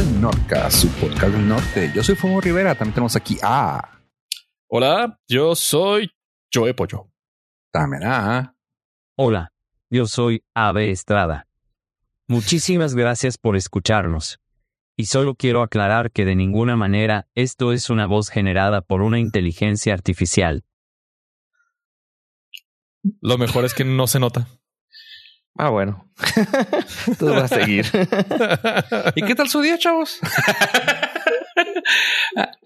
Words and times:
al 0.00 0.20
Norca, 0.20 0.70
su 0.70 0.88
podcast 0.92 1.32
del 1.32 1.46
norte. 1.46 1.92
Yo 1.94 2.02
soy 2.02 2.14
Fuego 2.14 2.40
Rivera, 2.40 2.74
también 2.74 2.94
tenemos 2.94 3.16
aquí 3.16 3.36
a... 3.42 4.00
Hola, 4.66 5.20
yo 5.28 5.54
soy 5.54 6.10
Joe 6.52 6.72
Pollo. 6.72 7.10
También 7.70 8.04
a... 8.04 8.54
Hola, 9.16 9.52
yo 9.90 10.06
soy 10.06 10.42
Ave 10.54 10.90
Estrada. 10.90 11.46
Muchísimas 12.28 12.94
gracias 12.94 13.36
por 13.36 13.56
escucharnos. 13.56 14.40
Y 14.96 15.04
solo 15.04 15.34
quiero 15.34 15.62
aclarar 15.62 16.10
que 16.12 16.24
de 16.24 16.34
ninguna 16.34 16.76
manera 16.76 17.28
esto 17.34 17.72
es 17.72 17.90
una 17.90 18.06
voz 18.06 18.30
generada 18.30 18.80
por 18.80 19.02
una 19.02 19.18
inteligencia 19.18 19.92
artificial. 19.92 20.64
Lo 23.20 23.36
mejor 23.36 23.66
es 23.66 23.74
que 23.74 23.84
no 23.84 24.06
se 24.06 24.18
nota. 24.18 24.48
Ah, 25.56 25.70
bueno. 25.70 26.10
Todo 27.18 27.34
va 27.34 27.44
a 27.44 27.48
seguir. 27.48 27.86
¿Y 29.14 29.22
qué 29.22 29.34
tal 29.34 29.48
su 29.48 29.60
día, 29.60 29.78
chavos? 29.78 30.18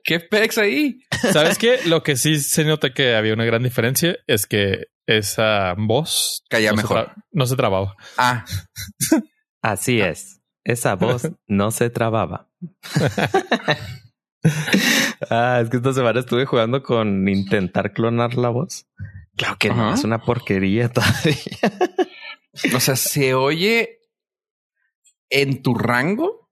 ¿Qué 0.04 0.20
pex 0.20 0.58
ahí? 0.58 1.00
¿Sabes 1.32 1.58
qué? 1.58 1.80
Lo 1.86 2.02
que 2.02 2.16
sí 2.16 2.38
se 2.38 2.64
nota 2.64 2.92
que 2.92 3.16
había 3.16 3.34
una 3.34 3.44
gran 3.44 3.62
diferencia 3.62 4.16
es 4.26 4.46
que 4.46 4.86
esa 5.06 5.74
voz 5.76 6.44
Caía 6.48 6.70
no, 6.70 6.76
mejor. 6.76 7.12
Se 7.14 7.20
no 7.32 7.46
se 7.46 7.56
trababa. 7.56 7.96
Ah, 8.16 8.44
Así 9.62 10.00
es. 10.00 10.40
Esa 10.64 10.94
voz 10.94 11.30
no 11.46 11.70
se 11.70 11.90
trababa. 11.90 12.48
ah, 15.30 15.60
es 15.62 15.70
que 15.70 15.78
esta 15.78 15.92
semana 15.92 16.20
estuve 16.20 16.46
jugando 16.46 16.82
con 16.82 17.28
intentar 17.28 17.92
clonar 17.92 18.34
la 18.34 18.50
voz. 18.50 18.86
Claro 19.36 19.56
que 19.58 19.70
no, 19.70 19.94
es 19.94 20.04
una 20.04 20.20
porquería 20.20 20.88
todavía. 20.90 21.34
O 22.74 22.80
sea, 22.80 22.96
se 22.96 23.34
oye 23.34 24.00
en 25.30 25.62
tu 25.62 25.74
rango, 25.74 26.50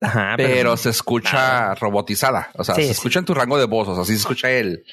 Ajá, 0.00 0.34
pero, 0.36 0.76
se 0.76 0.90
escucha 0.90 1.74
robotizada. 1.76 2.50
O 2.54 2.64
sea, 2.64 2.74
Sí, 2.74 2.82
se 2.82 2.86
sí. 2.88 2.92
escucha 2.92 3.18
en 3.20 3.24
tu 3.24 3.34
rango 3.34 3.58
de 3.58 3.66
voz. 3.66 3.86
O 3.88 3.94
sea, 3.94 4.04
sí 4.04 4.12
se 4.12 4.18
escucha 4.18 4.50
el... 4.50 4.84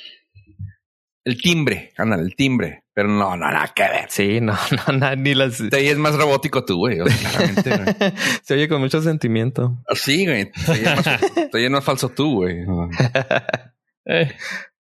El 1.25 1.39
timbre, 1.41 1.91
ándale, 1.97 2.23
el 2.23 2.35
timbre. 2.35 2.85
Pero 2.93 3.07
no, 3.09 3.35
no, 3.35 3.51
nada 3.51 3.71
que 3.75 3.83
ver. 3.83 4.05
Sí, 4.09 4.39
no, 4.41 4.53
no, 4.87 4.93
na- 4.97 5.15
ni 5.15 5.35
las. 5.35 5.57
Te 5.69 5.75
oyes 5.77 5.97
más 5.97 6.15
robótico 6.15 6.63
tú, 6.65 6.77
güey. 6.77 6.99
O 7.01 7.07
sea, 7.07 7.29
claramente, 7.29 7.69
güey. 7.77 8.13
se 8.43 8.53
oye 8.55 8.67
con 8.69 8.81
mucho 8.81 9.01
sentimiento. 9.01 9.77
Sí, 9.95 10.25
güey. 10.25 10.51
Te 10.51 10.71
oyes 10.71 10.95
más, 10.95 11.19
te 11.51 11.57
oyes 11.57 11.69
más 11.71 11.83
falso 11.83 12.09
tú, 12.09 12.35
güey. 12.35 12.57
Eh, 14.05 14.31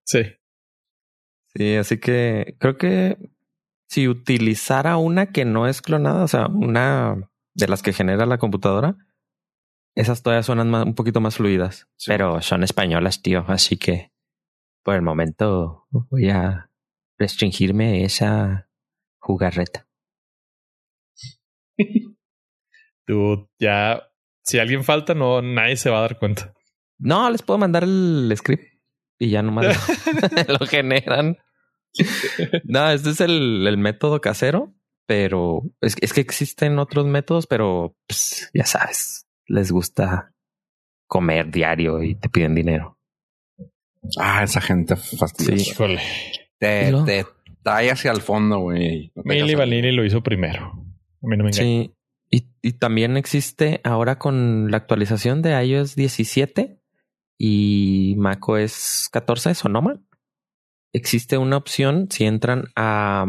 sí. 0.03 0.23
Sí, 1.53 1.75
así 1.75 1.99
que 1.99 2.55
creo 2.59 2.77
que 2.77 3.17
si 3.89 4.07
utilizara 4.07 4.97
una 4.97 5.31
que 5.31 5.45
no 5.45 5.67
es 5.67 5.81
clonada, 5.81 6.23
o 6.23 6.27
sea, 6.27 6.45
una 6.47 7.29
de 7.55 7.67
las 7.67 7.81
que 7.81 7.91
genera 7.93 8.25
la 8.27 8.37
computadora, 8.37 8.95
esas 9.95 10.21
todavía 10.21 10.43
suenan 10.43 10.69
más- 10.69 10.85
un 10.85 10.93
poquito 10.95 11.19
más 11.21 11.35
fluidas, 11.37 11.87
Sí. 11.97 12.11
pero 12.11 12.41
son 12.41 12.63
españolas, 12.63 13.21
tío. 13.21 13.43
Así 13.47 13.77
que 13.77 14.11
por 14.83 14.95
el 14.95 15.01
momento 15.01 15.87
voy 15.89 16.29
a 16.29 16.69
restringirme 17.17 18.03
esa 18.05 18.69
jugarreta. 19.17 19.87
Tú 23.07 23.49
ya, 23.59 24.03
si 24.43 24.59
alguien 24.59 24.83
falta, 24.83 25.13
no, 25.15 25.41
nadie 25.41 25.75
se 25.77 25.89
va 25.89 25.97
a 25.97 26.01
dar 26.01 26.19
cuenta. 26.19 26.53
No, 26.99 27.29
les 27.29 27.41
puedo 27.41 27.57
mandar 27.57 27.83
el 27.83 28.31
script 28.37 28.63
y 29.17 29.29
ya 29.31 29.41
nomás 29.41 29.65
lo, 29.65 29.73
lo 30.59 30.65
generan. 30.67 31.37
No, 32.63 32.89
este 32.91 33.11
es 33.11 33.21
el, 33.21 33.65
el 33.67 33.77
método 33.77 34.21
casero, 34.21 34.73
pero 35.05 35.63
es, 35.81 35.95
es 36.01 36.13
que 36.13 36.21
existen 36.21 36.79
otros 36.79 37.05
métodos, 37.05 37.47
pero 37.47 37.95
pues, 38.07 38.49
ya 38.53 38.65
sabes, 38.65 39.27
les 39.47 39.71
gusta 39.71 40.33
comer 41.07 41.51
diario 41.51 42.03
y 42.03 42.15
te 42.15 42.29
piden 42.29 42.55
dinero. 42.55 42.97
Ah, 44.17 44.43
esa 44.43 44.61
gente 44.61 44.95
fastidiosa. 44.95 45.71
Híjole. 45.71 46.01
Te, 46.59 47.25
trae 47.63 47.91
hacia 47.91 48.11
el 48.11 48.21
fondo, 48.21 48.59
güey. 48.59 49.11
No 49.15 49.23
Vanilli 49.25 49.91
lo 49.91 50.05
hizo 50.05 50.21
primero. 50.21 50.71
A 51.21 51.27
mí 51.27 51.37
no 51.37 51.43
me 51.43 51.49
engaña. 51.49 51.53
Sí. 51.53 51.93
Y, 52.31 52.47
y 52.61 52.73
también 52.73 53.17
existe 53.17 53.81
ahora 53.83 54.19
con 54.19 54.69
la 54.69 54.77
actualización 54.77 55.41
de 55.41 55.61
iOS 55.65 55.95
17 55.95 56.79
y 57.39 58.15
macOS 58.17 59.09
14, 59.11 59.55
Sonoma. 59.55 59.99
Existe 60.93 61.37
una 61.37 61.57
opción 61.57 62.07
si 62.09 62.25
entran 62.25 62.65
a, 62.75 63.25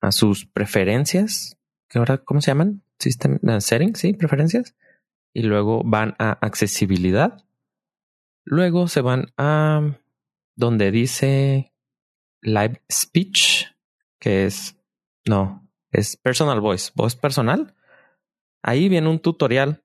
a 0.00 0.12
sus 0.12 0.46
preferencias, 0.46 1.58
que 1.88 1.98
ahora, 1.98 2.18
¿cómo 2.18 2.40
se 2.40 2.50
llaman? 2.50 2.82
System 2.98 3.38
uh, 3.42 3.60
settings, 3.60 3.98
sí, 3.98 4.12
preferencias. 4.12 4.74
Y 5.32 5.42
luego 5.42 5.82
van 5.84 6.14
a 6.18 6.32
accesibilidad. 6.32 7.44
Luego 8.44 8.88
se 8.88 9.00
van 9.00 9.32
a 9.36 9.98
donde 10.56 10.90
dice 10.90 11.72
live 12.42 12.82
speech, 12.90 13.66
que 14.18 14.46
es, 14.46 14.78
no, 15.26 15.68
es 15.90 16.16
personal 16.16 16.60
voice, 16.60 16.92
voz 16.94 17.16
personal. 17.16 17.74
Ahí 18.62 18.88
viene 18.88 19.08
un 19.08 19.20
tutorial 19.20 19.82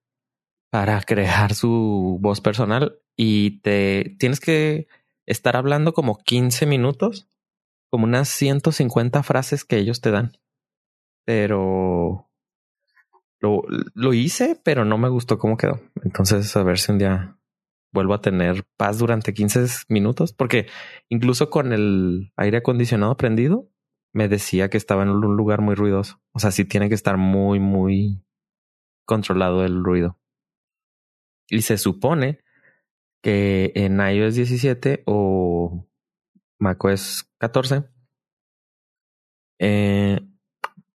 para 0.70 1.02
crear 1.06 1.54
su 1.54 2.18
voz 2.22 2.42
personal 2.42 3.00
y 3.16 3.62
te 3.62 4.16
tienes 4.20 4.40
que 4.40 4.88
estar 5.32 5.56
hablando 5.56 5.94
como 5.94 6.18
15 6.18 6.66
minutos, 6.66 7.30
como 7.90 8.06
unas 8.06 8.30
150 8.30 9.24
frases 9.24 9.66
que 9.66 9.78
ellos 9.78 10.02
te 10.02 10.12
dan. 10.12 10.34
Pero 11.26 12.30
lo, 13.40 13.64
lo 13.94 14.14
hice, 14.14 14.60
pero 14.64 14.86
no 14.86 14.98
me 14.98 15.10
gustó 15.10 15.38
cómo 15.38 15.58
quedó. 15.58 15.80
Entonces, 16.04 16.56
a 16.56 16.64
ver 16.64 16.80
si 16.80 16.92
un 16.92 16.98
día 16.98 17.38
vuelvo 17.94 18.14
a 18.14 18.22
tener 18.22 18.64
paz 18.78 19.00
durante 19.00 19.34
15 19.34 19.66
minutos, 19.90 20.34
porque 20.34 20.68
incluso 21.10 21.50
con 21.50 21.74
el 21.74 22.32
aire 22.38 22.58
acondicionado 22.58 23.18
prendido, 23.18 23.70
me 24.14 24.28
decía 24.28 24.70
que 24.70 24.78
estaba 24.78 25.04
en 25.04 25.10
un 25.10 25.36
lugar 25.36 25.62
muy 25.62 25.76
ruidoso. 25.76 26.22
O 26.34 26.40
sea, 26.40 26.52
sí 26.52 26.66
tiene 26.66 26.90
que 26.90 26.96
estar 26.96 27.18
muy, 27.18 27.60
muy 27.60 28.24
controlado 29.06 29.64
el 29.66 29.84
ruido. 29.84 30.18
Y 31.50 31.62
se 31.62 31.78
supone 31.78 32.40
que 33.22 33.72
en 33.76 34.00
iOS 34.00 34.36
17 34.36 35.04
o 35.06 35.88
macOS 36.60 37.30
14 37.40 37.84
eh, 39.60 40.20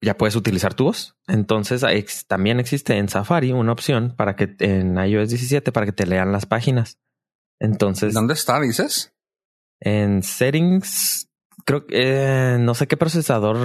ya 0.01 0.17
puedes 0.17 0.35
utilizar 0.35 0.73
tu 0.73 0.85
voz. 0.85 1.17
Entonces 1.27 1.83
ex- 1.83 2.25
también 2.27 2.59
existe 2.59 2.97
en 2.97 3.09
Safari 3.09 3.51
una 3.51 3.71
opción 3.71 4.15
para 4.15 4.35
que 4.35 4.55
en 4.59 4.97
iOS 4.97 5.29
17 5.29 5.71
para 5.71 5.85
que 5.85 5.91
te 5.93 6.05
lean 6.05 6.31
las 6.31 6.45
páginas. 6.45 6.99
Entonces 7.59 8.13
¿Dónde 8.13 8.33
está, 8.33 8.59
dices? 8.59 9.13
en 9.79 10.23
settings, 10.23 11.29
creo 11.65 11.85
que 11.87 12.53
eh, 12.53 12.57
no 12.59 12.73
sé 12.73 12.87
qué 12.87 12.95
procesador, 12.97 13.57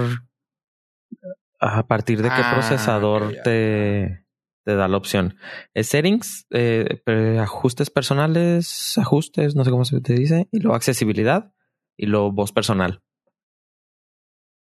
a 1.61 1.87
partir 1.87 2.21
de 2.21 2.29
qué 2.29 2.35
Ah, 2.37 2.51
procesador 2.53 3.35
te, 3.43 4.25
te 4.65 4.75
da 4.75 4.87
la 4.87 4.97
opción. 4.97 5.37
Es 5.73 5.87
settings, 5.87 6.45
eh, 6.51 7.01
ajustes 7.39 7.89
personales, 7.89 8.97
ajustes, 8.97 9.55
no 9.55 9.63
sé 9.65 9.71
cómo 9.71 9.85
se 9.85 10.01
te 10.01 10.13
dice, 10.13 10.47
y 10.51 10.59
luego 10.59 10.75
accesibilidad 10.75 11.53
y 11.97 12.05
luego 12.05 12.31
voz 12.31 12.51
personal. 12.51 13.01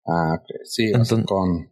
Ah, 0.06 0.34
ok. 0.38 0.46
Sí, 0.64 0.86
Entonces- 0.86 1.24
con... 1.26 1.70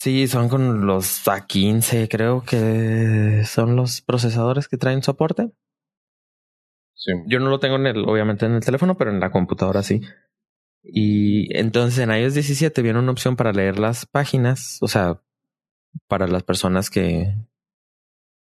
Sí, 0.00 0.28
son 0.28 0.48
con 0.48 0.86
los 0.86 1.26
A15, 1.26 2.06
creo 2.08 2.44
que 2.44 3.42
son 3.44 3.74
los 3.74 4.00
procesadores 4.00 4.68
que 4.68 4.76
traen 4.76 5.02
soporte. 5.02 5.50
Sí. 6.94 7.12
Yo 7.26 7.40
no 7.40 7.50
lo 7.50 7.58
tengo 7.58 7.76
en 7.76 7.86
el, 7.86 8.08
obviamente 8.08 8.46
en 8.46 8.52
el 8.52 8.64
teléfono, 8.64 8.96
pero 8.96 9.10
en 9.10 9.18
la 9.18 9.32
computadora 9.32 9.82
sí. 9.82 10.00
Y 10.84 11.52
entonces 11.56 11.98
en 11.98 12.10
iOS 12.12 12.34
17 12.34 12.80
viene 12.82 13.00
una 13.00 13.10
opción 13.10 13.34
para 13.34 13.52
leer 13.52 13.80
las 13.80 14.06
páginas, 14.06 14.78
o 14.82 14.86
sea, 14.88 15.20
para 16.06 16.26
las 16.26 16.42
personas 16.42 16.90
que, 16.90 17.34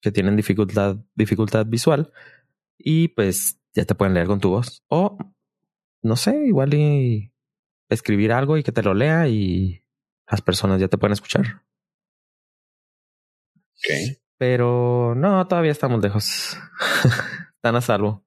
que 0.00 0.12
tienen 0.12 0.36
dificultad, 0.36 0.96
dificultad 1.14 1.66
visual. 1.66 2.12
Y 2.78 3.08
pues 3.08 3.60
ya 3.72 3.84
te 3.84 3.94
pueden 3.94 4.14
leer 4.14 4.26
con 4.26 4.40
tu 4.40 4.50
voz. 4.50 4.84
O, 4.88 5.18
no 6.02 6.16
sé, 6.16 6.46
igual 6.46 6.74
y 6.74 7.32
escribir 7.88 8.32
algo 8.32 8.56
y 8.56 8.62
que 8.62 8.72
te 8.72 8.82
lo 8.82 8.94
lea 8.94 9.28
y 9.28 9.82
las 10.30 10.42
personas 10.42 10.80
ya 10.80 10.88
te 10.88 10.98
pueden 10.98 11.12
escuchar. 11.12 11.62
Ok. 13.72 14.18
Pero 14.36 15.14
no, 15.16 15.46
todavía 15.46 15.72
estamos 15.72 16.02
lejos. 16.02 16.56
Están 17.56 17.76
a 17.76 17.80
salvo. 17.80 18.24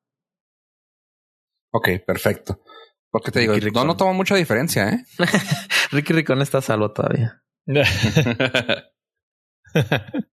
Ok, 1.71 1.89
perfecto. 2.05 2.61
Porque 3.11 3.31
te 3.31 3.39
digo, 3.39 3.53
Ricky 3.53 3.65
no 3.65 3.69
Ricón. 3.71 3.87
noto 3.87 4.13
mucha 4.13 4.35
diferencia, 4.35 4.89
¿eh? 4.89 5.05
Ricky 5.91 6.13
Ricón 6.13 6.41
está 6.41 6.59
a 6.59 6.61
salvo 6.61 6.91
todavía. 6.91 7.43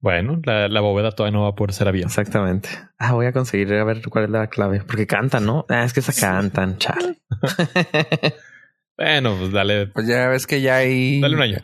bueno, 0.00 0.40
la, 0.44 0.68
la 0.68 0.80
bóveda 0.80 1.12
todavía 1.12 1.36
no 1.38 1.44
va 1.44 1.50
a 1.50 1.54
poder 1.54 1.72
ser 1.72 1.88
abierta. 1.88 2.08
Exactamente. 2.08 2.68
Ah, 2.98 3.12
voy 3.12 3.26
a 3.26 3.32
conseguir 3.32 3.72
a 3.74 3.84
ver 3.84 4.02
cuál 4.08 4.24
es 4.24 4.30
la 4.30 4.48
clave. 4.48 4.80
Porque 4.86 5.06
cantan, 5.06 5.46
¿no? 5.46 5.64
Ah, 5.68 5.84
es 5.84 5.92
que 5.92 6.02
se 6.02 6.18
cantan, 6.18 6.78
chale. 6.78 7.22
Bueno, 8.96 9.34
pues 9.36 9.50
dale, 9.50 9.88
pues 9.88 10.06
ya 10.06 10.28
ves 10.28 10.46
que 10.46 10.60
ya 10.60 10.76
hay... 10.76 11.20
dale 11.20 11.34
un 11.34 11.42
año. 11.42 11.58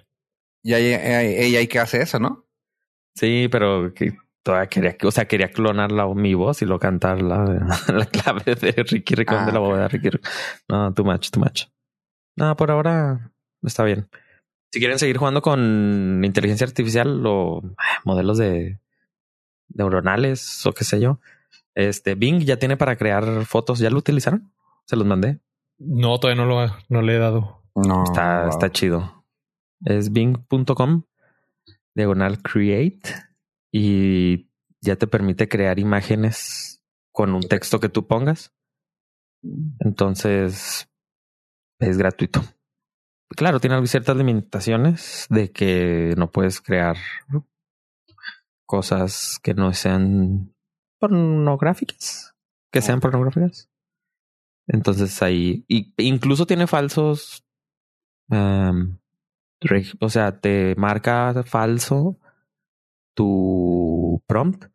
Ya 0.64 0.78
hay, 0.78 0.94
hay, 0.94 1.36
hay- 1.36 1.56
hay 1.56 1.68
que 1.68 1.78
hace 1.78 2.02
eso, 2.02 2.18
¿no? 2.18 2.44
Sí, 3.14 3.46
pero 3.52 3.94
que 3.94 4.14
todavía 4.42 4.68
quería, 4.68 4.96
o 5.04 5.10
sea, 5.12 5.26
quería 5.28 5.48
clonar 5.52 5.92
la, 5.92 6.08
mi 6.12 6.34
voz 6.34 6.60
y 6.62 6.64
lo 6.64 6.80
cantar 6.80 7.22
la, 7.22 7.44
la 7.94 8.06
clave 8.06 8.56
de 8.56 8.72
Ricky 8.82 9.14
Ricón 9.14 9.46
de 9.46 9.52
la 9.52 9.58
Ah, 9.58 9.60
bóveda. 9.60 9.86
Ricky 9.86 10.10
Ricón. 10.10 10.30
No, 10.68 10.92
too 10.92 11.04
much, 11.04 11.30
too 11.30 11.38
much. 11.38 11.66
No, 12.36 12.56
por 12.56 12.72
ahora 12.72 13.30
está 13.62 13.84
bien. 13.84 14.08
Si 14.72 14.78
quieren 14.78 14.98
seguir 14.98 15.16
jugando 15.16 15.42
con 15.42 16.22
inteligencia 16.24 16.66
artificial 16.66 17.26
o 17.26 17.62
ah, 17.76 18.00
modelos 18.04 18.38
de 18.38 18.78
neuronales 19.68 20.64
o 20.66 20.72
qué 20.72 20.84
sé 20.84 21.00
yo, 21.00 21.20
este 21.74 22.14
Bing 22.14 22.44
ya 22.44 22.58
tiene 22.58 22.76
para 22.76 22.96
crear 22.96 23.44
fotos. 23.46 23.78
¿Ya 23.78 23.90
lo 23.90 23.98
utilizaron? 23.98 24.52
Se 24.86 24.96
los 24.96 25.06
mandé. 25.06 25.40
No, 25.78 26.18
todavía 26.18 26.44
no 26.44 26.48
lo 26.48 26.76
no 26.88 27.02
le 27.02 27.16
he 27.16 27.18
dado. 27.18 27.62
No. 27.74 28.04
Está, 28.04 28.42
wow. 28.42 28.50
está 28.50 28.70
chido. 28.70 29.24
Es 29.84 30.12
bing.com, 30.12 31.04
diagonal 31.94 32.42
create, 32.42 33.14
y 33.72 34.50
ya 34.80 34.96
te 34.96 35.06
permite 35.06 35.48
crear 35.48 35.78
imágenes 35.78 36.82
con 37.12 37.34
un 37.34 37.42
texto 37.42 37.80
que 37.80 37.88
tú 37.88 38.06
pongas. 38.06 38.52
Entonces, 39.78 40.88
es 41.78 41.98
gratuito. 41.98 42.42
Claro, 43.36 43.60
tiene 43.60 43.86
ciertas 43.86 44.16
limitaciones 44.16 45.26
de 45.30 45.50
que 45.52 46.14
no 46.16 46.30
puedes 46.30 46.60
crear 46.60 46.96
cosas 48.66 49.38
que 49.42 49.54
no 49.54 49.72
sean 49.72 50.54
pornográficas, 50.98 52.34
que 52.72 52.82
sean 52.82 53.00
pornográficas. 53.00 53.68
Entonces 54.66 55.20
ahí, 55.22 55.64
y, 55.68 55.92
incluso 55.96 56.46
tiene 56.46 56.66
falsos, 56.66 57.44
um, 58.28 58.98
reg- 59.60 59.96
o 60.00 60.08
sea, 60.08 60.40
te 60.40 60.74
marca 60.76 61.42
falso 61.44 62.18
tu 63.14 64.22
prompt. 64.26 64.66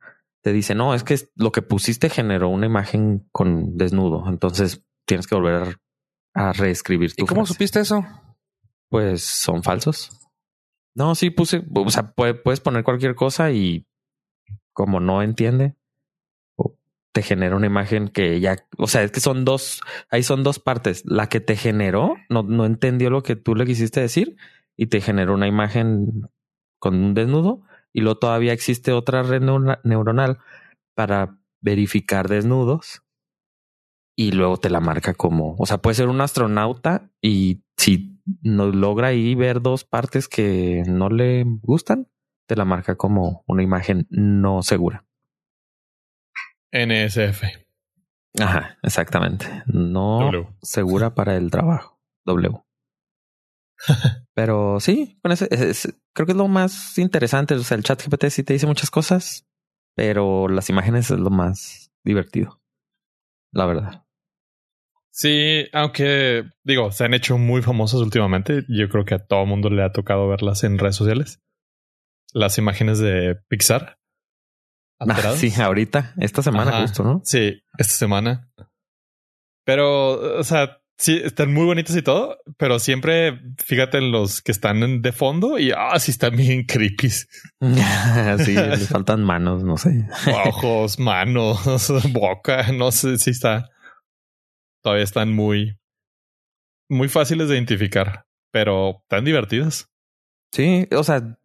Te 0.42 0.52
dice, 0.54 0.76
no, 0.76 0.94
es 0.94 1.04
que 1.04 1.18
lo 1.36 1.52
que 1.52 1.62
pusiste 1.62 2.10
generó 2.10 2.50
una 2.50 2.66
imagen 2.68 3.28
con 3.32 3.78
desnudo. 3.78 4.28
Entonces 4.28 4.84
tienes 5.06 5.28
que 5.28 5.36
volver 5.36 5.80
a 6.34 6.54
reescribir 6.54 7.14
tu 7.16 7.24
¿Y 7.24 7.28
cómo 7.28 7.42
frase. 7.42 7.54
supiste 7.54 7.80
eso? 7.80 8.06
Pues 8.96 9.26
son 9.26 9.62
falsos. 9.62 10.18
No, 10.96 11.16
sí 11.16 11.30
puse, 11.30 11.66
o 11.74 11.90
sea, 11.90 12.14
puede- 12.14 12.34
puedes 12.34 12.62
poner 12.62 12.86
cualquier 12.86 13.14
cosa 13.14 13.52
y 13.52 13.86
como 14.72 15.02
no 15.02 15.22
entiende, 15.22 15.76
te 17.12 17.22
genera 17.22 17.58
una 17.58 17.68
imagen 17.68 18.08
que 18.08 18.40
ya, 18.40 18.56
o 18.78 18.88
sea, 18.88 19.04
es 19.04 19.12
que 19.12 19.20
son 19.20 19.44
dos, 19.44 19.82
ahí 20.10 20.24
son 20.24 20.44
dos 20.44 20.60
partes. 20.60 21.04
La 21.06 21.28
que 21.28 21.42
te 21.42 21.58
generó 21.58 22.16
no, 22.30 22.44
no 22.44 22.66
entendió 22.66 23.10
lo 23.10 23.22
que 23.22 23.36
tú 23.36 23.54
le 23.56 23.66
quisiste 23.66 24.00
decir 24.00 24.38
y 24.78 24.88
te 24.88 25.02
generó 25.02 25.34
una 25.34 25.48
imagen 25.48 26.30
con 26.80 26.96
un 26.96 27.14
desnudo 27.14 27.64
y 27.92 28.00
luego 28.00 28.20
todavía 28.20 28.54
existe 28.54 28.94
otra 28.94 29.24
red 29.24 29.42
neurona- 29.42 29.82
neuronal 29.84 30.40
para 30.94 31.38
verificar 31.62 32.30
desnudos 32.30 33.02
y 34.18 34.32
luego 34.32 34.56
te 34.58 34.70
la 34.70 34.80
marca 34.80 35.14
como, 35.14 35.56
o 35.58 35.66
sea, 35.66 35.80
puede 35.80 35.96
ser 35.96 36.08
un 36.08 36.22
astronauta 36.22 37.10
y 37.22 37.62
si 37.78 38.15
no 38.42 38.68
logra 38.68 39.10
ahí 39.10 39.36
ver 39.36 39.62
dos 39.62 39.84
partes 39.84 40.28
que 40.28 40.84
no 40.88 41.10
le 41.10 41.44
gustan, 41.62 42.08
te 42.48 42.56
la 42.56 42.66
marca 42.66 42.96
como 42.96 43.44
una 43.48 43.64
imagen 43.64 44.08
no 44.10 44.62
segura. 44.64 45.06
NSF. 46.72 47.44
Ajá, 48.40 48.78
exactamente. 48.84 49.46
No 49.68 50.20
W. 50.32 50.48
segura 50.62 51.16
para 51.16 51.36
el 51.38 51.50
trabajo. 51.52 52.00
W. 52.26 52.62
Pero 54.34 54.80
sí, 54.80 55.20
ese- 55.24 55.48
ese- 55.52 55.94
creo 56.14 56.26
que 56.26 56.32
es 56.34 56.38
lo 56.38 56.48
más 56.48 56.98
interesante. 56.98 57.54
O 57.56 57.64
sea, 57.64 57.78
el 57.78 57.84
chat 57.84 58.02
GPT 58.04 58.30
sí 58.30 58.44
te 58.44 58.54
dice 58.54 58.68
muchas 58.68 58.92
cosas, 58.92 59.46
pero 59.96 60.48
las 60.50 60.70
imágenes 60.70 61.10
es 61.12 61.20
lo 61.20 61.30
más 61.30 61.92
divertido. 62.04 62.62
La 63.54 63.66
verdad. 63.66 64.05
Sí, 65.18 65.70
aunque 65.72 66.44
digo, 66.66 66.92
se 66.92 67.06
han 67.06 67.14
hecho 67.14 67.38
muy 67.38 67.62
famosas 67.62 68.02
últimamente. 68.02 68.66
Yo 68.68 68.90
creo 68.90 69.06
que 69.06 69.16
a 69.16 69.26
todo 69.26 69.46
mundo 69.46 69.70
le 69.70 69.82
ha 69.82 69.94
tocado 69.94 70.28
verlas 70.28 70.66
en 70.66 70.78
redes 70.78 70.98
sociales. 70.98 71.42
Las 72.34 72.58
imágenes 72.58 73.00
de 73.00 73.38
Pixar. 73.48 73.98
Ah, 75.00 75.34
sí, 75.38 75.54
ahorita, 75.58 76.14
esta 76.18 76.42
semana 76.42 76.72
Ajá. 76.72 76.82
justo, 76.82 77.04
¿no? 77.06 77.22
Sí, 77.24 77.62
esta 77.78 77.94
semana. 77.94 78.52
Pero, 79.64 80.38
o 80.38 80.44
sea, 80.44 80.82
sí, 80.98 81.22
están 81.24 81.54
muy 81.54 81.64
bonitas 81.64 81.96
y 81.96 82.02
todo, 82.02 82.38
pero 82.58 82.78
siempre 82.80 83.40
fíjate 83.58 84.00
en 84.00 84.12
los 84.12 84.42
que 84.42 84.52
están 84.52 85.02
de 85.02 85.12
fondo 85.14 85.58
y 85.58 85.72
ah, 85.72 85.98
sí 85.98 86.12
están 86.12 86.36
bien 86.36 86.66
creepy. 86.66 87.10
sí, 87.10 87.26
le 88.54 88.78
faltan 88.80 89.24
manos, 89.24 89.64
no 89.64 89.78
sé. 89.78 90.10
Ojos, 90.46 91.00
manos, 91.00 91.90
boca, 92.12 92.70
no 92.74 92.92
sé 92.92 93.18
si 93.18 93.30
está. 93.30 93.70
Todavía 94.86 95.04
están 95.04 95.34
muy, 95.34 95.80
muy 96.88 97.10
fáciles 97.10 97.50
de 97.50 97.56
identificar, 97.56 98.28
pero 98.52 99.04
tan 99.08 99.26
divertidas. 99.26 99.90
Sí, 100.54 100.88
o 100.96 101.04
sea, 101.04 101.40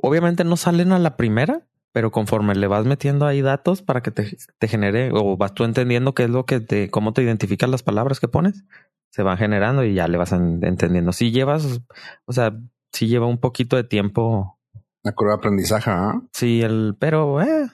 obviamente 0.00 0.44
no 0.44 0.56
salen 0.56 0.92
a 0.92 1.00
la 1.00 1.16
primera, 1.16 1.66
pero 1.92 2.12
conforme 2.12 2.54
le 2.54 2.68
vas 2.68 2.86
metiendo 2.86 3.26
ahí 3.26 3.42
datos 3.42 3.82
para 3.82 4.00
que 4.00 4.12
te, 4.12 4.36
te 4.60 4.68
genere 4.68 5.10
o 5.12 5.36
vas 5.36 5.54
tú 5.54 5.64
entendiendo 5.64 6.14
qué 6.14 6.22
es 6.22 6.30
lo 6.30 6.46
que 6.46 6.60
te, 6.60 6.88
cómo 6.88 7.12
te 7.12 7.24
identificas 7.24 7.68
las 7.68 7.82
palabras 7.82 8.20
que 8.20 8.28
pones, 8.28 8.62
se 9.10 9.24
van 9.24 9.38
generando 9.38 9.82
y 9.84 9.94
ya 9.94 10.06
le 10.06 10.16
vas 10.16 10.30
en- 10.30 10.64
entendiendo. 10.64 11.10
Si 11.10 11.32
llevas, 11.32 11.80
o 12.26 12.32
sea, 12.32 12.56
si 12.92 13.08
lleva 13.08 13.26
un 13.26 13.38
poquito 13.38 13.74
de 13.74 13.82
tiempo, 13.82 14.60
La 15.02 15.10
curva 15.16 15.32
de 15.32 15.38
aprendizaje, 15.38 15.90
¿ah? 15.90 16.22
sí, 16.32 16.62
el, 16.62 16.94
pero 16.96 17.42
eh, 17.42 17.66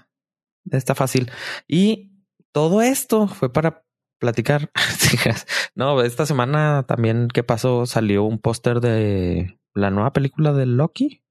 está 0.70 0.94
fácil. 0.94 1.30
Y 1.68 2.10
todo 2.52 2.80
esto 2.80 3.28
fue 3.28 3.52
para 3.52 3.84
platicar. 4.20 4.70
no, 5.74 6.00
esta 6.02 6.26
semana 6.26 6.84
también, 6.86 7.28
¿qué 7.32 7.42
pasó? 7.42 7.86
Salió 7.86 8.22
un 8.22 8.38
póster 8.38 8.80
de 8.80 9.58
la 9.74 9.90
nueva 9.90 10.12
película 10.12 10.52
de 10.52 10.66
Loki. 10.66 11.24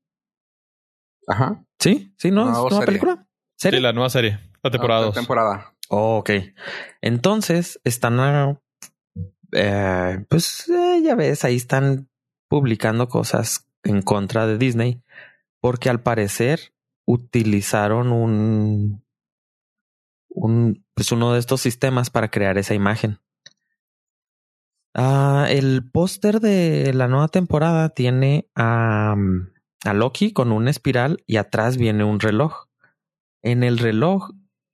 Ajá. 1.27 1.63
Sí, 1.79 2.13
sí, 2.17 2.31
no, 2.31 2.45
Nueva 2.45 2.65
es 2.65 2.71
nueva 2.71 2.85
película. 2.85 3.27
¿Serie? 3.55 3.79
Sí, 3.79 3.83
la 3.83 3.93
nueva 3.93 4.09
serie, 4.09 4.39
la 4.63 4.71
temporada 4.71 5.01
Ah, 5.01 5.05
2. 5.05 5.15
Temporada. 5.15 5.73
Oh, 5.89 6.17
ok. 6.17 6.31
Entonces 7.01 7.79
están, 7.83 8.59
eh, 9.53 10.25
pues 10.27 10.67
eh, 10.69 11.01
ya 11.03 11.15
ves, 11.15 11.45
ahí 11.45 11.55
están 11.55 12.09
publicando 12.49 13.07
cosas 13.07 13.67
en 13.83 14.01
contra 14.01 14.47
de 14.47 14.57
Disney 14.57 15.01
porque 15.61 15.89
al 15.89 16.01
parecer 16.01 16.73
utilizaron 17.05 18.11
un, 18.11 19.03
un, 20.39 20.85
pues 20.93 21.11
uno 21.11 21.33
de 21.33 21.39
estos 21.39 21.61
sistemas 21.61 22.09
para 22.09 22.31
crear 22.31 22.57
esa 22.57 22.73
imagen. 22.73 23.19
Ah, 24.93 25.47
el 25.49 25.89
póster 25.91 26.39
de 26.39 26.93
la 26.93 27.07
nueva 27.07 27.27
temporada 27.27 27.89
tiene 27.89 28.49
a, 28.55 29.15
a 29.85 29.93
Loki 29.93 30.31
con 30.31 30.51
una 30.51 30.71
espiral 30.71 31.23
y 31.27 31.37
atrás 31.37 31.77
viene 31.77 32.03
un 32.03 32.19
reloj. 32.19 32.67
En 33.41 33.63
el 33.63 33.77
reloj 33.77 34.31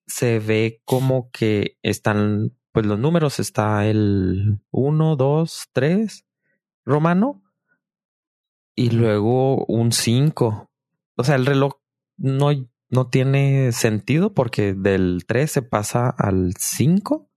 se 0.08 0.40
ve 0.40 0.82
como 0.86 1.30
que 1.32 1.78
están, 1.82 2.56
pues 2.72 2.86
los 2.86 3.00
números, 3.00 3.40
está 3.40 3.86
el 3.88 4.60
1, 4.72 5.16
2, 5.16 5.70
3 5.74 6.26
romano 6.86 7.44
y 8.76 8.92
luego 8.92 9.66
un 9.66 9.92
5. 9.92 10.70
O 11.18 11.24
sea, 11.24 11.36
el 11.36 11.46
reloj 11.46 11.74
no, 12.18 12.52
no 12.90 13.10
tiene 13.10 13.72
sentido 13.72 14.34
porque 14.34 14.74
del 14.74 15.26
3 15.28 15.52
se 15.52 15.62
pasa 15.62 16.10
al 16.10 16.54
5 16.58 17.30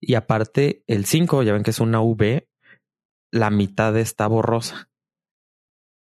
y 0.00 0.14
aparte 0.14 0.84
el 0.86 1.06
5, 1.06 1.42
ya 1.42 1.52
ven 1.52 1.62
que 1.62 1.70
es 1.70 1.80
una 1.80 2.00
V, 2.00 2.48
la 3.32 3.50
mitad 3.50 3.96
está 3.96 4.26
borrosa. 4.26 4.90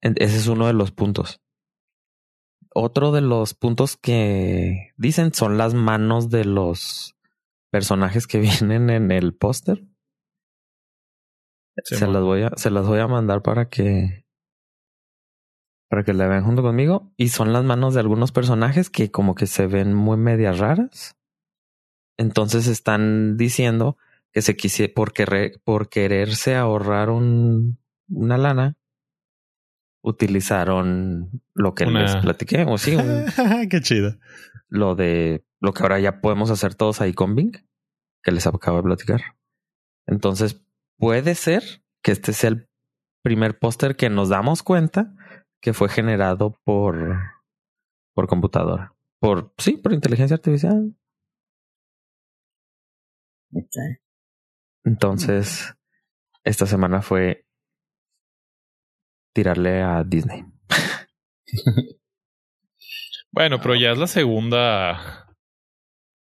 Ese 0.01 0.37
es 0.37 0.47
uno 0.49 0.67
de 0.67 0.73
los 0.73 0.93
puntos. 0.93 1.41
Otro 2.75 3.13
de 3.13 3.21
los 3.21 3.55
puntos 3.55 3.97
que 3.97 4.93
dicen 4.97 5.35
son 5.35 5.59
las 5.59 5.75
manos 5.75 6.31
de 6.31 6.45
los 6.45 7.17
personajes 7.71 8.27
que 8.27 8.39
vienen 8.41 8.91
en 8.91 9.11
el 9.11 9.35
póster. 9.35 9.87
Sí, 11.85 11.97
se 11.97 12.07
las 12.07 12.23
voy 12.23 12.43
a, 12.43 12.51
se 12.57 12.71
las 12.71 12.87
voy 12.87 12.99
a 12.99 13.09
mandar 13.09 13.43
para 13.43 13.69
que 13.69 14.22
para 15.93 16.05
que 16.05 16.15
la 16.15 16.27
vean 16.27 16.43
junto 16.43 16.63
conmigo. 16.63 17.13
Y 17.19 17.29
son 17.29 17.53
las 17.53 17.65
manos 17.65 17.93
de 17.93 18.01
algunos 18.01 18.33
personajes 18.33 18.89
que 18.89 19.11
como 19.11 19.35
que 19.35 19.47
se 19.47 19.67
ven 19.67 19.93
muy 19.93 20.17
medias 20.17 20.59
raras. 20.59 21.19
Entonces 22.17 22.67
están 22.67 23.37
diciendo 23.37 23.99
que 24.33 24.41
se 24.41 24.57
quise 24.57 24.89
por 24.89 25.13
querer, 25.13 25.61
por 25.65 25.91
quererse 25.91 26.57
ahorrar 26.57 27.11
un, 27.11 27.79
una 28.09 28.39
lana, 28.39 28.75
utilizaron 30.03 31.43
lo 31.55 31.75
que 31.75 31.85
Una- 31.85 32.03
les 32.05 32.17
platiqué. 32.17 32.65
O 32.67 32.79
sí, 32.79 32.97
un- 32.97 33.27
Qué 33.71 33.81
chido. 33.83 34.17
lo 34.69 34.95
de 34.95 35.45
lo 35.61 35.75
que 35.75 35.83
ahora 35.83 36.01
ya 36.01 36.23
podemos 36.23 36.51
hacer 36.51 36.75
todos 36.75 37.03
ahí 37.03 37.13
con 37.13 37.35
Bing, 37.35 37.53
que 38.23 38.33
les 38.33 38.47
acabo 38.47 38.79
de 38.79 38.83
platicar. 38.85 39.21
Entonces, 40.07 40.65
puede 40.97 41.35
ser 41.35 41.63
que 42.03 42.13
este 42.13 42.33
sea 42.33 42.49
el 42.51 42.69
primer 43.23 43.59
póster 43.59 43.95
que 43.95 44.09
nos 44.09 44.31
damos 44.31 44.63
cuenta 44.63 45.15
que 45.63 45.73
fue 45.73 45.89
generado 45.89 46.59
por 46.65 47.19
por 48.15 48.27
computadora. 48.27 48.95
Por, 49.19 49.55
sí, 49.57 49.77
por 49.77 49.93
inteligencia 49.93 50.35
artificial. 50.35 50.95
Ok. 53.55 54.01
Entonces, 54.85 55.75
esta 56.45 56.67
semana 56.67 57.03
fue 57.03 57.47
tirarle 59.33 59.83
a 59.83 60.05
Disney. 60.05 60.45
Bueno, 63.35 63.61
pero 63.63 63.75
ya 63.75 63.93
es 63.93 63.99
la 63.99 64.09
segunda. 64.09 65.27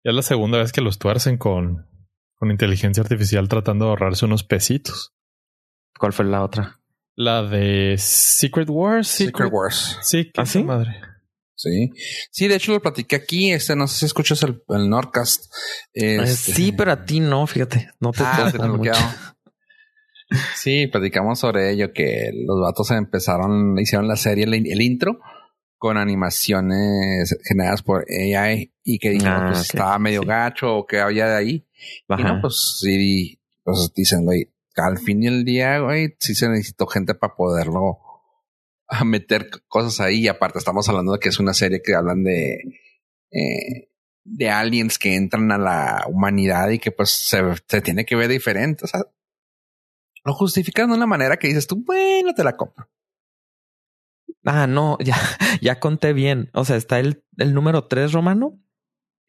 Ya 0.05 0.11
es 0.11 0.15
la 0.15 0.21
segunda 0.21 0.59
vez 0.59 0.73
que 0.73 0.83
los 0.83 0.99
tuercen 0.99 1.39
con, 1.39 1.89
con 2.35 2.51
inteligencia 2.51 3.03
artificial 3.03 3.49
tratando 3.49 3.87
de 3.87 3.93
ahorrarse 3.93 4.27
unos 4.27 4.45
pesitos. 4.45 5.15
¿Cuál 5.99 6.13
fue 6.13 6.27
la 6.27 6.45
otra? 6.45 6.83
La 7.21 7.43
de 7.43 7.97
Secret 7.99 8.69
Wars. 8.71 9.09
Secret 9.09 9.51
Wars. 9.53 9.99
Sí, 10.03 10.27
qué 10.33 10.41
¿Ah, 10.41 10.47
sí? 10.47 10.63
madre. 10.63 10.95
Sí. 11.57 11.91
Sí, 12.31 12.47
de 12.47 12.55
hecho 12.55 12.71
lo 12.71 12.81
platiqué 12.81 13.17
aquí. 13.17 13.51
Este, 13.51 13.75
no 13.75 13.89
sé 13.89 13.99
si 13.99 14.07
escuchas 14.07 14.41
el, 14.45 14.63
el 14.69 14.89
Nordcast. 14.89 15.53
Eh, 15.93 16.19
Este- 16.23 16.53
Sí, 16.53 16.71
pero 16.71 16.93
a 16.93 17.05
ti 17.05 17.19
no, 17.19 17.45
fíjate. 17.49 17.91
No 17.99 18.13
te 18.13 18.23
Ah, 18.23 18.49
te 18.53 18.59
mucho. 18.59 18.73
bloqueado. 18.73 18.99
Sí, 20.55 20.87
platicamos 20.89 21.39
sobre 21.41 21.73
ello, 21.73 21.93
que 21.95 22.31
los 22.47 22.61
vatos 22.61 22.91
empezaron, 22.91 23.79
hicieron 23.79 24.07
la 24.07 24.17
serie, 24.17 24.45
el, 24.45 24.53
el 24.55 24.83
intro, 24.83 25.21
con 25.79 25.97
animaciones 25.97 27.35
generadas 27.49 27.83
por 27.83 28.05
AI 28.11 28.71
y 28.85 28.99
que 28.99 29.09
dijeron, 29.11 29.45
Ah, 29.45 29.49
pues 29.53 29.63
estaba 29.63 29.99
medio 29.99 30.21
sí. 30.21 30.29
gacho 30.29 30.77
o 30.77 30.87
que 30.87 31.01
había 31.01 31.27
de 31.29 31.37
ahí. 31.37 31.67
Y 32.09 32.13
Ajá. 32.13 32.35
no, 32.35 32.41
pues 32.43 32.77
sí, 32.79 33.41
pues 33.65 33.91
dicen, 33.97 34.25
güey, 34.27 34.51
al 34.81 34.99
fin 34.99 35.21
del 35.21 35.45
día, 35.45 35.79
güey, 35.81 36.17
sí 36.21 36.35
se 36.35 36.49
necesitó 36.49 36.87
gente 36.87 37.15
para 37.15 37.35
poderlo 37.35 37.99
a 38.89 39.05
meter 39.05 39.51
cosas 39.69 40.01
ahí. 40.01 40.21
Y 40.21 40.29
aparte, 40.29 40.59
estamos 40.59 40.89
hablando 40.89 41.13
de 41.13 41.19
que 41.19 41.29
es 41.29 41.39
una 41.39 41.55
serie 41.55 41.83
que 41.83 41.95
hablan 41.95 42.25
de, 42.25 42.59
eh, 43.31 43.91
de 44.25 44.51
aliens 44.51 44.99
que 44.99 45.15
entran 45.15 45.51
a 45.53 45.59
la 45.59 46.05
humanidad 46.09 46.71
y 46.71 46.79
que 46.79 46.91
pues 46.91 47.11
se, 47.11 47.43
se 47.67 47.81
tiene 47.81 48.05
que 48.05 48.17
ver 48.17 48.29
diferente. 48.29 48.85
O 48.85 48.89
sea, 48.89 49.03
lo 50.25 50.35
justifican 50.35 50.91
de 50.91 50.97
una 50.97 51.07
manera 51.07 51.37
que 51.37 51.49
dices 51.49 51.67
tú, 51.67 51.83
bueno, 51.85 52.35
te 52.35 52.45
la 52.45 52.57
compro. 52.57 52.89
Ah, 54.45 54.67
no, 54.67 54.99
ya, 55.05 55.17
ya 55.61 55.81
conté 55.81 56.13
bien. 56.13 56.51
O 56.55 56.65
sea, 56.65 56.77
está 56.77 56.99
el, 56.99 57.25
el 57.37 57.55
número 57.55 57.87
3 57.87 58.13
romano 58.13 58.61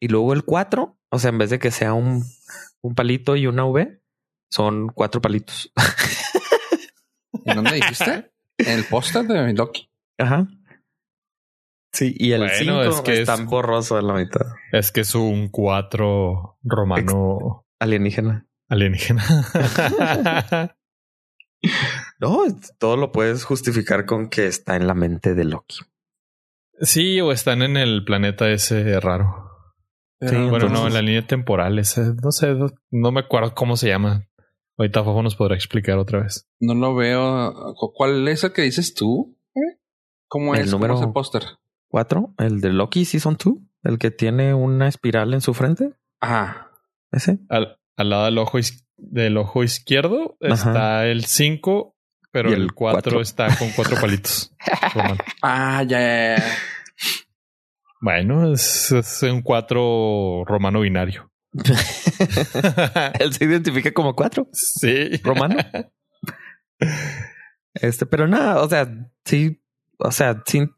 y 0.00 0.08
luego 0.08 0.32
el 0.32 0.44
4. 0.44 0.98
O 1.10 1.18
sea, 1.18 1.30
en 1.30 1.38
vez 1.38 1.50
de 1.50 1.58
que 1.58 1.70
sea 1.70 1.94
un, 1.94 2.24
un 2.82 2.94
palito 2.94 3.36
y 3.36 3.46
una 3.46 3.64
V, 3.64 3.99
son 4.50 4.88
cuatro 4.88 5.20
palitos. 5.20 5.72
¿En 7.44 7.56
dónde 7.56 7.74
dijiste? 7.74 8.30
En 8.58 8.78
el 8.78 8.84
póster 8.84 9.24
de 9.26 9.52
Loki. 9.54 9.90
Ajá. 10.18 10.46
Sí, 11.92 12.14
y 12.18 12.32
el 12.32 12.40
Bueno, 12.42 12.54
5 12.56 12.82
es 12.82 13.00
que 13.00 13.20
está 13.20 13.34
es- 13.34 13.44
borroso 13.46 13.96
de 13.96 14.02
la 14.02 14.14
mitad. 14.14 14.46
Es 14.72 14.92
que 14.92 15.00
es 15.00 15.14
un 15.14 15.48
4 15.48 16.58
romano 16.62 17.66
Alienígena. 17.80 18.46
alienígena. 18.68 19.24
No, 22.18 22.38
todo 22.78 22.96
lo 22.96 23.12
puedes 23.12 23.44
justificar 23.44 24.06
con 24.06 24.30
que 24.30 24.46
está 24.46 24.76
en 24.76 24.86
la 24.86 24.94
mente 24.94 25.34
de 25.34 25.44
Loki. 25.44 25.76
sí, 26.80 27.20
o 27.20 27.32
están 27.32 27.60
en 27.62 27.76
el 27.76 28.02
planeta 28.04 28.48
ese 28.48 28.98
raro. 29.00 29.46
Sí, 30.20 30.36
Bueno, 30.36 30.68
no, 30.70 30.86
en 30.86 30.94
la 30.94 31.02
línea 31.02 31.26
temporal, 31.26 31.78
ese, 31.78 32.14
no 32.22 32.30
sé, 32.32 32.54
no, 32.54 32.68
no 32.90 33.12
me 33.12 33.20
acuerdo 33.20 33.54
cómo 33.54 33.76
se 33.76 33.88
llama. 33.88 34.26
Ahorita 34.80 35.04
Fofo 35.04 35.22
nos 35.22 35.36
podrá 35.36 35.54
explicar 35.56 35.98
otra 35.98 36.22
vez. 36.22 36.48
No 36.58 36.72
lo 36.74 36.94
veo. 36.94 37.74
¿Cu- 37.76 37.92
¿Cuál 37.92 38.26
es 38.28 38.42
el 38.44 38.52
que 38.54 38.62
dices 38.62 38.94
tú? 38.94 39.36
¿Cómo 40.26 40.54
El 40.54 40.62
es? 40.62 40.70
número- 40.72 40.94
¿Cómo 40.94 41.02
es 41.04 41.08
el 41.08 41.12
póster? 41.12 41.42
4, 41.88 42.34
el 42.38 42.60
de 42.62 42.72
Loki 42.72 43.04
Season 43.04 43.36
2, 43.44 43.54
el 43.82 43.98
que 43.98 44.10
tiene 44.10 44.54
una 44.54 44.88
espiral 44.88 45.34
en 45.34 45.42
su 45.42 45.52
frente. 45.52 45.92
Ajá. 46.20 46.70
Ese. 47.12 47.40
Al, 47.50 47.78
al 47.96 48.08
lado 48.08 48.24
del 48.24 48.38
ojo, 48.38 48.58
is- 48.58 48.86
del 48.96 49.36
ojo 49.36 49.62
izquierdo 49.64 50.38
Ajá. 50.40 50.54
está 50.54 51.06
el 51.08 51.24
5, 51.26 51.94
pero 52.30 52.48
el 52.48 52.62
el 52.62 52.72
4 52.72 53.02
cuatro. 53.02 53.20
está 53.20 53.54
con 53.58 53.68
cuatro 53.76 53.96
palitos. 54.00 54.54
Ah, 55.42 55.82
ya, 55.86 55.98
ya, 56.00 56.36
ya. 56.38 56.44
bueno, 58.00 58.52
es, 58.52 58.92
es 58.92 59.22
un 59.24 59.42
4 59.42 60.44
romano 60.46 60.80
binario. 60.80 61.29
Él 63.18 63.32
se 63.32 63.44
identifica 63.44 63.92
como 63.92 64.14
4. 64.14 64.48
sí. 64.52 65.16
romano. 65.22 65.56
Este, 67.74 68.06
pero 68.06 68.26
nada, 68.26 68.62
o 68.62 68.68
sea, 68.68 68.88
sí, 69.24 69.62
o 69.98 70.10
sea, 70.10 70.42
sí 70.46 70.68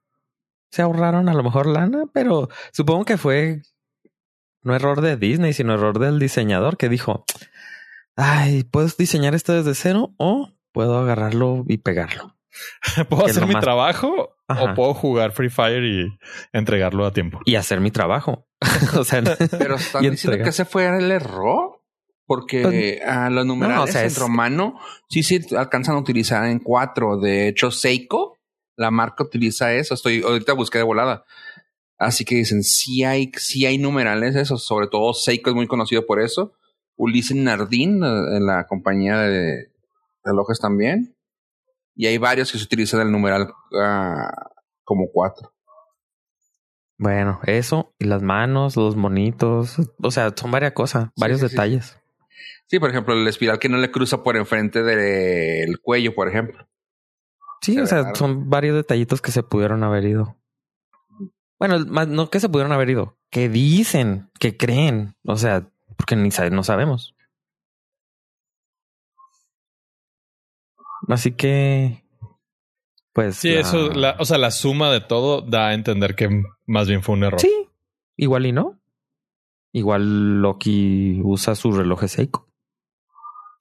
se 0.71 0.83
ahorraron 0.83 1.29
a 1.29 1.35
lo 1.35 1.43
mejor 1.43 1.67
lana, 1.67 2.05
pero 2.13 2.49
supongo 2.73 3.05
que 3.05 3.19
fue 3.19 3.63
no 4.63 4.75
error 4.75 5.01
de 5.01 5.17
Disney, 5.17 5.53
sino 5.53 5.75
error 5.75 5.99
del 5.99 6.19
diseñador 6.19 6.77
que 6.77 6.89
dijo, 6.89 7.25
ay, 8.17 8.65
¿puedes 8.65 8.97
diseñar 8.97 9.35
esto 9.35 9.53
desde 9.53 9.75
cero 9.75 10.15
o 10.17 10.51
puedo 10.73 10.99
agarrarlo 10.99 11.65
y 11.69 11.79
pegarlo? 11.79 12.37
¿Puedo 13.09 13.25
que 13.25 13.31
hacer 13.31 13.47
mi 13.47 13.55
trabajo 13.55 14.37
Ajá. 14.49 14.65
o 14.65 14.75
puedo 14.75 14.95
jugar 14.95 15.33
Free 15.33 15.51
Fire 15.51 15.85
y 15.85 16.19
entregarlo 16.53 17.07
a 17.07 17.13
tiempo? 17.13 17.41
Y 17.45 17.57
hacer 17.57 17.81
mi 17.81 17.91
trabajo. 17.91 18.47
o 18.99 19.05
sea, 19.05 19.23
Pero 19.59 19.77
están 19.77 20.03
diciendo 20.11 20.43
que 20.43 20.51
ese 20.51 20.65
fue 20.65 20.87
el 20.87 21.11
error. 21.11 21.81
Porque 22.25 22.63
Pues, 22.63 23.03
a 23.09 23.29
los 23.31 23.45
numerales 23.45 23.77
no, 23.79 23.85
o 23.85 23.87
sea, 23.89 24.03
en 24.03 24.07
es- 24.07 24.19
romano 24.19 24.79
sí 25.11 25.23
sí 25.23 25.41
alcanzan 25.57 25.97
a 25.97 25.99
utilizar 25.99 26.45
en 26.47 26.61
cuatro. 26.61 27.19
De 27.19 27.49
hecho, 27.49 27.71
Seiko, 27.71 28.39
la 28.77 28.91
marca 28.91 29.25
utiliza 29.25 29.75
eso. 29.75 29.95
Estoy 29.95 30.23
ahorita 30.23 30.53
busqué 30.55 30.79
de 30.79 30.85
volada. 30.85 31.25
Así 31.99 32.25
que 32.25 32.37
dicen 32.37 32.63
sí 32.63 33.05
hay, 33.05 33.31
sí 33.37 33.67
hay 33.67 33.77
numerales 33.79 34.35
esos. 34.37 34.65
Sobre 34.65 34.87
todo 34.87 35.13
Seiko 35.15 35.51
es 35.51 35.57
muy 35.57 35.67
conocido 35.67 36.07
por 36.07 36.21
eso. 36.21 36.55
Ulises 36.97 37.37
Nardin 37.37 38.03
eh, 38.03 38.37
en 38.37 38.47
la 38.47 38.67
compañía 38.67 39.19
de 39.19 39.73
relojes 40.25 40.59
también. 40.61 41.17
Y 41.95 42.07
hay 42.07 42.19
varios 42.19 42.51
que 42.53 42.59
se 42.59 42.65
utilizan 42.65 43.01
el 43.01 43.11
numeral 43.13 43.53
ah, 43.79 44.31
como 44.85 45.09
cuatro. 45.13 45.53
Bueno, 47.03 47.41
eso 47.45 47.93
y 47.99 48.05
las 48.05 48.23
manos, 48.23 48.77
los 48.77 48.95
monitos, 48.97 49.77
o 50.01 50.11
sea, 50.13 50.33
son 50.37 50.51
varias 50.53 50.73
cosas, 50.73 51.11
varios 51.19 51.41
sí, 51.41 51.49
detalles. 51.49 51.99
Sí, 52.69 52.79
por 52.79 52.91
ejemplo, 52.91 53.13
el 53.15 53.27
espiral 53.27 53.59
que 53.59 53.69
no 53.69 53.77
le 53.79 53.91
cruza 53.91 54.23
por 54.23 54.37
enfrente 54.37 54.83
del 54.85 55.81
cuello, 55.81 56.15
por 56.15 56.29
ejemplo. 56.29 56.67
Sí, 57.61 57.75
Se 57.75 57.83
o 57.83 57.87
sea, 57.87 58.03
raro. 58.03 58.15
son 58.15 58.49
varios 58.49 58.77
detallitos 58.77 59.21
que 59.21 59.33
se 59.33 59.43
pudieron 59.43 59.83
haber 59.85 60.05
ido. 60.05 60.37
Bueno, 61.59 61.79
más 61.87 62.09
no 62.09 62.31
que 62.31 62.41
se 62.41 62.49
pudieron 62.49 62.73
haber 62.73 62.91
ido, 62.91 63.19
que 63.31 63.49
dicen, 63.49 64.31
que 64.39 64.57
creen, 64.57 65.15
o 65.25 65.37
sea, 65.37 65.69
porque 65.97 66.17
ni 66.17 66.31
sabe- 66.31 66.51
no 66.51 66.63
sabemos. 66.65 67.15
Así 71.09 71.33
que, 71.33 72.05
pues. 73.13 73.37
Sí, 73.37 73.51
la- 73.53 73.61
eso, 73.61 73.91
la, 73.93 74.17
o 74.19 74.25
sea, 74.25 74.39
la 74.39 74.51
suma 74.51 74.91
de 74.91 75.01
todo 75.01 75.41
da 75.43 75.69
a 75.69 75.75
entender 75.75 76.15
que 76.15 76.43
más 76.67 76.89
bien 76.89 77.03
fue 77.03 77.15
un 77.17 77.25
error. 77.25 77.41
Sí, 77.41 77.53
igual 78.17 78.47
y 78.47 78.53
no. 78.53 78.79
Igual 79.73 80.41
Loki 80.43 81.21
usa 81.25 81.55
su 81.55 81.73
reloj 81.73 82.05
Seiko 82.05 82.47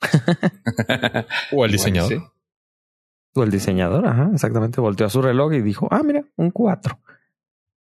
O 1.53 1.65
el 1.65 1.71
diseñador. 1.71 2.09
Sí. 2.11 2.17
o 3.35 3.43
el 3.43 3.51
diseñador, 3.51 4.05
ajá, 4.07 4.29
exactamente. 4.33 4.81
Volteó 4.81 5.05
a 5.05 5.09
su 5.09 5.21
reloj 5.21 5.53
y 5.53 5.61
dijo, 5.61 5.87
ah, 5.91 6.01
mira, 6.03 6.23
un 6.35 6.51
4. 6.51 6.99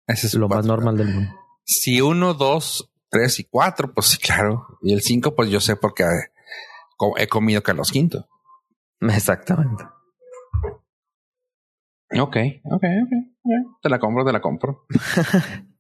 Ese 0.07 0.27
es 0.29 0.35
Lo 0.35 0.49
más 0.49 0.65
normal 0.67 0.97
del 0.97 1.09
mundo. 1.09 1.33
Si 1.65 2.01
uno, 2.01 2.35
dos, 2.35 2.91
tres 3.11 3.39
y 3.41 3.45
cuatro, 3.45 3.93
pues 3.93 4.07
sí, 4.09 4.19
claro. 4.19 4.79
Y 4.83 4.93
el 4.93 5.03
cinco, 5.03 5.35
pues 5.35 5.51
yo 5.51 5.61
sé 5.61 5.77
porque 5.77 6.05
he 7.17 7.27
comido 7.29 7.63
Carlos 7.63 7.91
V. 7.93 8.25
Exactamente. 9.13 9.85
Ok, 12.19 12.37
ok, 12.65 12.73
ok. 12.73 13.13
ok. 13.43 13.79
Te 13.83 13.89
la 13.89 13.99
compro, 13.99 14.25
te 14.25 14.33
la 14.33 14.41
compro. 14.41 14.87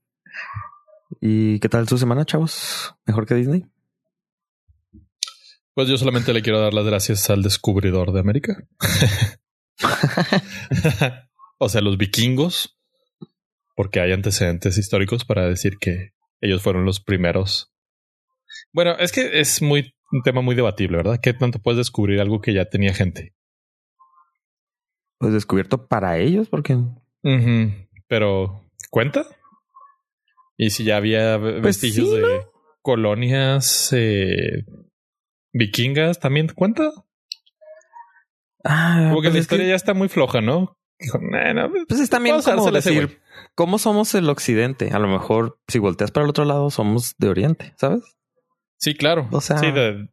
¿Y 1.20 1.58
qué 1.58 1.68
tal 1.68 1.88
su 1.88 1.98
semana, 1.98 2.24
chavos? 2.24 2.94
¿Mejor 3.04 3.26
que 3.26 3.34
Disney? 3.34 3.66
Pues 5.74 5.88
yo 5.88 5.96
solamente 5.96 6.32
le 6.32 6.42
quiero 6.42 6.60
dar 6.60 6.72
las 6.72 6.84
gracias 6.84 7.30
al 7.30 7.42
descubridor 7.42 8.12
de 8.12 8.20
América. 8.20 8.64
o 11.58 11.68
sea, 11.68 11.80
los 11.80 11.98
vikingos, 11.98 12.78
porque 13.74 14.00
hay 14.00 14.12
antecedentes 14.12 14.78
históricos 14.78 15.24
para 15.24 15.48
decir 15.48 15.78
que 15.78 16.12
ellos 16.40 16.62
fueron 16.62 16.84
los 16.84 17.00
primeros. 17.00 17.72
Bueno, 18.72 18.96
es 18.98 19.12
que 19.12 19.40
es 19.40 19.62
muy 19.62 19.94
un 20.12 20.22
tema 20.22 20.40
muy 20.42 20.54
debatible, 20.54 20.96
¿verdad? 20.96 21.20
¿Qué 21.22 21.32
tanto 21.32 21.60
puedes 21.60 21.78
descubrir 21.78 22.20
algo 22.20 22.40
que 22.40 22.52
ya 22.52 22.66
tenía 22.66 22.94
gente? 22.94 23.34
Pues 25.20 25.32
descubierto 25.34 25.86
para 25.86 26.16
ellos, 26.18 26.48
porque 26.48 26.78
Pero, 28.08 28.64
¿cuenta? 28.90 29.26
Y 30.56 30.70
si 30.70 30.82
ya 30.84 30.96
había 30.96 31.38
Pues 31.38 31.60
vestigios 31.62 32.08
sí, 32.08 32.16
de 32.16 32.46
colonias 32.82 33.92
eh, 33.92 34.64
vikingas, 35.52 36.18
¿también 36.20 36.48
cuenta? 36.48 36.90
ah, 38.64 39.08
Como 39.10 39.20
que 39.20 39.28
pues 39.28 39.34
la 39.34 39.40
historia 39.40 39.66
ya 39.68 39.74
está 39.74 39.92
muy 39.94 40.08
floja, 40.08 40.40
¿no? 40.40 40.76
Dijo, 40.98 41.18
"Nah, 41.18 41.52
no, 41.54 41.70
Pues 41.88 42.00
es 42.00 42.10
también 42.10 42.40
como 42.42 42.70
decir, 42.70 43.20
¿cómo 43.54 43.78
somos 43.78 44.14
el 44.14 44.28
occidente? 44.28 44.90
A 44.92 44.98
lo 44.98 45.08
mejor 45.08 45.58
si 45.68 45.78
volteas 45.78 46.10
para 46.10 46.24
el 46.24 46.30
otro 46.30 46.44
lado, 46.46 46.70
somos 46.70 47.14
de 47.18 47.28
oriente, 47.28 47.74
¿sabes? 47.78 48.02
Sí, 48.78 48.94
claro. 48.94 49.28
O 49.32 49.40
sea- 49.42 49.58
Sí, 49.58 49.70
de- 49.70 50.08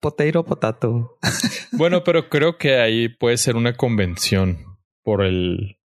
Potato, 0.00 0.44
potato. 0.44 1.18
bueno, 1.72 2.02
pero 2.04 2.28
creo 2.28 2.56
que 2.58 2.76
ahí 2.80 3.08
puede 3.08 3.36
ser 3.36 3.56
una 3.56 3.76
convención 3.76 4.58
por 5.02 5.24
el 5.24 5.76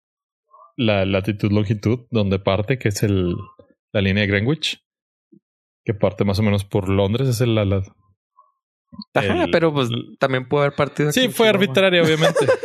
la 0.75 1.05
latitud 1.05 1.51
longitud 1.51 1.99
donde 2.09 2.39
parte, 2.39 2.77
que 2.79 2.89
es 2.89 3.03
el 3.03 3.33
la 3.91 4.01
línea 4.01 4.21
de 4.23 4.27
Greenwich, 4.27 4.83
que 5.85 5.93
parte 5.93 6.23
más 6.25 6.39
o 6.39 6.43
menos 6.43 6.65
por 6.65 6.89
Londres, 6.89 7.27
es 7.27 7.41
el 7.41 7.53
la, 7.55 7.65
la- 7.65 7.83
Ajá, 9.15 9.43
El- 9.45 9.51
pero 9.51 9.73
pues 9.73 9.89
también 10.19 10.47
puede 10.47 10.65
haber 10.65 10.75
partido. 10.75 11.11
Sí, 11.11 11.29
fue 11.29 11.49
arbitraria, 11.49 12.01
obviamente. 12.03 12.45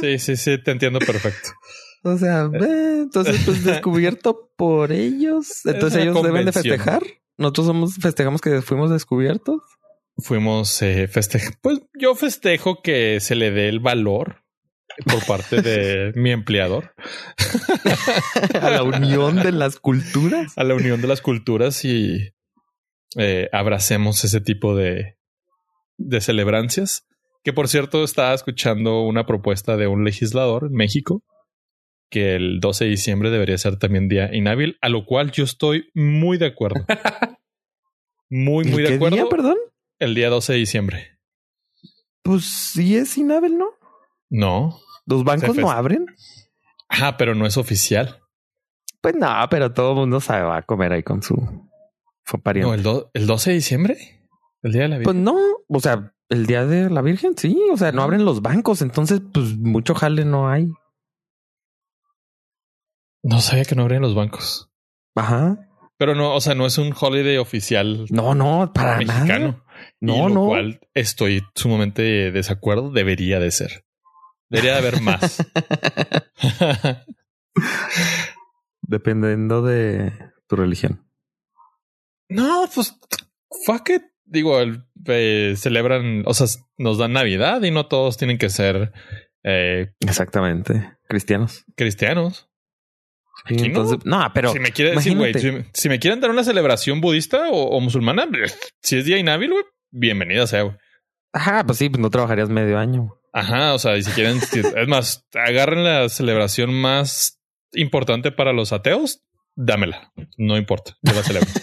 Sí, 0.00 0.18
sí, 0.18 0.36
sí, 0.36 0.62
te 0.62 0.70
entiendo 0.70 0.98
perfecto. 0.98 1.50
O 2.04 2.16
sea, 2.16 2.44
eh, 2.52 3.00
entonces 3.02 3.40
pues 3.44 3.64
descubierto 3.64 4.50
por 4.56 4.92
ellos. 4.92 5.64
Entonces 5.66 6.02
ellos 6.02 6.22
deben 6.22 6.46
de 6.46 6.52
festejar. 6.52 7.02
Nosotros 7.36 7.66
somos 7.66 7.94
festejamos 7.96 8.40
que 8.40 8.60
fuimos 8.62 8.90
descubiertos. 8.90 9.60
Fuimos 10.16 10.80
eh, 10.82 11.08
festejo. 11.08 11.52
Pues 11.60 11.80
yo 11.98 12.14
festejo 12.14 12.82
que 12.82 13.20
se 13.20 13.34
le 13.34 13.50
dé 13.50 13.68
el 13.68 13.80
valor 13.80 14.44
por 15.06 15.24
parte 15.26 15.60
de 15.60 16.12
mi 16.16 16.30
empleador 16.30 16.94
a 18.60 18.70
la 18.70 18.82
unión 18.84 19.42
de 19.42 19.50
las 19.52 19.78
culturas. 19.78 20.52
a 20.56 20.62
la 20.64 20.74
unión 20.74 21.00
de 21.00 21.08
las 21.08 21.20
culturas 21.20 21.84
y 21.84 22.30
eh, 23.16 23.48
abracemos 23.52 24.24
ese 24.24 24.40
tipo 24.40 24.76
de, 24.76 25.16
de 25.98 26.20
celebrancias. 26.20 27.06
Que 27.42 27.52
por 27.52 27.68
cierto, 27.68 28.04
estaba 28.04 28.32
escuchando 28.34 29.02
una 29.02 29.26
propuesta 29.26 29.76
de 29.76 29.86
un 29.86 30.04
legislador 30.04 30.66
en 30.66 30.72
México 30.74 31.22
que 32.10 32.36
el 32.36 32.60
12 32.60 32.84
de 32.84 32.90
diciembre 32.90 33.30
debería 33.30 33.58
ser 33.58 33.76
también 33.78 34.08
día 34.08 34.32
inhábil, 34.32 34.78
a 34.80 34.88
lo 34.88 35.04
cual 35.04 35.32
yo 35.32 35.42
estoy 35.42 35.90
muy 35.94 36.38
de 36.38 36.46
acuerdo. 36.46 36.84
Muy, 38.30 38.64
muy 38.64 38.82
¿El 38.82 38.88
de 38.88 38.94
acuerdo. 38.96 39.16
día, 39.16 39.26
perdón? 39.28 39.56
El 40.04 40.14
día 40.14 40.28
12 40.30 40.52
de 40.52 40.58
diciembre. 40.58 41.18
Pues 42.22 42.44
sí 42.44 42.96
es 42.96 43.16
inhábil, 43.18 43.58
¿no? 43.58 43.66
No. 44.30 44.80
Los 45.06 45.24
bancos 45.24 45.56
no 45.56 45.70
abren. 45.70 46.06
Ah, 46.88 47.16
pero 47.16 47.34
no 47.34 47.46
es 47.46 47.56
oficial. 47.56 48.20
Pues 49.00 49.14
no, 49.16 49.28
pero 49.50 49.72
todo 49.72 49.90
el 49.92 49.96
mundo 49.98 50.20
se 50.20 50.32
va 50.40 50.56
a 50.58 50.62
comer 50.62 50.92
ahí 50.92 51.02
con 51.02 51.22
su, 51.22 51.36
su 52.24 52.40
pariente. 52.40 52.68
No, 52.68 52.74
el, 52.74 52.82
do- 52.82 53.10
el 53.12 53.26
12 53.26 53.50
de 53.50 53.56
diciembre. 53.56 54.28
El 54.62 54.72
día 54.72 54.82
de 54.82 54.88
la 54.88 54.96
Pues 54.96 55.06
Virgen. 55.14 55.24
no, 55.24 55.36
o 55.68 55.80
sea, 55.80 56.14
el 56.30 56.46
día 56.46 56.64
de 56.64 56.88
la 56.88 57.02
Virgen, 57.02 57.36
sí, 57.36 57.58
o 57.70 57.76
sea, 57.76 57.92
no 57.92 58.02
abren 58.02 58.24
los 58.24 58.40
bancos, 58.40 58.80
entonces 58.80 59.20
pues 59.32 59.56
mucho 59.58 59.94
jale 59.94 60.24
no 60.24 60.48
hay. 60.48 60.68
No 63.22 63.40
sabía 63.40 63.64
que 63.64 63.74
no 63.74 63.82
abrían 63.82 64.02
los 64.02 64.14
bancos. 64.14 64.70
Ajá. 65.14 65.68
Pero 65.96 66.14
no, 66.14 66.34
o 66.34 66.40
sea, 66.40 66.54
no 66.54 66.66
es 66.66 66.76
un 66.78 66.92
holiday 66.98 67.36
oficial 67.38 68.06
No, 68.10 68.34
no, 68.34 68.72
para 68.74 68.96
mexicano. 68.98 69.46
nada. 69.48 69.63
No, 70.04 70.14
y 70.16 70.18
lo 70.20 70.28
no. 70.28 70.46
cual 70.46 70.80
estoy 70.94 71.42
sumamente 71.54 72.02
de 72.02 72.30
desacuerdo. 72.30 72.90
Debería 72.90 73.40
de 73.40 73.50
ser. 73.50 73.84
Debería 74.50 74.72
de 74.72 74.78
haber 74.78 75.00
más. 75.00 75.38
Dependiendo 78.82 79.62
de 79.62 80.12
tu 80.46 80.56
religión. 80.56 81.06
no, 82.28 82.68
pues 82.74 82.94
fuck 83.66 83.88
it. 83.90 84.02
Digo, 84.26 84.58
el- 84.60 84.84
eh, 85.06 85.54
celebran, 85.56 86.22
o 86.26 86.32
sea, 86.34 86.46
nos 86.78 86.96
dan 86.98 87.12
Navidad 87.12 87.62
y 87.62 87.70
no 87.70 87.86
todos 87.86 88.16
tienen 88.16 88.38
que 88.38 88.48
ser 88.48 88.92
eh, 89.42 89.92
Exactamente. 90.00 90.96
Cristianos. 91.08 91.64
cristianos. 91.76 92.48
Sí, 93.46 93.56
no. 93.56 93.64
entonces, 93.64 93.98
no, 94.06 94.26
pero 94.32 94.50
si 94.52 94.58
me 94.60 94.72
quiere 94.72 94.92
decir, 94.92 95.14
güey, 95.16 95.32
imagínate. 95.32 95.68
si, 95.74 95.82
si 95.82 95.88
me 95.90 95.98
quieren 95.98 96.20
dar 96.20 96.30
una 96.30 96.42
celebración 96.44 97.02
budista 97.02 97.50
o, 97.50 97.64
o 97.76 97.80
musulmana, 97.80 98.26
si 98.80 98.96
es 98.96 99.04
día 99.04 99.18
inhábil, 99.18 99.50
güey, 99.52 99.64
bienvenida 99.94 100.46
sea, 100.46 100.62
güey. 100.62 100.76
Ajá, 101.32 101.64
pues 101.64 101.78
sí, 101.78 101.88
pues 101.88 102.00
no 102.00 102.10
trabajarías 102.10 102.48
medio 102.48 102.78
año. 102.78 103.20
Ajá, 103.32 103.74
o 103.74 103.78
sea, 103.78 103.96
y 103.96 104.02
si 104.02 104.12
quieren, 104.12 104.38
es 104.38 104.88
más, 104.88 105.26
agarren 105.34 105.82
la 105.82 106.08
celebración 106.08 106.72
más 106.72 107.40
importante 107.72 108.30
para 108.30 108.52
los 108.52 108.72
ateos, 108.72 109.24
dámela. 109.56 110.12
No 110.36 110.56
importa, 110.56 110.96
yo 111.02 111.12
la 111.12 111.22
celebro. 111.22 111.48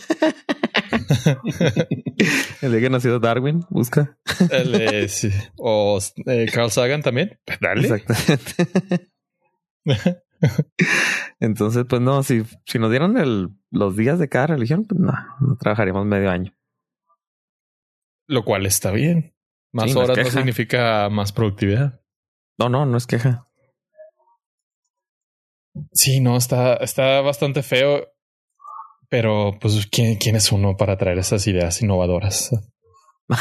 El 2.61 2.71
día 2.71 2.81
que 2.81 2.89
nació 2.89 3.19
Darwin, 3.19 3.65
busca. 3.69 4.17
El, 4.49 4.75
eh, 4.75 5.07
sí. 5.07 5.31
O 5.57 5.99
eh, 6.25 6.47
Carl 6.53 6.71
Sagan 6.71 7.01
también. 7.01 7.39
Pues 7.45 7.59
Dale. 7.59 7.87
Exactamente. 7.87 9.11
Entonces, 11.39 11.85
pues 11.87 12.01
no, 12.01 12.23
si, 12.23 12.43
si 12.65 12.79
nos 12.79 12.89
dieran 12.89 13.17
el, 13.17 13.49
los 13.69 13.95
días 13.95 14.19
de 14.19 14.29
cada 14.29 14.47
religión, 14.47 14.85
pues 14.85 14.99
no, 14.99 15.13
no 15.39 15.55
trabajaríamos 15.57 16.05
medio 16.05 16.29
año. 16.29 16.53
Lo 18.31 18.45
cual 18.45 18.65
está 18.65 18.91
bien. 18.91 19.35
Más 19.73 19.91
Sí, 19.91 19.97
horas 19.97 20.17
no 20.17 20.31
significa 20.31 21.09
más 21.09 21.33
productividad. 21.33 22.01
No, 22.57 22.69
no, 22.69 22.85
no 22.85 22.97
es 22.97 23.05
queja. 23.05 23.45
Sí, 25.91 26.21
no, 26.21 26.37
está, 26.37 26.75
está 26.75 27.19
bastante 27.19 27.61
feo. 27.61 28.07
Pero, 29.09 29.57
pues, 29.59 29.85
¿quién, 29.91 30.15
quién 30.15 30.37
es 30.37 30.49
uno 30.53 30.77
para 30.77 30.97
traer 30.97 31.17
esas 31.17 31.45
ideas 31.45 31.81
innovadoras? 31.81 32.51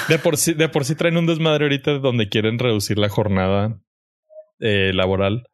De 0.09 0.19
por 0.19 0.37
sí, 0.37 0.55
de 0.55 0.69
por 0.69 0.85
sí 0.85 0.97
traen 0.97 1.17
un 1.17 1.27
desmadre 1.27 1.67
ahorita 1.67 1.99
donde 1.99 2.29
quieren 2.29 2.59
reducir 2.59 2.99
la 2.99 3.09
jornada 3.09 3.81
eh, 4.59 4.91
laboral. 4.93 5.49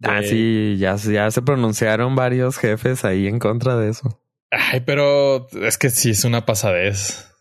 Ah, 0.00 0.22
sí, 0.22 0.76
ya, 0.78 0.94
ya 0.94 1.28
se 1.32 1.42
pronunciaron 1.42 2.14
varios 2.14 2.58
jefes 2.58 3.04
ahí 3.04 3.26
en 3.26 3.40
contra 3.40 3.76
de 3.76 3.90
eso. 3.90 4.20
Ay, 4.52 4.80
pero 4.80 5.48
es 5.50 5.76
que 5.76 5.90
sí 5.90 6.10
es 6.10 6.24
una 6.24 6.46
pasadez. 6.46 7.33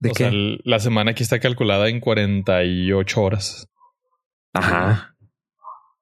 ¿De 0.00 0.10
o 0.10 0.12
qué? 0.12 0.24
sea, 0.24 0.28
el- 0.28 0.60
la 0.64 0.78
semana 0.78 1.10
aquí 1.12 1.22
está 1.22 1.40
calculada 1.40 1.88
en 1.88 2.00
48 2.00 3.22
horas. 3.22 3.68
Ajá. 4.52 5.14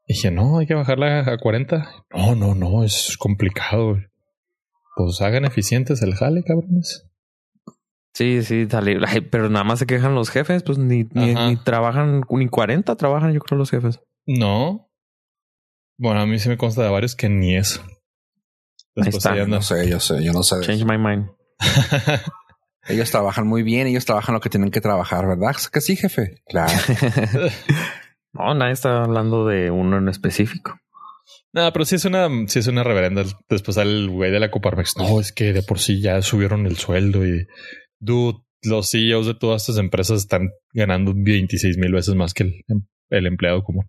Dije, 0.09 0.31
no, 0.31 0.59
hay 0.59 0.67
que 0.67 0.75
bajarla 0.75 1.21
a 1.21 1.37
40. 1.39 1.89
No, 2.15 2.35
no, 2.35 2.55
no, 2.55 2.85
es 2.85 3.17
complicado. 3.19 3.93
güey. 3.93 4.05
Pues 4.97 5.21
hagan 5.21 5.45
eficientes 5.45 6.01
el 6.03 6.15
jale, 6.15 6.43
cabrones. 6.45 7.09
Sí, 8.15 8.43
sí, 8.43 8.65
dale. 8.65 8.99
Ay, 9.07 9.21
pero 9.21 9.51
nada 9.51 9.65
más 9.65 9.79
se 9.79 9.87
quejan 9.87 10.15
los 10.15 10.31
jefes, 10.31 10.63
pues 10.63 10.79
ni, 10.79 11.05
ni, 11.13 11.57
trabajan, 11.57 12.23
ni 12.31 12.49
40 12.49 12.97
trabajan, 12.97 13.33
yo 13.35 13.41
creo, 13.41 13.59
los 13.59 13.71
jefes. 13.71 14.01
No. 14.27 14.89
Bueno, 15.99 16.21
a 16.21 16.27
mí 16.27 16.39
sí 16.39 16.49
me 16.49 16.57
consta 16.57 16.83
de 16.83 16.89
varios 16.91 17.15
que 17.15 17.29
ni 17.29 17.57
eso. 17.57 17.83
Después 18.95 19.17
está. 19.17 19.33
ahí. 19.33 19.47
No 19.47 19.61
sé, 19.61 19.87
yo 19.91 20.01
sé, 20.01 20.23
yo 20.25 20.33
no 20.33 20.43
sé. 20.43 20.61
Change 20.63 20.85
my 20.87 20.97
mind. 20.97 21.29
Ellos 22.89 23.11
trabajan 23.11 23.47
muy 23.47 23.63
bien, 23.63 23.87
ellos 23.87 24.05
trabajan 24.05 24.35
lo 24.35 24.41
que 24.41 24.51
tienen 24.51 24.71
que 24.71 24.81
trabajar, 24.81 25.27
¿verdad? 25.27 25.57
Que 25.73 25.81
sí, 25.81 25.97
jefe. 25.97 26.43
Claro. 26.47 26.73
no, 28.33 28.55
nadie 28.55 28.73
está 28.73 29.03
hablando 29.03 29.47
de 29.47 29.71
uno 29.71 29.99
en 29.99 30.09
específico. 30.09 30.79
Nada, 31.53 31.73
pero 31.73 31.85
sí 31.85 31.97
es 31.97 32.05
una, 32.05 32.29
sí 32.47 32.59
es 32.59 32.67
una 32.67 32.85
reverenda. 32.85 33.25
Después 33.49 33.75
sale 33.75 33.91
el 33.91 34.11
güey 34.11 34.31
de 34.31 34.41
la 34.41 34.51
Coparmex. 34.51 34.97
No, 34.99 35.21
es 35.21 35.33
que 35.33 35.53
de 35.53 35.63
por 35.63 35.79
sí 35.79 36.01
ya 36.01 36.21
subieron 36.23 36.67
el 36.67 36.77
sueldo 36.77 37.27
y 37.27 37.47
dude, 37.99 38.39
los 38.63 38.91
CEOs 38.91 39.27
de 39.27 39.35
todas 39.35 39.63
estas 39.63 39.79
empresas 39.79 40.21
están 40.21 40.51
ganando 40.73 41.13
26 41.15 41.79
mil 41.79 41.93
veces 41.93 42.15
más 42.15 42.35
que 42.35 42.45
el, 42.45 42.65
el 43.11 43.27
empleado 43.27 43.63
común. 43.63 43.89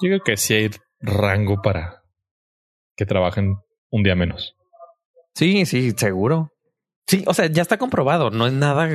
Yo 0.00 0.08
creo 0.08 0.20
que 0.24 0.36
sí 0.36 0.54
hay 0.54 0.70
rango 1.00 1.62
para 1.62 2.02
que 2.96 3.06
trabajen 3.06 3.56
un 3.90 4.02
día 4.02 4.14
menos. 4.14 4.56
Sí, 5.34 5.64
sí, 5.64 5.92
seguro. 5.92 6.50
Sí, 7.06 7.24
o 7.26 7.34
sea, 7.34 7.46
ya 7.46 7.62
está 7.62 7.78
comprobado, 7.78 8.30
no 8.30 8.46
es 8.46 8.52
nada 8.52 8.88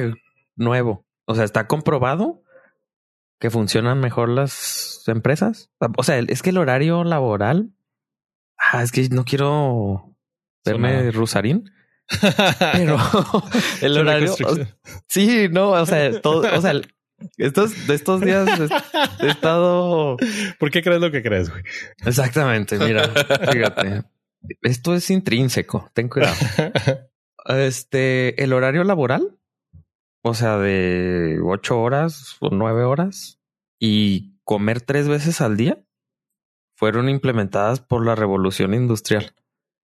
nuevo. 0.56 1.06
O 1.26 1.36
sea, 1.36 1.44
está 1.44 1.68
comprobado 1.68 2.42
que 3.40 3.50
funcionan 3.50 4.00
mejor 4.00 4.30
las 4.30 5.04
empresas. 5.08 5.70
O 5.98 6.04
sea, 6.04 6.18
es 6.20 6.42
que 6.42 6.50
el 6.52 6.58
horario 6.58 7.04
laboral. 7.04 7.72
Ah, 8.58 8.82
es 8.82 8.92
que 8.92 9.08
no 9.10 9.24
quiero 9.26 10.16
verme 10.66 11.12
rusarín, 11.12 11.70
pero 12.74 12.98
el 13.82 13.98
horario. 14.00 14.34
Sí, 15.08 15.48
no, 15.52 15.70
o 15.72 15.86
sea, 15.86 16.20
todo, 16.22 16.42
o 16.58 16.62
sea, 16.62 16.74
estos 17.38 17.88
de 17.88 17.94
estos 17.94 18.22
días 18.22 18.48
he- 18.60 19.26
he 19.26 19.30
estado 19.30 20.18
¿Por 20.60 20.72
qué 20.72 20.82
crees 20.82 21.02
lo 21.02 21.12
que 21.12 21.22
crees, 21.22 21.50
güey? 21.52 21.64
exactamente. 22.06 22.80
Mira, 22.80 23.08
fíjate, 23.52 24.04
esto 24.64 24.96
es 24.96 25.10
intrínseco. 25.12 25.90
Ten 25.94 26.10
cuidado. 26.10 26.36
Este, 27.48 28.44
el 28.44 28.54
horario 28.54 28.84
laboral, 28.84 29.40
o 30.24 30.34
sea, 30.34 30.58
de 30.58 31.40
ocho 31.44 31.80
horas 31.82 32.38
o 32.42 32.50
nueve 32.52 32.84
horas 32.84 33.40
y 33.80 34.38
comer 34.44 34.82
tres 34.82 35.08
veces 35.08 35.40
al 35.42 35.56
día 35.58 35.84
fueron 36.76 37.10
implementadas 37.10 37.80
por 37.80 38.06
la 38.06 38.16
revolución 38.16 38.74
industrial. 38.74 39.34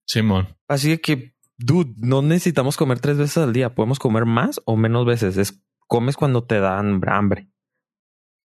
Simón. 0.06 0.58
Así 0.68 0.98
que, 0.98 1.34
dude, 1.58 1.94
no 1.98 2.22
necesitamos 2.22 2.76
comer 2.78 3.00
tres 3.00 3.18
veces 3.18 3.38
al 3.38 3.54
día. 3.54 3.74
Podemos 3.74 4.00
comer 4.00 4.26
más 4.26 4.62
o 4.66 4.76
menos 4.76 5.06
veces. 5.06 5.38
Es 5.38 5.64
comes 5.88 6.18
cuando 6.18 6.44
te 6.46 6.60
dan 6.60 7.02
hambre. 7.08 7.50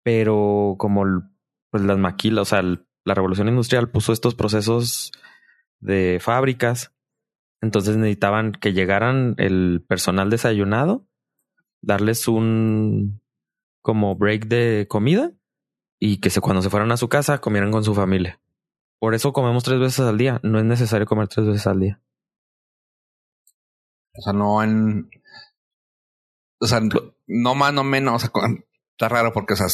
Pero 0.04 0.76
como 0.78 1.04
pues 1.70 1.84
las 1.84 1.98
maquilas, 1.98 2.42
o 2.42 2.46
sea, 2.46 2.60
el- 2.60 2.88
la 3.06 3.14
revolución 3.14 3.48
industrial 3.48 3.90
puso 3.90 4.14
estos 4.14 4.36
procesos 4.36 5.12
de 5.80 6.20
fábricas. 6.22 6.94
Entonces 7.62 7.96
necesitaban 7.98 8.54
que 8.54 8.74
llegaran 8.74 9.36
el 9.38 9.86
personal 9.88 10.30
desayunado, 10.30 11.06
darles 11.82 12.28
un 12.28 13.22
como 13.82 14.16
break 14.16 14.48
de 14.48 14.88
comida 14.90 15.32
y 16.00 16.20
que 16.20 16.30
se, 16.30 16.42
cuando 16.42 16.62
se 16.62 16.70
fueran 16.70 16.92
a 16.92 16.98
su 16.98 17.10
casa 17.10 17.40
comieran 17.40 17.72
con 17.72 17.84
su 17.84 17.94
familia. 17.94 18.40
Por 19.00 19.16
eso 19.16 19.34
comemos 19.34 19.64
tres 19.64 19.80
veces 19.80 20.02
al 20.02 20.18
día. 20.18 20.40
No 20.44 20.60
es 20.60 20.66
necesario 20.66 21.08
comer 21.08 21.28
tres 21.28 21.46
veces 21.46 21.68
al 21.68 21.80
día. 21.80 22.02
O 24.16 24.22
sea, 24.22 24.34
no 24.34 24.62
en. 24.62 25.10
O 26.60 26.68
sea, 26.68 26.82
no 27.28 27.56
más, 27.56 27.74
no 27.74 27.84
menos. 27.84 28.16
O 28.16 28.20
sea, 28.20 28.32
está 28.92 29.10
raro 29.10 29.34
porque, 29.34 29.54
o 29.54 29.56
sea, 29.56 29.68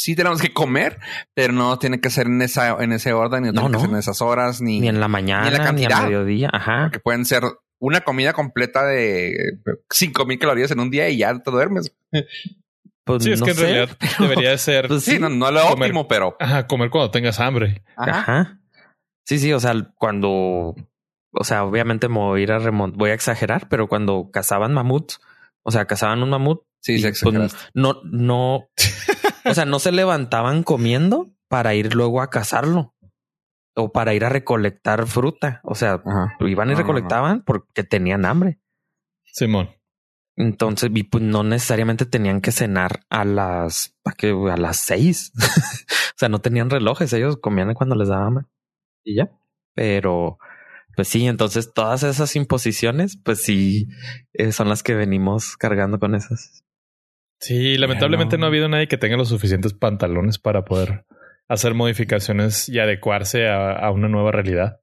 sí 0.00 0.16
tenemos 0.16 0.40
que 0.40 0.52
comer, 0.52 0.98
pero 1.34 1.52
no 1.52 1.78
tiene 1.78 2.00
que 2.00 2.08
ser 2.08 2.26
en 2.26 2.40
esa, 2.40 2.82
en 2.82 2.92
ese 2.92 3.12
orden, 3.12 3.42
ni 3.42 3.52
no, 3.52 3.66
en 3.84 3.96
esas 3.96 4.22
horas, 4.22 4.62
ni, 4.62 4.80
ni 4.80 4.88
en 4.88 4.98
la 4.98 5.08
mañana, 5.08 5.42
ni, 5.42 5.48
en 5.48 5.58
la 5.58 5.64
cantidad, 5.64 6.04
mediodía. 6.04 6.48
Ajá. 6.52 6.90
Que 6.90 7.00
pueden 7.00 7.26
ser 7.26 7.42
una 7.78 8.00
comida 8.00 8.32
completa 8.32 8.84
de 8.86 9.58
cinco 9.90 10.24
mil 10.24 10.38
calorías 10.38 10.70
en 10.70 10.80
un 10.80 10.90
día 10.90 11.08
y 11.10 11.18
ya 11.18 11.38
te 11.38 11.50
duermes. 11.50 11.94
Pues 13.04 13.24
sí, 13.24 13.32
es 13.32 13.42
que 13.42 13.50
en 13.50 13.56
realidad 13.58 13.98
debería 14.18 14.56
ser. 14.56 14.88
Pues 14.88 15.04
sí, 15.04 15.18
no, 15.18 15.28
no 15.28 15.50
lo 15.50 15.66
óptimo, 15.68 16.08
pero. 16.08 16.36
Ajá, 16.40 16.66
comer 16.66 16.88
cuando 16.88 17.10
tengas 17.10 17.38
hambre. 17.38 17.82
Ajá. 17.96 18.58
Sí, 19.26 19.38
sí, 19.38 19.52
o 19.52 19.60
sea, 19.60 19.74
cuando. 19.96 20.74
O 21.32 21.44
sea, 21.44 21.64
obviamente 21.64 22.08
me 22.08 22.16
voy 22.16 22.40
a 22.40 22.42
ir 22.42 22.52
a 22.52 22.58
remontar. 22.58 22.98
Voy 22.98 23.10
a 23.10 23.14
exagerar, 23.14 23.68
pero 23.68 23.86
cuando 23.86 24.30
cazaban 24.32 24.72
mamuts, 24.72 25.20
o 25.62 25.70
sea, 25.70 25.84
cazaban 25.84 26.22
un 26.22 26.30
mamut. 26.30 26.62
Sí, 26.80 26.98
se 26.98 27.12
pues, 27.22 27.54
no, 27.74 28.00
no. 28.04 28.68
o 29.44 29.54
sea, 29.54 29.64
no 29.64 29.78
se 29.78 29.92
levantaban 29.92 30.62
comiendo 30.62 31.30
para 31.48 31.74
ir 31.74 31.94
luego 31.94 32.22
a 32.22 32.30
cazarlo 32.30 32.94
o 33.74 33.92
para 33.92 34.14
ir 34.14 34.24
a 34.24 34.28
recolectar 34.28 35.06
fruta. 35.06 35.60
O 35.64 35.74
sea, 35.74 36.02
iban 36.40 36.70
y 36.70 36.74
recolectaban 36.74 37.42
porque 37.42 37.84
tenían 37.84 38.24
hambre. 38.24 38.60
Simón. 39.24 39.70
Entonces, 40.36 40.90
y 40.94 41.02
pues 41.02 41.22
no 41.22 41.42
necesariamente 41.42 42.06
tenían 42.06 42.40
que 42.40 42.52
cenar 42.52 43.00
a 43.10 43.24
las 43.24 43.96
a 44.04 44.56
las 44.56 44.76
seis. 44.78 45.32
o 45.36 46.16
sea, 46.16 46.28
no 46.28 46.40
tenían 46.40 46.70
relojes, 46.70 47.12
ellos 47.12 47.36
comían 47.36 47.74
cuando 47.74 47.94
les 47.94 48.08
daba 48.08 48.26
hambre 48.26 48.46
y 49.04 49.16
ya. 49.16 49.30
Pero, 49.74 50.38
pues 50.96 51.08
sí, 51.08 51.26
entonces 51.26 51.72
todas 51.72 52.02
esas 52.02 52.34
imposiciones, 52.36 53.16
pues 53.16 53.42
sí, 53.42 53.88
eh, 54.32 54.52
son 54.52 54.68
las 54.68 54.82
que 54.82 54.94
venimos 54.94 55.56
cargando 55.56 55.98
con 55.98 56.14
esas. 56.14 56.64
Sí, 57.40 57.78
lamentablemente 57.78 58.38
no. 58.38 58.44
ha 58.44 58.48
habido 58.48 58.68
nadie 58.68 58.88
que 58.88 58.98
tenga 58.98 59.16
los 59.16 59.28
suficientes 59.28 59.72
pantalones 59.72 60.38
para 60.38 60.64
poder 60.64 61.06
hacer 61.48 61.74
modificaciones 61.74 62.68
y 62.68 62.78
adecuarse 62.78 63.48
a, 63.48 63.90
una 63.90 64.08
nueva 64.08 64.30
realidad. 64.30 64.80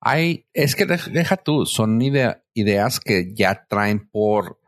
Hay, 0.00 0.46
es 0.52 0.76
que 0.76 0.86
deja 0.86 1.36
tú, 1.36 1.66
son 1.66 2.00
ideas 2.02 3.00
que 3.00 3.32
ya 3.34 3.66
traen 3.68 4.08
por 4.10 4.58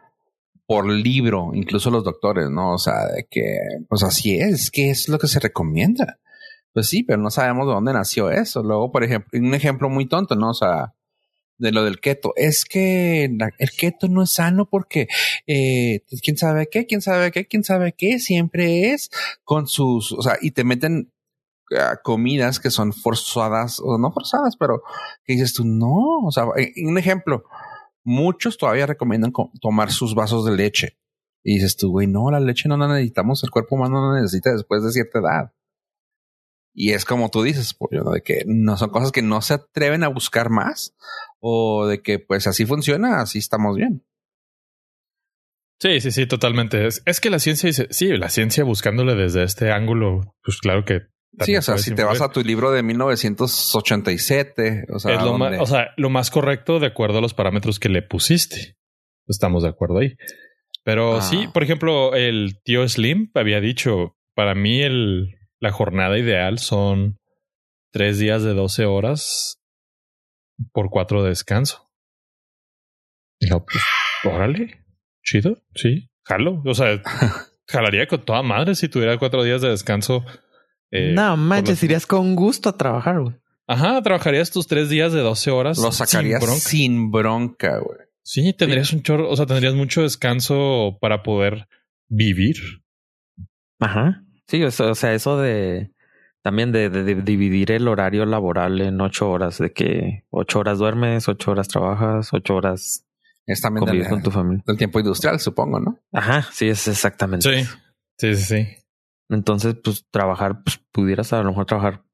por 0.66 0.88
libro, 0.88 1.52
incluso 1.54 1.90
los 1.90 2.04
doctores, 2.04 2.50
¿no? 2.50 2.74
O 2.74 2.78
sea, 2.78 3.06
de 3.06 3.26
que, 3.30 3.58
pues 3.88 4.02
así 4.02 4.36
es, 4.38 4.70
que 4.70 4.90
es 4.90 5.08
lo 5.08 5.18
que 5.18 5.28
se 5.28 5.40
recomienda. 5.40 6.18
Pues 6.72 6.88
sí, 6.88 7.04
pero 7.04 7.18
no 7.22 7.30
sabemos 7.30 7.66
de 7.66 7.72
dónde 7.72 7.92
nació 7.92 8.30
eso. 8.30 8.62
Luego, 8.62 8.90
por 8.90 9.04
ejemplo, 9.04 9.28
un 9.40 9.54
ejemplo 9.54 9.88
muy 9.88 10.06
tonto, 10.06 10.34
¿no? 10.34 10.50
O 10.50 10.54
sea, 10.54 10.94
de 11.58 11.72
lo 11.72 11.84
del 11.84 12.00
keto. 12.00 12.32
Es 12.36 12.64
que 12.64 13.24
el 13.24 13.70
keto 13.78 14.08
no 14.08 14.22
es 14.22 14.32
sano 14.32 14.68
porque, 14.68 15.08
eh, 15.46 16.02
quién 16.22 16.36
sabe 16.36 16.68
qué, 16.70 16.86
quién 16.86 17.02
sabe 17.02 17.30
qué, 17.30 17.46
quién 17.46 17.64
sabe 17.64 17.94
qué, 17.96 18.18
siempre 18.18 18.92
es 18.92 19.10
con 19.44 19.66
sus, 19.66 20.12
o 20.12 20.22
sea, 20.22 20.36
y 20.40 20.52
te 20.52 20.64
meten 20.64 21.12
ah, 21.78 21.98
comidas 22.02 22.60
que 22.60 22.70
son 22.70 22.92
forzadas, 22.92 23.80
o 23.80 23.98
no 23.98 24.12
forzadas, 24.12 24.56
pero 24.56 24.82
que 25.24 25.34
dices 25.34 25.54
tú, 25.54 25.64
no, 25.64 26.26
o 26.26 26.30
sea, 26.30 26.44
un 26.44 26.98
ejemplo, 26.98 27.44
muchos 28.04 28.58
todavía 28.58 28.86
recomiendan 28.86 29.32
tomar 29.60 29.90
sus 29.90 30.14
vasos 30.14 30.44
de 30.44 30.56
leche. 30.56 30.98
Y 31.48 31.54
dices 31.54 31.76
tú, 31.76 31.92
güey, 31.92 32.08
no, 32.08 32.28
la 32.30 32.40
leche 32.40 32.68
no 32.68 32.76
la 32.76 32.88
necesitamos, 32.88 33.44
el 33.44 33.50
cuerpo 33.50 33.76
humano 33.76 34.00
no 34.00 34.14
la 34.14 34.20
necesita 34.20 34.52
después 34.52 34.82
de 34.82 34.90
cierta 34.90 35.20
edad. 35.20 35.52
Y 36.78 36.92
es 36.92 37.06
como 37.06 37.30
tú 37.30 37.42
dices, 37.42 37.72
pues, 37.72 37.90
de 37.90 38.20
que 38.20 38.42
no 38.46 38.76
son 38.76 38.90
cosas 38.90 39.10
que 39.10 39.22
no 39.22 39.40
se 39.40 39.54
atreven 39.54 40.04
a 40.04 40.08
buscar 40.08 40.50
más 40.50 40.94
o 41.40 41.86
de 41.86 42.02
que 42.02 42.18
pues 42.18 42.46
así 42.46 42.66
funciona, 42.66 43.22
así 43.22 43.38
estamos 43.38 43.76
bien. 43.76 44.04
Sí, 45.80 46.02
sí, 46.02 46.10
sí, 46.10 46.26
totalmente. 46.26 46.86
Es, 46.86 47.02
es 47.06 47.20
que 47.20 47.30
la 47.30 47.38
ciencia 47.38 47.68
dice, 47.68 47.88
sí, 47.90 48.14
la 48.16 48.28
ciencia 48.28 48.62
buscándole 48.62 49.14
desde 49.14 49.42
este 49.42 49.72
ángulo, 49.72 50.34
pues 50.42 50.58
claro 50.58 50.84
que 50.84 51.06
Sí, 51.40 51.56
o 51.56 51.62
sea, 51.62 51.78
si 51.78 51.94
te 51.94 52.02
vas 52.02 52.22
a 52.22 52.30
tu 52.30 52.42
libro 52.42 52.72
de 52.72 52.82
1987, 52.82 54.86
o 54.88 54.98
sea, 54.98 55.16
es 55.16 55.22
lo 55.22 55.36
más, 55.36 55.60
o 55.60 55.66
sea, 55.66 55.90
lo 55.96 56.08
más 56.08 56.30
correcto 56.30 56.80
de 56.80 56.86
acuerdo 56.86 57.18
a 57.18 57.20
los 57.20 57.34
parámetros 57.34 57.78
que 57.78 57.90
le 57.90 58.00
pusiste. 58.02 58.76
Estamos 59.28 59.62
de 59.62 59.68
acuerdo 59.68 59.98
ahí. 59.98 60.16
Pero 60.82 61.20
sí, 61.20 61.44
ah. 61.46 61.50
por 61.52 61.62
ejemplo, 61.62 62.14
el 62.14 62.62
tío 62.62 62.88
Slim 62.88 63.30
había 63.34 63.60
dicho, 63.60 64.16
para 64.34 64.54
mí 64.54 64.80
el, 64.80 65.34
la 65.66 65.72
jornada 65.72 66.16
ideal 66.16 66.60
son 66.60 67.18
tres 67.90 68.20
días 68.20 68.44
de 68.44 68.54
12 68.54 68.84
horas 68.86 69.60
por 70.72 70.90
cuatro 70.90 71.24
de 71.24 71.30
descanso. 71.30 71.90
Y 73.40 73.48
no, 73.48 73.64
pues, 73.64 73.82
órale, 74.24 74.84
chido, 75.24 75.60
sí, 75.74 76.08
jalo. 76.22 76.62
O 76.64 76.74
sea, 76.74 77.02
jalaría 77.66 78.06
con 78.06 78.24
toda 78.24 78.42
madre 78.42 78.76
si 78.76 78.88
tuviera 78.88 79.18
cuatro 79.18 79.42
días 79.42 79.60
de 79.60 79.70
descanso 79.70 80.24
eh, 80.92 81.12
no 81.12 81.36
manches, 81.36 81.82
irías 81.82 82.06
con 82.06 82.36
gusto 82.36 82.68
a 82.68 82.78
trabajar, 82.78 83.20
güey. 83.20 83.34
Ajá, 83.66 84.00
trabajarías 84.02 84.52
tus 84.52 84.68
tres 84.68 84.88
días 84.88 85.12
de 85.12 85.20
12 85.20 85.50
horas. 85.50 85.78
Lo 85.78 85.90
sacarías 85.90 86.44
sin 86.62 87.10
bronca, 87.10 87.78
güey. 87.78 87.98
Sí, 88.22 88.52
tendrías 88.52 88.92
un 88.92 89.02
chorro, 89.02 89.28
o 89.28 89.36
sea, 89.36 89.46
tendrías 89.46 89.74
mucho 89.74 90.02
descanso 90.02 90.96
para 91.00 91.24
poder 91.24 91.66
vivir. 92.08 92.56
Ajá. 93.80 94.25
Sí, 94.48 94.62
o 94.62 94.70
sea, 94.70 95.12
eso 95.12 95.38
de 95.38 95.90
también 96.42 96.70
de, 96.70 96.88
dividir 96.90 97.72
el 97.72 97.88
horario 97.88 98.24
laboral 98.24 98.80
en 98.80 99.00
ocho 99.00 99.28
horas, 99.28 99.58
de 99.58 99.72
que 99.72 100.24
ocho 100.30 100.60
horas 100.60 100.78
duermes, 100.78 101.28
ocho 101.28 101.50
horas 101.50 101.66
trabajas, 101.66 102.32
ocho 102.32 102.54
horas 102.54 103.04
es 103.46 103.60
también 103.60 104.04
con 104.08 104.22
tu 104.22 104.30
familia. 104.30 104.62
Del 104.66 104.76
tiempo 104.76 105.00
industrial, 105.00 105.40
supongo, 105.40 105.80
¿no? 105.80 105.98
Ajá, 106.12 106.46
sí, 106.52 106.68
es 106.68 106.86
exactamente. 106.86 107.48
Sí, 107.48 107.68
sí, 108.18 108.36
sí, 108.36 108.42
sí. 108.44 108.68
Entonces, 109.28 109.76
pues 109.82 110.06
trabajar, 110.10 110.62
pues 110.62 110.80
pudieras 110.92 111.32
a 111.32 111.42
lo 111.42 111.48
mejor 111.48 111.66
trabajar 111.66 112.04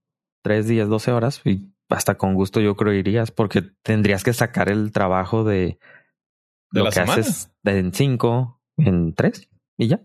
tres 0.42 0.66
días, 0.66 0.88
doce 0.88 1.12
horas 1.12 1.42
y 1.44 1.70
hasta 1.90 2.16
con 2.16 2.34
gusto 2.34 2.60
yo 2.60 2.74
creo 2.74 2.94
irías 2.94 3.30
porque 3.30 3.62
tendrías 3.82 4.24
que 4.24 4.32
sacar 4.32 4.70
el 4.70 4.92
trabajo 4.92 5.44
de, 5.44 5.78
lo 6.70 6.88
que 6.88 7.00
haces 7.00 7.50
en 7.64 7.92
cinco, 7.92 8.62
en 8.78 9.14
tres 9.14 9.48
y 9.76 9.88
ya. 9.88 10.00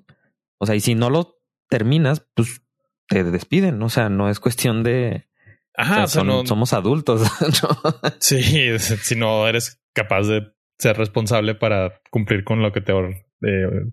O 0.60 0.66
sea, 0.66 0.76
y 0.76 0.82
si 0.82 0.96
no 0.96 1.10
lo 1.10 1.37
terminas, 1.69 2.25
pues 2.34 2.62
te 3.08 3.23
despiden. 3.23 3.82
O 3.82 3.89
sea, 3.89 4.10
no 4.10 4.30
es 4.30 4.39
cuestión 4.39 4.84
de. 4.84 5.27
Ajá, 5.75 6.08
somos 6.08 6.73
adultos. 6.73 7.21
Sí, 8.19 8.77
si 8.80 9.15
no 9.15 9.47
eres 9.47 9.80
capaz 9.93 10.23
de 10.23 10.51
ser 10.80 10.97
responsable 10.97 11.56
para 11.56 12.01
cumplir 12.12 12.43
con 12.43 12.62
lo 12.62 12.71
que 12.71 12.82
te 12.82 12.93
eh, 12.93 13.91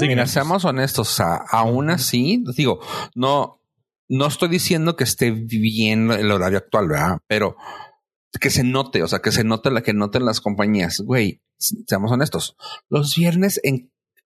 Mira, 0.00 0.26
seamos 0.26 0.64
honestos, 0.64 1.20
aún 1.20 1.90
así, 1.90 2.42
digo, 2.56 2.80
no, 3.14 3.62
no 4.08 4.26
estoy 4.26 4.48
diciendo 4.48 4.96
que 4.96 5.04
esté 5.04 5.30
bien 5.30 6.10
el 6.10 6.30
horario 6.32 6.58
actual, 6.58 6.88
¿verdad? 6.88 7.18
Pero 7.28 7.56
que 8.40 8.50
se 8.50 8.64
note, 8.64 9.02
o 9.02 9.08
sea, 9.08 9.20
que 9.20 9.30
se 9.30 9.44
note 9.44 9.70
la 9.70 9.82
que 9.82 9.94
noten 9.94 10.24
las 10.24 10.40
compañías. 10.40 11.00
Güey, 11.00 11.42
seamos 11.58 12.10
honestos. 12.10 12.56
Los 12.88 13.14
viernes 13.16 13.60
en 13.62 13.92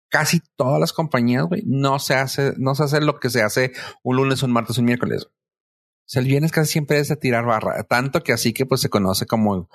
casi 0.09 0.41
todas 0.57 0.81
las 0.81 0.93
compañías, 0.93 1.45
güey, 1.45 1.63
no 1.67 1.99
se 1.99 2.15
hace, 2.15 2.55
no 2.57 2.75
se 2.75 2.85
hace 2.85 3.01
lo 3.01 3.19
que 3.19 3.31
se 3.31 3.43
hace 3.43 3.73
un 4.03 4.17
lunes, 4.17 4.43
un 4.43 4.53
martes, 4.53 4.79
un 4.79 4.85
miércoles. 4.85 5.27
O 5.27 6.11
sea, 6.11 6.23
el 6.23 6.29
viernes 6.29 6.53
casi 6.53 6.73
siempre 6.73 6.99
es 6.99 7.09
de 7.09 7.17
tirar 7.17 7.45
barra, 7.45 7.83
tanto 7.85 8.23
que 8.23 8.33
así 8.33 8.53
que 8.53 8.65
pues 8.65 8.81
se 8.81 8.89
conoce 8.89 9.27
como 9.27 9.69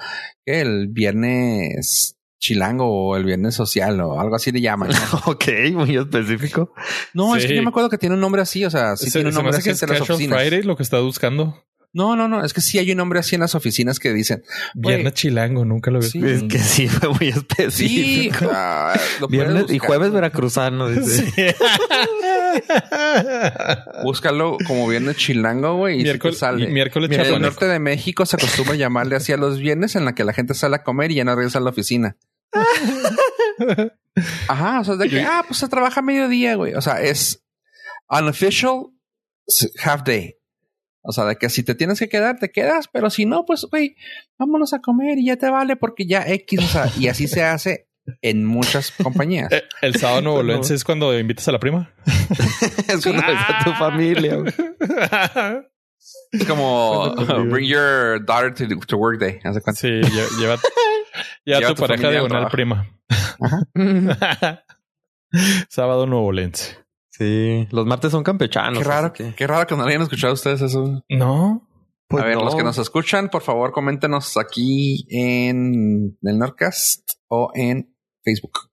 el 0.46 0.88
viernes 0.88 2.18
chilango 2.44 2.86
o 2.86 3.16
el 3.16 3.24
viernes 3.24 3.56
social 3.56 4.02
o 4.02 4.20
algo 4.20 4.36
así 4.36 4.52
le 4.52 4.60
llaman. 4.60 4.90
ok, 5.26 5.46
muy 5.74 5.96
específico. 5.96 6.74
No, 7.14 7.36
es 7.36 7.46
que 7.46 7.56
yo 7.56 7.64
me 7.64 7.70
acuerdo 7.70 7.90
que 7.90 7.98
tiene 7.98 8.16
un 8.16 8.22
nombre 8.22 8.42
así, 8.42 8.66
o 8.66 8.70
sea, 8.70 8.98
sí 8.98 9.10
tiene 9.12 9.30
un 9.30 9.36
nombre 9.36 9.56
así 9.56 9.70
en 9.70 9.90
las 9.90 10.02
oficinas. 10.02 10.40
Friday 10.40 10.64
lo 10.64 10.76
que 10.76 10.84
está 10.84 11.00
buscando. 11.00 11.64
No, 11.94 12.16
no, 12.16 12.28
no, 12.28 12.44
es 12.44 12.54
que 12.54 12.62
sí 12.62 12.80
hay 12.80 12.90
un 12.92 12.98
nombre 12.98 13.20
así 13.20 13.36
en 13.36 13.42
las 13.42 13.54
oficinas 13.54 14.00
que 14.00 14.12
dicen. 14.12 14.44
Viernes 14.74 15.14
chilango, 15.14 15.64
nunca 15.64 15.92
lo 15.92 16.00
vi. 16.00 16.08
Es 16.26 16.44
que 16.44 16.58
sí, 16.58 16.88
fue 16.88 17.10
muy 17.10 17.28
específico. 17.30 18.40
Sí, 18.40 18.46
ah, 18.52 19.00
Viernes 19.30 19.66
y 19.70 19.78
jueves 19.78 20.12
veracruzano, 20.12 20.90
dice. 20.90 21.56
Búscalo 24.04 24.58
como 24.66 24.88
viernes 24.88 25.18
chilango, 25.18 25.78
güey. 25.78 26.00
Y 26.00 26.04
miércoles, 26.04 26.40
sale. 26.40 26.68
miércoles 26.68 27.12
En 27.12 27.22
el 27.22 27.42
norte 27.42 27.68
de 27.68 27.78
México 27.78 28.26
se 28.26 28.38
acostumbra 28.38 28.74
llamarle 28.76 29.16
así 29.16 29.32
a 29.32 29.38
los 29.38 29.60
viernes 29.60 29.96
en 29.96 30.06
la 30.06 30.16
que 30.16 30.24
la 30.24 30.34
gente 30.34 30.56
sale 30.56 30.78
a 30.78 30.84
comer 30.84 31.12
y 31.12 31.16
ya 31.16 31.26
no 31.26 31.36
regresa 31.36 31.60
a 31.60 31.62
la 31.62 31.70
oficina. 31.70 32.18
Ajá, 34.48 34.80
o 34.80 34.84
sea, 34.84 34.96
de 34.96 35.10
que, 35.10 35.22
ah, 35.22 35.44
pues 35.48 35.60
se 35.60 35.68
trabaja 35.68 36.02
mediodía, 36.02 36.56
güey. 36.56 36.74
O 36.74 36.82
sea, 36.82 37.02
es 37.02 37.44
unofficial 38.10 38.88
half 39.84 40.04
day. 40.04 40.38
O 41.04 41.12
sea, 41.12 41.26
de 41.26 41.36
que 41.36 41.50
si 41.50 41.64
te 41.64 41.76
tienes 41.76 42.00
que 42.00 42.08
quedar, 42.10 42.40
te 42.40 42.50
quedas, 42.52 42.88
pero 42.92 43.10
si 43.10 43.26
no, 43.26 43.46
pues, 43.46 43.66
güey, 43.70 43.96
vámonos 44.40 44.74
a 44.74 44.80
comer 44.80 45.18
y 45.18 45.26
ya 45.28 45.36
te 45.38 45.50
vale 45.50 45.76
porque 45.76 46.06
ya 46.08 46.24
X, 46.26 46.60
o 46.60 46.68
sea, 46.68 46.90
y 46.98 47.08
así 47.10 47.28
se 47.28 47.44
hace 47.44 47.90
en 48.22 48.46
muchas 48.46 48.92
compañías. 48.92 49.52
Eh, 49.52 49.64
El 49.82 49.96
sábado 49.96 50.22
nuevolense 50.22 50.74
es 50.74 50.84
cuando 50.84 51.18
invitas 51.18 51.48
a 51.50 51.52
la 51.52 51.60
prima. 51.60 51.94
es 52.88 53.04
cuando 53.04 53.22
ves 53.28 53.38
a 53.48 53.64
tu 53.66 53.72
familia. 53.74 54.38
Es 56.34 56.46
como 56.46 57.14
Bueno, 57.16 57.46
bring 57.46 57.68
your 57.70 58.20
daughter 58.26 58.54
to, 58.54 58.68
to 58.88 58.98
work 58.98 59.20
day. 59.20 59.40
¿Haz 59.44 59.56
de? 59.56 59.62
Sí, 59.74 59.88
lle- 59.88 60.38
lleva, 60.40 60.58
lleva 61.46 61.60
Lleva 61.60 61.68
tu, 61.70 61.76
tu 61.76 61.82
pareja 61.82 62.10
diagonal 62.10 62.50
trabajo. 62.50 62.52
prima. 62.52 62.90
sábado 65.70 66.06
nuevolense. 66.08 66.78
Sí, 67.16 67.68
los 67.72 67.86
martes 67.86 68.12
son 68.12 68.24
campechanos. 68.24 68.80
Qué 68.80 68.84
raro, 68.84 69.14
que- 69.14 69.36
qué 69.36 69.46
raro 69.48 69.68
que 69.68 69.76
no 69.76 69.84
hayan 69.84 70.02
escuchado 70.02 70.34
ustedes 70.34 70.62
eso. 70.62 71.04
No. 71.10 71.68
Pues 72.08 72.24
a 72.24 72.28
ver, 72.28 72.38
no. 72.38 72.44
los 72.46 72.56
que 72.56 72.64
nos 72.64 72.78
escuchan, 72.80 73.30
por 73.30 73.42
favor, 73.44 73.72
coméntenos 73.72 74.36
aquí 74.38 75.06
en 75.10 76.18
el 76.22 76.40
Nerdcast 76.40 77.12
o 77.28 77.52
en 77.54 77.96
Facebook. 78.24 78.72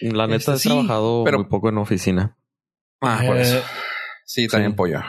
La 0.00 0.26
neta, 0.26 0.36
Este, 0.36 0.52
he 0.52 0.58
sí, 0.58 0.68
trabajado 0.68 1.22
pero- 1.24 1.38
muy 1.38 1.48
poco 1.48 1.68
en 1.68 1.78
oficina. 1.78 2.36
Ah, 3.00 3.22
por 3.24 3.36
Eh, 3.36 3.42
eso. 3.42 3.62
Sí, 4.24 4.48
también 4.48 4.72
sí. 4.72 4.76
pollo. 4.76 5.00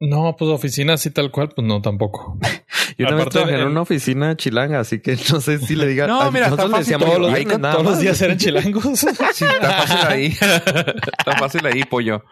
No, 0.00 0.34
pues 0.38 0.50
oficina 0.50 0.94
así 0.94 1.10
tal 1.10 1.30
cual, 1.30 1.50
pues 1.54 1.66
no 1.66 1.82
tampoco. 1.82 2.38
Yo 2.98 3.06
una 3.06 3.16
vez 3.16 3.28
trabajé 3.28 3.56
en 3.60 3.66
una 3.66 3.82
oficina 3.82 4.34
chilanga, 4.36 4.80
así 4.80 5.00
que 5.00 5.16
no 5.30 5.40
sé 5.40 5.58
si 5.58 5.76
le 5.76 5.86
diga. 5.86 6.06
No, 6.08 6.22
a- 6.22 6.30
mira, 6.30 6.46
nosotros 6.46 6.70
le 6.70 6.76
fácil. 6.78 6.92
decíamos 6.94 7.16
Todos 7.16 7.30
los, 7.44 7.58
nada 7.60 7.74
todos 7.74 7.86
los 7.86 7.98
días 8.00 8.20
eran 8.22 8.36
chilangos. 8.38 8.98
Sí, 8.98 9.06
está 9.08 9.72
fácil 9.72 9.98
ahí. 10.08 10.26
está 10.26 11.36
fácil 11.38 11.66
ahí, 11.66 11.84
pollo. 11.84 12.24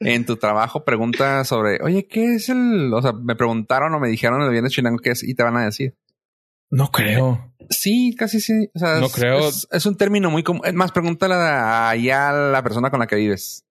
En 0.00 0.26
tu 0.26 0.36
trabajo 0.36 0.84
pregunta 0.84 1.44
sobre, 1.44 1.78
oye, 1.82 2.06
¿qué 2.06 2.34
es 2.34 2.48
el...? 2.50 2.92
O 2.92 3.00
sea, 3.02 3.12
me 3.12 3.34
preguntaron 3.36 3.94
o 3.94 4.00
me 4.00 4.08
dijeron 4.08 4.42
el 4.42 4.50
viernes 4.50 4.72
chilango 4.72 4.98
qué 4.98 5.10
es 5.12 5.22
y 5.22 5.34
te 5.34 5.42
van 5.42 5.56
a 5.56 5.64
decir. 5.64 5.96
No 6.70 6.90
creo. 6.90 7.54
Sí, 7.70 8.14
casi 8.18 8.40
sí. 8.40 8.68
O 8.74 8.78
sea, 8.78 8.98
No 8.98 9.06
es, 9.06 9.14
creo. 9.14 9.48
Es, 9.48 9.66
es 9.70 9.86
un 9.86 9.96
término 9.96 10.30
muy 10.30 10.42
común. 10.42 10.62
Más, 10.74 10.92
pregúntale 10.92 11.34
allá 11.34 12.30
a 12.30 12.32
la 12.32 12.62
persona 12.62 12.90
con 12.90 13.00
la 13.00 13.06
que 13.06 13.16
vives. 13.16 13.63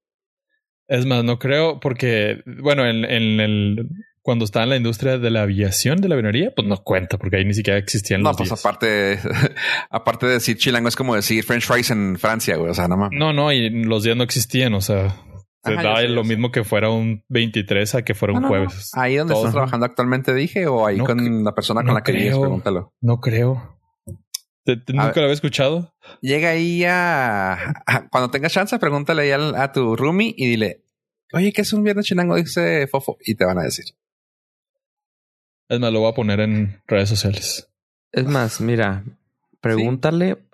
Es 0.87 1.05
más, 1.05 1.23
no 1.23 1.39
creo 1.39 1.79
porque, 1.79 2.41
bueno, 2.45 2.85
en, 2.85 3.05
en 3.05 3.39
el 3.39 3.89
cuando 4.21 4.45
estaba 4.45 4.63
en 4.63 4.69
la 4.69 4.75
industria 4.77 5.17
de 5.17 5.29
la 5.31 5.41
aviación, 5.41 5.99
de 5.99 6.07
la 6.07 6.15
avionería, 6.15 6.51
pues 6.55 6.65
no 6.65 6.77
cuenta 6.77 7.17
porque 7.17 7.37
ahí 7.37 7.45
ni 7.45 7.53
siquiera 7.53 7.77
existían 7.77 8.21
No, 8.21 8.29
los 8.29 8.37
pues 8.37 8.49
días. 8.49 8.59
aparte, 8.65 9.19
aparte 9.89 10.27
de 10.27 10.33
decir 10.33 10.57
chilango 10.57 10.87
es 10.87 10.95
como 10.95 11.13
decir 11.15 11.43
French 11.43 11.65
fries 11.65 11.91
en 11.91 12.17
Francia, 12.17 12.55
güey. 12.55 12.71
O 12.71 12.73
sea, 12.73 12.87
no 12.87 12.95
mames. 12.97 13.19
No, 13.19 13.33
no, 13.33 13.51
y 13.51 13.69
los 13.69 14.03
días 14.03 14.15
no 14.15 14.23
existían, 14.23 14.73
o 14.75 14.81
sea, 14.81 15.09
se 15.65 15.75
sé, 15.75 16.07
lo 16.07 16.23
mismo 16.23 16.51
que 16.51 16.63
fuera 16.63 16.89
un 16.89 17.23
23 17.29 17.95
a 17.95 18.01
que 18.03 18.13
fuera 18.13 18.33
No, 18.33 18.37
un 18.39 18.43
no, 18.43 18.47
no. 18.49 18.55
jueves. 18.65 18.91
Ahí 18.93 19.15
donde 19.15 19.33
estás 19.33 19.51
trabajando 19.51 19.85
actualmente 19.85 20.33
dije 20.33 20.67
o 20.67 20.85
ahí 20.87 20.97
No 20.97 21.05
con 21.05 21.43
la 21.43 21.53
persona 21.53 21.81
con 21.81 21.87
no 21.87 21.93
la 21.95 22.03
que 22.03 22.11
vives, 22.13 22.29
creo. 22.29 22.41
pregúntalo. 22.41 22.93
No 23.01 23.19
creo. 23.19 23.77
¿Te- 24.65 24.77
te- 24.77 24.93
A 24.93 25.05
¿Nunca 25.05 25.15
lo 25.19 25.23
había 25.23 25.33
escuchado? 25.33 25.93
Llega 26.21 26.49
ahí 26.51 26.83
a, 26.85 27.53
a- 27.85 28.07
cuando 28.09 28.31
tengas 28.31 28.53
chance, 28.53 28.77
pregúntale 28.79 29.23
ahí 29.23 29.31
al- 29.31 29.55
a, 29.55 29.71
tu 29.71 29.95
roomie 29.95 30.33
y 30.37 30.47
dile, 30.47 30.83
oye, 31.33 31.51
¿qué 31.51 31.61
es 31.61 31.73
un 31.73 31.83
viernes 31.83 32.05
chilango? 32.05 32.35
Dice 32.35 32.87
Fofo 32.87 33.17
y 33.25 33.35
te 33.35 33.43
van 33.45 33.59
a 33.59 33.63
decir. 33.63 33.85
Es 35.69 35.79
más, 35.79 35.91
lo 35.91 36.01
voy 36.01 36.11
a 36.11 36.15
poner 36.15 36.39
en 36.39 36.81
redes 36.87 37.09
sociales. 37.09 37.69
Es 38.11 38.25
más, 38.25 38.61
mira, 38.61 39.03
pregúntale. 39.61 40.37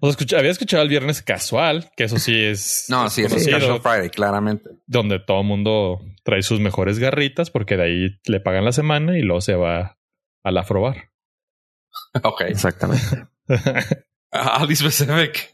O 0.00 0.06
sea, 0.06 0.10
escucha- 0.10 0.38
había 0.38 0.50
escuchado 0.52 0.82
el 0.84 0.88
viernes 0.88 1.20
casual, 1.22 1.90
que 1.96 2.04
eso 2.04 2.18
sí 2.18 2.38
es 2.38 2.84
No, 2.90 3.08
sí, 3.10 3.22
es 3.24 3.48
Casual 3.48 3.80
Friday, 3.80 4.10
claramente. 4.10 4.70
donde 4.86 5.18
todo 5.18 5.40
el 5.40 5.46
mundo 5.46 6.00
trae 6.22 6.42
sus 6.42 6.60
mejores 6.60 6.98
garritas 7.00 7.50
porque 7.50 7.76
de 7.76 7.82
ahí 7.82 8.20
le 8.26 8.38
pagan 8.40 8.64
la 8.64 8.72
semana 8.72 9.18
y 9.18 9.22
luego 9.22 9.40
se 9.40 9.54
va 9.56 9.98
al 10.44 10.58
afrobar. 10.58 11.10
Ok. 12.22 12.42
Exactamente. 12.42 13.26
Ali 14.30 14.74
specific. 14.76 15.52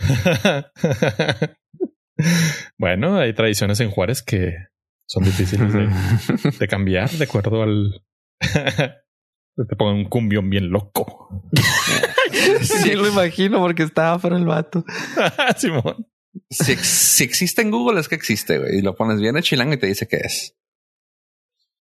bueno, 2.78 3.18
hay 3.18 3.32
tradiciones 3.34 3.80
en 3.80 3.90
Juárez 3.90 4.22
que 4.22 4.54
son 5.06 5.24
difíciles 5.24 5.72
de, 5.72 5.88
de 6.58 6.68
cambiar 6.68 7.10
de 7.10 7.24
acuerdo 7.24 7.62
al. 7.62 8.02
Te 8.40 9.76
pongan 9.76 9.96
un 9.96 10.04
cumbión 10.08 10.48
bien 10.48 10.70
loco. 10.70 11.42
sí, 12.62 12.94
lo 12.94 13.06
imagino 13.08 13.58
porque 13.60 13.82
estaba 13.82 14.18
para 14.18 14.36
el 14.36 14.46
vato. 14.46 14.84
Simón. 15.56 16.06
Si, 16.48 16.72
ex- 16.72 16.86
si 16.86 17.24
existe 17.24 17.60
en 17.60 17.70
Google 17.70 18.00
es 18.00 18.08
que 18.08 18.14
existe, 18.14 18.58
güey. 18.58 18.78
Y 18.78 18.82
lo 18.82 18.94
pones 18.94 19.20
bien 19.20 19.38
chilango 19.42 19.74
y 19.74 19.78
te 19.78 19.88
dice 19.88 20.06
que 20.08 20.16
es. 20.18 20.56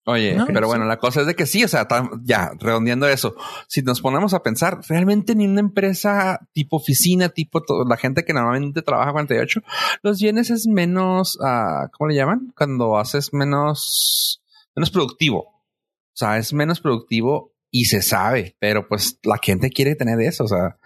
Oye, 0.09 0.35
No, 0.35 0.45
pero 0.47 0.61
sí. 0.61 0.65
bueno, 0.67 0.85
la 0.85 0.97
cosa 0.97 1.21
es 1.21 1.27
de 1.27 1.35
que 1.35 1.45
sí, 1.45 1.63
o 1.63 1.67
sea, 1.67 1.87
tam- 1.87 2.21
ya, 2.23 2.51
redondeando 2.59 3.07
eso, 3.07 3.35
si 3.67 3.81
nos 3.81 4.01
ponemos 4.01 4.33
a 4.33 4.41
pensar, 4.43 4.79
realmente 4.87 5.35
ni 5.35 5.45
una 5.47 5.59
empresa 5.59 6.39
tipo 6.53 6.77
oficina, 6.77 7.29
tipo 7.29 7.61
to- 7.61 7.85
la 7.87 7.97
gente 7.97 8.23
que 8.25 8.33
normalmente 8.33 8.81
trabaja 8.81 9.11
48, 9.11 9.61
los 10.01 10.19
bienes 10.19 10.49
es 10.49 10.67
menos, 10.67 11.37
ah, 11.43 11.89
¿cómo 11.97 12.09
le 12.09 12.15
llaman? 12.15 12.51
Cuando 12.57 12.97
haces 12.97 13.33
menos, 13.33 14.41
menos 14.75 14.89
productivo. 14.91 15.39
O 15.41 16.15
sea, 16.19 16.37
es 16.37 16.53
menos 16.53 16.81
productivo 16.81 17.53
y 17.71 17.85
se 17.85 18.01
sabe, 18.01 18.55
pero 18.59 18.87
pues 18.87 19.19
la 19.23 19.37
gente 19.41 19.69
quiere 19.69 19.95
tener 19.95 20.19
eso, 20.21 20.43
o 20.43 20.47
sea, 20.47 20.79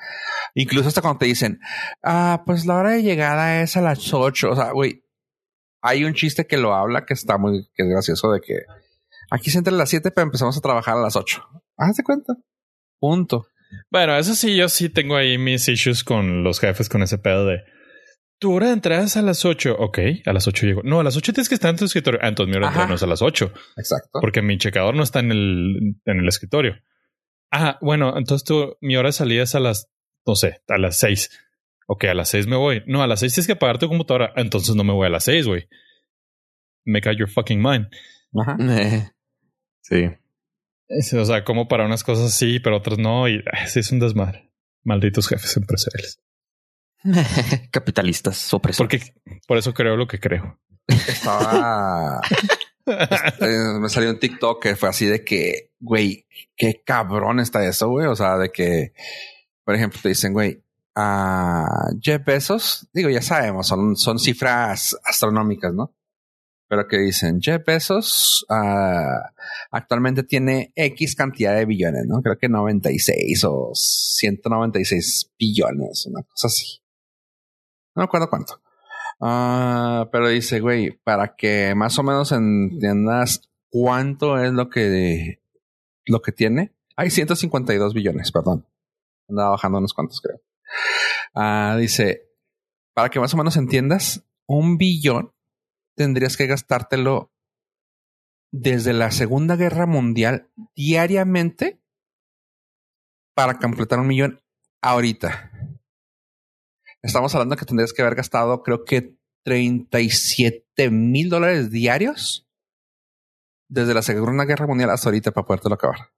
incluso 0.53 0.89
hasta 0.89 1.01
cuando 1.01 1.19
te 1.19 1.25
dicen, 1.27 1.59
ah, 2.03 2.43
pues 2.45 2.65
la 2.65 2.75
hora 2.75 2.89
de 2.91 3.03
llegada 3.03 3.61
es 3.61 3.77
a 3.77 3.81
las 3.81 4.13
8, 4.13 4.51
o 4.51 4.55
sea, 4.55 4.71
güey, 4.71 5.03
hay 5.81 6.03
un 6.03 6.13
chiste 6.13 6.45
que 6.45 6.57
lo 6.57 6.73
habla 6.73 7.05
que 7.05 7.13
está 7.13 7.37
muy, 7.37 7.67
que 7.73 7.83
es 7.83 7.89
gracioso 7.89 8.31
de 8.31 8.41
que 8.41 8.53
aquí 9.33 9.49
se 9.49 9.57
entra 9.57 9.73
a 9.73 9.77
las 9.77 9.89
7, 9.89 10.11
pero 10.11 10.25
empezamos 10.25 10.57
a 10.57 10.61
trabajar 10.61 10.97
a 10.97 11.01
las 11.01 11.15
8. 11.15 11.43
Hazte 11.77 12.03
cuenta. 12.03 12.33
Punto. 12.99 13.47
Bueno, 13.89 14.15
eso 14.15 14.35
sí, 14.35 14.55
yo 14.55 14.69
sí 14.69 14.89
tengo 14.89 15.15
ahí 15.15 15.37
mis 15.37 15.67
issues 15.67 16.03
con 16.03 16.43
los 16.43 16.59
jefes 16.59 16.89
con 16.89 17.01
ese 17.01 17.17
pedo 17.17 17.47
de 17.47 17.63
tu 18.43 18.51
hora 18.51 18.67
de 18.67 18.73
entrada 18.73 19.03
es 19.03 19.15
a 19.15 19.21
las 19.21 19.45
8. 19.45 19.77
Ok, 19.79 19.99
a 20.25 20.33
las 20.33 20.49
8 20.49 20.65
llego. 20.65 20.81
No, 20.83 20.99
a 20.99 21.03
las 21.03 21.15
8 21.15 21.31
tienes 21.31 21.47
que 21.47 21.55
estar 21.55 21.69
en 21.69 21.77
tu 21.77 21.85
escritorio. 21.85 22.19
Ah, 22.21 22.27
entonces 22.27 22.51
mi 22.51 22.57
hora 22.57 22.67
de 22.67 22.71
entrada 22.71 22.89
no 22.89 22.95
es 22.95 23.03
a 23.03 23.07
las 23.07 23.21
8 23.21 23.53
Exacto. 23.77 24.19
porque 24.19 24.41
mi 24.41 24.57
checador 24.57 24.93
no 24.95 25.03
está 25.03 25.21
en 25.21 25.31
el, 25.31 25.95
en 26.03 26.19
el 26.19 26.27
escritorio. 26.27 26.75
Ah, 27.51 27.77
bueno, 27.79 28.17
entonces 28.17 28.43
tú, 28.43 28.75
mi 28.81 28.97
hora 28.97 29.07
de 29.07 29.13
salida 29.13 29.43
es 29.43 29.55
a 29.55 29.61
las, 29.61 29.89
no 30.27 30.35
sé, 30.35 30.61
a 30.67 30.77
las 30.77 30.97
6. 30.97 31.29
Ok, 31.87 32.03
a 32.03 32.13
las 32.13 32.27
6 32.29 32.47
me 32.47 32.57
voy. 32.57 32.83
No, 32.85 33.01
a 33.01 33.07
las 33.07 33.21
6 33.21 33.33
tienes 33.33 33.47
que 33.47 33.53
apagar 33.53 33.79
tu 33.79 33.87
computadora. 33.87 34.33
Entonces 34.35 34.75
no 34.75 34.83
me 34.83 34.91
voy 34.91 35.07
a 35.07 35.09
las 35.09 35.23
6, 35.23 35.47
güey. 35.47 35.69
Make 36.85 37.07
out 37.07 37.17
your 37.17 37.29
fucking 37.29 37.61
mind. 37.61 37.87
Ajá. 38.37 38.57
Eh, 38.59 39.09
sí. 39.83 40.09
Es- 40.87 41.13
O 41.13 41.25
sea, 41.25 41.43
como 41.43 41.67
para 41.67 41.85
unas 41.85 42.03
cosas 42.03 42.33
sí, 42.33 42.59
pero 42.59 42.77
otras 42.77 42.97
no. 42.97 43.27
Y 43.29 43.43
ah, 43.51 43.67
sí 43.67 43.79
es 43.79 43.91
un 43.91 43.99
desmadre. 43.99 44.51
Malditos 44.83 45.27
jefes 45.27 45.55
empresariales. 45.57 46.19
Capitalistas 47.71 48.53
opresores. 48.53 49.11
Porque 49.11 49.39
por 49.47 49.57
eso 49.57 49.73
creo 49.73 49.95
lo 49.95 50.07
que 50.07 50.19
creo. 50.19 50.59
Estaba. 50.87 52.21
eh, 52.85 53.79
me 53.79 53.89
salió 53.89 54.09
un 54.09 54.19
TikTok 54.19 54.61
que 54.61 54.75
fue 54.75 54.89
así 54.89 55.05
de 55.05 55.23
que, 55.23 55.71
güey, 55.79 56.27
qué 56.55 56.81
cabrón 56.85 57.39
está 57.39 57.65
eso, 57.65 57.89
güey. 57.89 58.07
O 58.07 58.15
sea, 58.15 58.37
de 58.37 58.51
que, 58.51 58.93
por 59.63 59.75
ejemplo, 59.75 59.99
te 60.01 60.09
dicen, 60.09 60.33
güey, 60.33 60.63
a 60.95 61.65
Jeff 62.01 62.23
Bezos, 62.25 62.87
digo, 62.93 63.09
ya 63.09 63.21
sabemos, 63.21 63.67
son, 63.67 63.95
son 63.95 64.19
cifras 64.19 64.95
astronómicas, 65.03 65.73
¿no? 65.73 65.95
Pero 66.73 66.87
que 66.87 66.97
dicen, 66.97 67.39
Jeff 67.39 67.63
Bezos 67.63 68.47
ah, 68.49 69.31
actualmente 69.69 70.23
tiene 70.23 70.73
X 70.75 71.15
cantidad 71.15 71.55
de 71.55 71.65
billones, 71.65 72.07
¿no? 72.07 72.19
Creo 72.23 72.39
que 72.39 72.49
96 72.49 73.43
o 73.45 73.69
196 73.75 75.33
billones, 75.37 76.07
una 76.07 76.23
cosa 76.23 76.47
así. 76.47 76.81
No 77.93 78.01
me 78.01 78.05
acuerdo 78.05 78.27
cuánto. 78.27 78.59
Ah, 79.21 80.09
pero 80.11 80.29
dice, 80.29 80.61
güey, 80.61 80.99
para 81.03 81.35
que 81.35 81.75
más 81.75 81.99
o 81.99 82.01
menos 82.01 82.31
entiendas 82.31 83.47
cuánto 83.69 84.39
es 84.39 84.51
lo 84.51 84.71
que 84.71 85.43
lo 86.07 86.23
que 86.23 86.31
tiene. 86.31 86.73
Hay 86.95 87.11
152 87.11 87.93
billones, 87.93 88.31
perdón. 88.31 88.65
Andaba 89.29 89.51
bajando 89.51 89.77
unos 89.77 89.93
cuantos, 89.93 90.19
creo. 90.21 90.41
Ah, 91.35 91.77
dice, 91.79 92.31
para 92.95 93.09
que 93.09 93.19
más 93.19 93.31
o 93.35 93.37
menos 93.37 93.57
entiendas, 93.57 94.23
un 94.47 94.79
billón 94.79 95.32
tendrías 95.95 96.37
que 96.37 96.47
gastártelo 96.47 97.33
desde 98.51 98.93
la 98.93 99.11
Segunda 99.11 99.55
Guerra 99.55 99.85
Mundial 99.85 100.51
diariamente 100.75 101.81
para 103.35 103.57
completar 103.57 103.99
un 103.99 104.07
millón 104.07 104.43
ahorita. 104.81 105.51
Estamos 107.01 107.33
hablando 107.33 107.55
que 107.55 107.65
tendrías 107.65 107.93
que 107.93 108.01
haber 108.01 108.15
gastado, 108.15 108.61
creo 108.63 108.85
que 108.85 109.17
37 109.43 110.89
mil 110.89 111.29
dólares 111.29 111.71
diarios 111.71 112.47
desde 113.69 113.93
la 113.93 114.01
Segunda 114.01 114.45
Guerra 114.45 114.67
Mundial 114.67 114.91
hasta 114.91 115.09
ahorita 115.09 115.31
para 115.31 115.45
podértelo 115.45 115.75
acabar. 115.75 116.11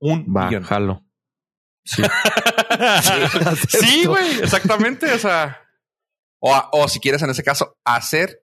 Un. 0.00 0.24
Bájalo. 0.26 1.04
Sí. 1.84 2.02
Sí, 3.68 4.06
güey, 4.06 4.40
exactamente. 4.40 5.12
O 5.12 5.18
sea, 5.18 5.60
o, 6.40 6.58
o 6.72 6.88
si 6.88 6.98
quieres 7.00 7.22
en 7.22 7.30
ese 7.30 7.44
caso 7.44 7.76
hacer 7.84 8.41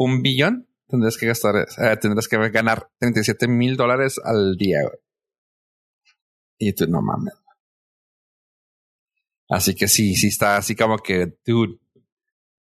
un 0.00 0.22
billón, 0.22 0.66
tendrías 0.88 1.18
que 1.18 1.26
gastar, 1.26 1.56
eh, 1.56 1.96
tendrás 1.98 2.26
que 2.26 2.36
ganar 2.48 2.90
37 3.00 3.46
mil 3.48 3.76
dólares 3.76 4.18
al 4.24 4.56
día, 4.56 4.80
güey. 4.82 4.98
Y 6.58 6.72
tú, 6.72 6.86
no 6.86 7.02
mames. 7.02 7.34
Así 9.50 9.74
que 9.74 9.88
sí, 9.88 10.14
sí 10.14 10.28
está 10.28 10.56
así 10.56 10.74
como 10.74 10.96
que, 10.98 11.36
dude, 11.44 11.78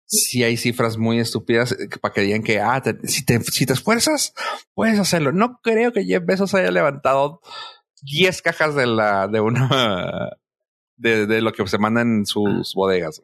sí 0.05 0.43
hay 0.43 0.57
cifras 0.57 0.97
muy 0.97 1.19
estúpidas 1.19 1.75
para 2.01 2.13
que 2.13 2.21
digan 2.21 2.43
que, 2.43 2.59
ah, 2.59 2.83
si, 3.03 3.23
te, 3.23 3.39
si 3.43 3.65
te 3.65 3.73
esfuerzas, 3.73 4.33
puedes 4.73 4.99
hacerlo. 4.99 5.31
No 5.31 5.61
creo 5.63 5.93
que 5.93 6.03
Jeff 6.03 6.25
Bezos 6.25 6.53
haya 6.53 6.71
levantado 6.71 7.39
10 8.01 8.41
cajas 8.41 8.75
de 8.75 8.87
la, 8.87 9.29
de 9.29 9.39
una, 9.39 10.31
de, 10.97 11.27
de 11.27 11.41
lo 11.41 11.53
que 11.53 11.65
se 11.65 11.77
manda 11.77 12.01
en 12.01 12.25
sus 12.25 12.73
bodegas. 12.73 13.23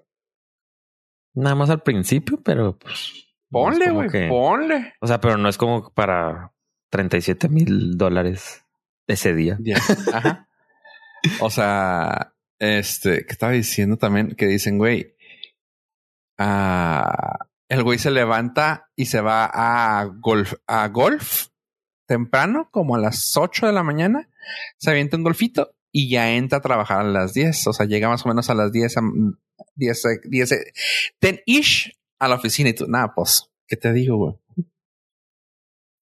Nada 1.33 1.55
más 1.55 1.69
al 1.69 1.83
principio, 1.83 2.41
pero 2.41 2.77
pues. 2.77 3.26
Ponle, 3.49 3.91
güey, 3.91 4.29
ponle. 4.29 4.93
O 4.99 5.07
sea, 5.07 5.19
pero 5.21 5.37
no 5.37 5.47
es 5.49 5.57
como 5.57 5.89
para 5.93 6.53
37 6.89 7.49
mil 7.49 7.97
dólares 7.97 8.65
ese 9.07 9.33
día. 9.33 9.57
Ajá. 10.13 10.47
o 11.41 11.49
sea, 11.49 12.33
este, 12.59 13.25
que 13.25 13.31
estaba 13.31 13.53
diciendo 13.53 13.97
también 13.97 14.35
que 14.35 14.47
dicen, 14.47 14.77
güey, 14.77 15.15
ah, 16.37 17.39
el 17.69 17.83
güey 17.83 17.99
se 17.99 18.11
levanta 18.11 18.89
y 18.95 19.05
se 19.05 19.21
va 19.21 19.45
a 19.45 20.05
golf, 20.05 20.53
a 20.67 20.87
golf 20.87 21.47
temprano, 22.05 22.69
como 22.71 22.95
a 22.95 22.99
las 22.99 23.35
8 23.35 23.67
de 23.67 23.73
la 23.73 23.83
mañana, 23.83 24.29
se 24.77 24.91
avienta 24.91 25.17
un 25.17 25.23
golfito 25.23 25.75
y 25.91 26.09
ya 26.09 26.31
entra 26.31 26.59
a 26.59 26.61
trabajar 26.61 27.01
a 27.01 27.03
las 27.03 27.33
10. 27.33 27.67
O 27.67 27.73
sea, 27.73 27.85
llega 27.85 28.09
más 28.09 28.25
o 28.25 28.29
menos 28.29 28.49
a 28.49 28.55
las 28.55 28.71
10, 28.71 28.95
10, 29.75 30.03
10, 30.23 30.49
10 31.19 31.41
ish 31.45 31.96
a 32.19 32.27
la 32.27 32.35
oficina 32.35 32.69
y 32.69 32.73
tú, 32.73 32.87
nada, 32.87 33.13
pues, 33.15 33.51
¿qué 33.67 33.75
te 33.75 33.93
digo, 33.93 34.17
güey? 34.17 34.35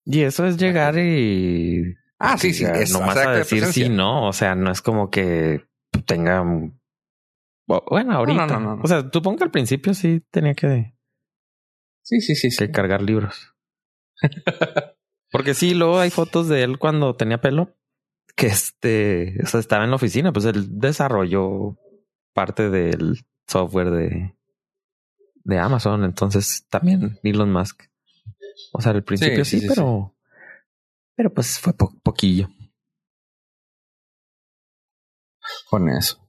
Y 0.06 0.22
eso 0.22 0.46
es 0.46 0.58
llegar 0.58 0.98
y. 0.98 1.96
Ah, 2.20 2.38
sí, 2.38 2.54
sí. 2.54 2.64
Es, 2.64 2.94
nomás 2.94 3.18
a 3.18 3.32
decir 3.32 3.66
sí, 3.66 3.90
no. 3.90 4.28
O 4.28 4.34
sea, 4.34 4.56
no 4.56 4.72
es 4.72 4.82
como 4.82 5.10
que 5.10 5.66
tenga. 6.06 6.44
Bueno, 7.68 8.14
ahorita. 8.14 8.46
No, 8.46 8.60
no, 8.60 8.76
no, 8.76 8.82
o 8.84 8.88
sea, 8.88 9.10
supongo 9.12 9.40
que 9.40 9.44
al 9.46 9.52
principio 9.52 9.94
sí 9.94 10.24
tenía 10.30 10.54
que. 10.54 10.94
Sí, 12.04 12.22
sí, 12.22 12.36
sí. 12.36 12.50
Que 12.56 12.72
cargar 12.72 13.02
libros. 13.02 13.56
Porque 15.32 15.56
sí, 15.56 15.74
luego 15.74 16.00
hay 16.00 16.12
fotos 16.12 16.48
de 16.48 16.64
él 16.64 16.78
cuando 16.78 17.16
tenía 17.16 17.42
pelo. 17.42 17.76
Que 18.36 18.48
este. 18.48 19.38
O 19.44 19.48
sea, 19.48 19.60
estaba 19.60 19.86
en 19.86 19.90
la 19.90 19.96
oficina. 19.96 20.32
Pues 20.32 20.46
él 20.46 20.80
desarrolló 20.80 21.80
parte 22.34 22.70
del 22.70 23.26
software 23.48 23.90
de. 23.90 24.36
De 25.46 25.58
Amazon. 25.58 26.04
Entonces 26.04 26.66
también 26.70 27.18
Elon 27.24 27.54
Musk. 27.54 27.84
O 28.74 28.82
sea, 28.82 28.92
al 28.92 29.04
principio 29.04 29.46
sí, 29.46 29.66
pero. 29.66 30.14
Pero 31.16 31.34
pues 31.34 31.58
fue 31.60 31.74
poquillo 31.74 32.50
con 35.70 35.90
eso. 35.90 36.20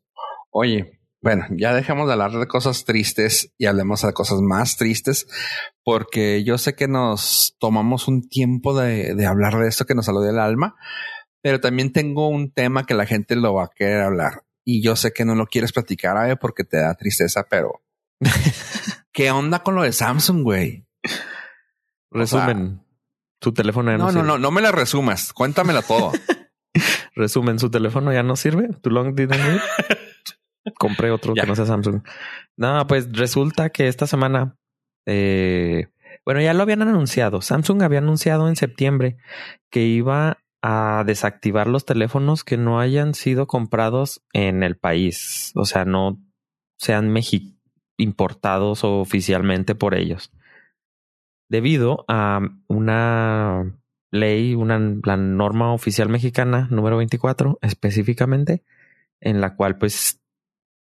Oye, 0.51 1.01
bueno, 1.21 1.47
ya 1.51 1.75
dejamos 1.75 2.07
de 2.07 2.13
hablar 2.13 2.33
de 2.33 2.47
cosas 2.47 2.85
tristes 2.85 3.53
y 3.59 3.67
hablemos 3.67 4.03
de 4.03 4.13
cosas 4.13 4.41
más 4.41 4.77
tristes, 4.77 5.27
porque 5.85 6.45
yo 6.45 6.59
sé 6.59 6.75
que 6.75 6.89
nos 6.89 7.57
tomamos 7.59 8.09
un 8.09 8.29
tiempo 8.29 8.79
de, 8.79 9.15
de 9.15 9.27
hablar 9.27 9.59
de 9.59 9.69
esto 9.69 9.87
que 9.87 9.95
nos 9.95 10.07
salió 10.07 10.21
del 10.21 10.39
alma, 10.39 10.77
pero 11.43 11.61
también 11.61 11.93
tengo 11.93 12.29
un 12.29 12.53
tema 12.53 12.85
que 12.87 12.95
la 12.95 13.07
gente 13.07 13.37
lo 13.37 13.55
va 13.55 13.65
a 13.65 13.71
querer 13.75 14.03
hablar. 14.03 14.43
Y 14.65 14.83
yo 14.83 14.97
sé 14.97 15.13
que 15.13 15.25
no 15.25 15.35
lo 15.35 15.47
quieres 15.47 15.73
platicar, 15.73 16.17
ver, 16.27 16.39
porque 16.39 16.65
te 16.65 16.79
da 16.79 16.95
tristeza, 16.95 17.47
pero 17.49 17.83
¿qué 19.17 19.31
onda 19.31 19.61
con 19.61 19.75
lo 19.75 19.83
de 19.83 19.93
Samsung, 19.93 20.43
güey? 20.43 20.87
Resumen. 22.11 22.83
tu 23.41 23.53
teléfono 23.53 23.97
no, 23.97 24.13
no, 24.13 24.23
no, 24.23 24.39
no 24.39 24.51
me 24.51 24.61
la 24.61 24.73
resumas. 24.73 25.33
Cuéntamela 25.33 25.81
todo. 25.81 26.13
Resumen, 27.15 27.59
su 27.59 27.71
teléfono 27.71 28.13
ya 28.13 28.23
no 28.23 28.37
sirve. 28.37 28.69
Tu 28.83 28.91
long 28.91 29.15
didn't 29.15 29.41
Compré 30.79 31.11
otro 31.11 31.33
que 31.33 31.47
no 31.47 31.57
sea 31.57 31.65
Samsung. 31.65 32.03
No, 32.57 32.87
pues 32.87 33.09
resulta 33.11 33.71
que 33.71 33.89
esta 33.89 34.07
semana, 34.07 34.57
eh, 35.07 35.89
bueno, 36.27 36.43
ya 36.43 36.53
lo 36.53 36.63
habían 36.63 36.83
anunciado. 36.83 37.41
Samsung 37.41 37.83
había 37.83 38.01
anunciado 38.01 38.49
en 38.49 38.57
septiembre 38.57 39.17
que 39.71 39.85
iba 39.85 40.39
a 40.61 41.05
desactivar 41.07 41.69
los 41.69 41.87
teléfonos 41.87 42.45
que 42.45 42.59
no 42.59 42.81
hayan 42.81 43.15
sido 43.15 43.47
comprados 43.47 44.23
en 44.35 44.63
el 44.63 44.77
país. 44.77 45.53
O 45.55 45.65
sea, 45.65 45.87
no 45.87 46.19
sean 46.77 47.11
importados 47.97 48.85
oficialmente 48.85 49.75
por 49.75 49.95
ellos. 49.95 50.33
Debido 51.49 52.05
a 52.09 52.41
una 52.67 53.79
ley, 54.11 54.55
una, 54.55 54.79
la 55.05 55.17
norma 55.17 55.73
oficial 55.73 56.09
mexicana 56.09 56.69
número 56.71 56.97
24 56.97 57.59
específicamente, 57.63 58.65
en 59.21 59.41
la 59.41 59.55
cual 59.55 59.79
pues 59.79 60.21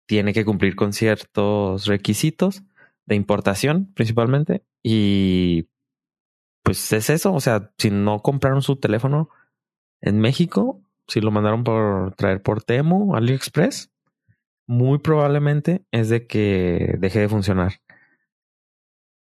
tiene 0.06 0.32
que 0.32 0.44
cumplir 0.44 0.74
con 0.74 0.92
ciertos 0.92 1.86
requisitos 1.86 2.62
de 3.06 3.14
importación 3.14 3.92
principalmente 3.94 4.64
y 4.82 5.68
pues 6.62 6.92
es 6.92 7.08
eso, 7.08 7.32
o 7.32 7.40
sea, 7.40 7.72
si 7.78 7.90
no 7.90 8.20
compraron 8.20 8.62
su 8.62 8.76
teléfono 8.76 9.30
en 10.00 10.20
México, 10.20 10.82
si 11.06 11.20
lo 11.20 11.30
mandaron 11.30 11.64
por 11.64 12.14
traer 12.14 12.42
por 12.42 12.62
Temu, 12.62 13.16
AliExpress, 13.16 13.90
muy 14.68 14.98
probablemente 14.98 15.84
es 15.90 16.10
de 16.10 16.26
que 16.26 16.96
deje 16.98 17.20
de 17.20 17.28
funcionar. 17.28 17.80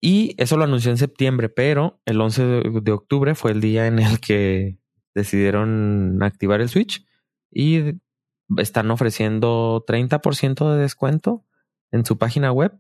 Y 0.01 0.35
eso 0.37 0.57
lo 0.57 0.65
anunció 0.65 0.91
en 0.91 0.97
septiembre, 0.97 1.49
pero 1.49 1.99
el 2.05 2.21
11 2.21 2.43
de, 2.81 2.91
octubre 2.91 3.35
fue 3.35 3.51
el 3.51 3.61
día 3.61 3.87
en 3.87 3.99
el 3.99 4.19
que 4.19 4.77
decidieron 5.15 6.21
activar 6.21 6.61
el 6.61 6.69
Switch 6.69 7.05
y 7.51 7.99
están 8.57 8.91
ofreciendo 8.91 9.83
30% 9.87 10.73
de 10.73 10.81
descuento 10.81 11.45
en 11.91 12.05
su 12.05 12.17
página 12.17 12.51
web. 12.51 12.77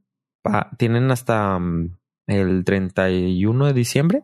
tienen 0.77 1.11
hasta 1.11 1.59
mm, 1.59 1.97
el 2.27 2.63
31 2.65 3.65
de 3.65 3.73
diciembre 3.73 4.23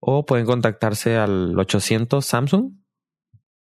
o 0.00 0.26
pueden 0.26 0.46
contactarse 0.46 1.16
al 1.16 1.58
800 1.58 2.24
Samsung 2.24 2.72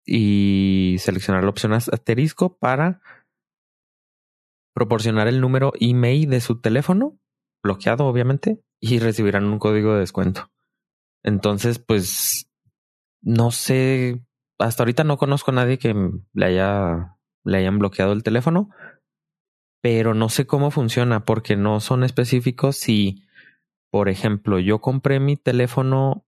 y 0.05 0.97
seleccionar 0.99 1.45
la 1.45 1.51
opción 1.51 1.73
asterisco 1.73 2.59
para 2.59 3.01
proporcionar 4.75 5.29
el 5.29 5.41
número 5.41 5.73
email 5.81 6.29
de 6.31 6.41
su 6.41 6.61
teléfono 6.61 7.19
bloqueado, 7.63 8.07
obviamente, 8.07 8.61
y 8.81 8.99
recibirán 8.99 9.45
un 9.45 9.59
código 9.59 9.95
de 9.95 10.01
descuento. 10.01 10.51
Entonces, 11.23 11.79
pues, 11.79 12.51
no 13.21 13.53
sé, 13.53 14.21
hasta 14.59 14.83
ahorita 14.83 15.05
no 15.05 15.17
conozco 15.17 15.51
a 15.51 15.55
nadie 15.55 15.79
que 15.79 15.95
le 16.33 16.45
haya, 16.45 17.17
le 17.45 17.59
hayan 17.59 17.79
bloqueado 17.79 18.13
el 18.13 18.25
teléfono, 18.25 18.71
pero 19.81 20.15
no 20.15 20.29
sé 20.29 20.47
cómo 20.47 20.71
funciona 20.71 21.25
porque 21.25 21.57
no 21.57 21.81
son 21.81 22.05
específicos 22.05 22.77
si, 22.77 23.25
por 23.91 24.09
ejemplo, 24.09 24.59
yo 24.59 24.81
compré 24.81 25.21
mi 25.21 25.37
teléfono 25.37 26.25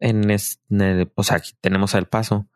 en, 0.00 0.30
este, 0.30 1.10
o 1.14 1.22
sea, 1.22 1.38
aquí 1.38 1.52
tenemos 1.60 1.94
El 1.94 2.06
Paso 2.06 2.48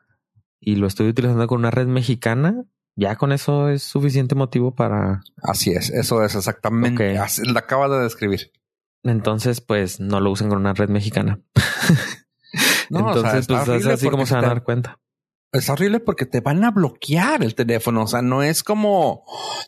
y 0.60 0.76
lo 0.76 0.86
estoy 0.86 1.08
utilizando 1.08 1.46
con 1.46 1.60
una 1.60 1.70
red 1.70 1.86
mexicana 1.86 2.64
ya 2.98 3.14
con 3.14 3.30
eso 3.30 3.68
es 3.68 3.84
suficiente 3.84 4.34
motivo 4.34 4.74
para. 4.74 5.22
Así 5.40 5.70
es, 5.70 5.88
eso 5.90 6.24
es 6.24 6.34
exactamente. 6.34 7.14
la 7.14 7.60
acaba 7.60 7.88
de 7.88 8.02
describir. 8.02 8.50
Entonces, 9.04 9.60
pues 9.60 10.00
no 10.00 10.18
lo 10.18 10.32
usen 10.32 10.48
con 10.48 10.58
una 10.58 10.74
red 10.74 10.88
mexicana. 10.88 11.40
Entonces, 12.90 13.46
pues 13.46 13.68
es 13.68 13.86
así 13.86 14.10
como 14.10 14.26
se 14.26 14.34
van 14.34 14.44
a 14.46 14.48
dar 14.48 14.64
cuenta. 14.64 14.98
Es 15.52 15.70
horrible 15.70 16.00
porque 16.00 16.26
te 16.26 16.40
van 16.40 16.64
a 16.64 16.72
bloquear 16.72 17.44
el 17.44 17.54
teléfono. 17.54 18.02
O 18.02 18.06
sea, 18.08 18.20
no 18.20 18.42
es 18.42 18.64
como 18.64 19.24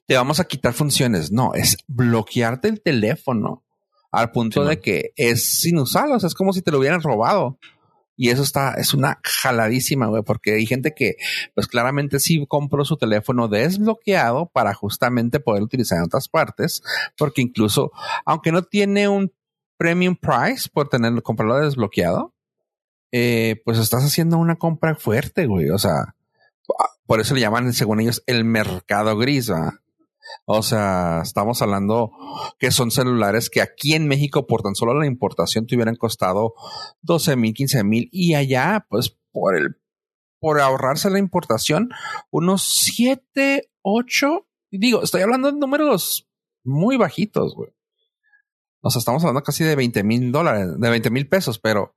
te 0.07 0.17
vamos 0.17 0.41
a 0.41 0.45
quitar 0.45 0.73
funciones. 0.73 1.31
No, 1.31 1.55
es 1.55 1.77
bloquearte 1.87 2.67
el 2.67 2.83
teléfono 2.83 3.65
al 4.11 4.33
punto 4.33 4.65
de 4.65 4.81
que 4.81 5.13
es 5.15 5.65
inusable. 5.65 6.15
O 6.15 6.21
sea, 6.21 6.27
es 6.27 6.35
como 6.35 6.53
si 6.53 6.63
te 6.63 6.73
lo 6.73 6.81
hubieran 6.81 7.01
robado. 7.01 7.59
Y 8.23 8.29
eso 8.29 8.43
está, 8.43 8.75
es 8.75 8.93
una 8.93 9.19
jaladísima, 9.25 10.07
güey, 10.07 10.23
porque 10.23 10.53
hay 10.53 10.67
gente 10.67 10.93
que, 10.95 11.17
pues 11.55 11.67
claramente 11.67 12.21
sí 12.21 12.45
compró 12.47 12.85
su 12.85 12.99
teléfono 12.99 13.49
desbloqueado 13.49 14.45
para 14.45 14.75
justamente 14.75 15.41
poder 15.41 15.63
utilizar 15.63 15.97
en 15.97 16.05
otras 16.05 16.29
partes, 16.29 16.83
porque 17.17 17.41
incluso, 17.41 17.93
aunque 18.27 18.53
no 18.53 18.63
tiene 18.63 19.09
un 19.09 19.33
premium 19.79 20.17
price 20.17 20.69
por 20.71 20.91
tener, 20.91 21.23
comprarlo 21.23 21.61
desbloqueado, 21.61 22.35
eh, 23.11 23.63
pues 23.65 23.79
estás 23.79 24.05
haciendo 24.05 24.37
una 24.37 24.57
compra 24.57 24.95
fuerte, 24.97 25.47
güey. 25.47 25.71
O 25.71 25.79
sea, 25.79 26.15
por 27.07 27.21
eso 27.21 27.35
le 27.35 27.41
llaman, 27.41 27.73
según 27.73 28.01
ellos, 28.01 28.23
el 28.27 28.45
mercado 28.45 29.17
gris, 29.17 29.49
¿verdad? 29.49 29.73
O 30.45 30.63
sea, 30.63 31.21
estamos 31.23 31.63
hablando 31.63 32.11
que 32.59 32.71
son 32.71 32.91
celulares 32.91 33.51
que 33.51 33.61
aquí 33.61 33.95
en 33.95 34.09
México 34.09 34.47
por 34.47 34.63
tan 34.63 34.75
solo 34.75 34.99
la 34.99 35.07
importación 35.07 35.67
te 35.67 35.75
hubieran 35.77 35.97
costado 35.97 36.55
12 37.03 37.37
mil, 37.37 37.55
15 37.55 37.85
mil 37.85 38.09
y 38.13 38.35
allá 38.35 38.87
pues 38.89 39.17
por 39.33 39.57
el 39.57 39.77
por 40.41 40.61
ahorrarse 40.61 41.11
la 41.11 41.19
importación 41.19 41.91
unos 42.31 42.65
7, 42.95 43.71
8, 43.83 44.49
digo, 44.71 45.03
estoy 45.03 45.21
hablando 45.23 45.53
de 45.53 45.59
números 45.59 46.29
muy 46.65 46.97
bajitos, 46.97 47.55
güey. 47.55 47.71
O 48.83 48.91
sea, 48.91 49.01
estamos 49.01 49.23
hablando 49.23 49.43
casi 49.43 49.65
de 49.65 49.77
20 49.77 50.03
mil 50.03 50.33
dólares, 50.33 50.79
de 50.79 50.91
20 50.91 51.11
mil 51.11 51.29
pesos, 51.29 51.59
pero 51.59 51.95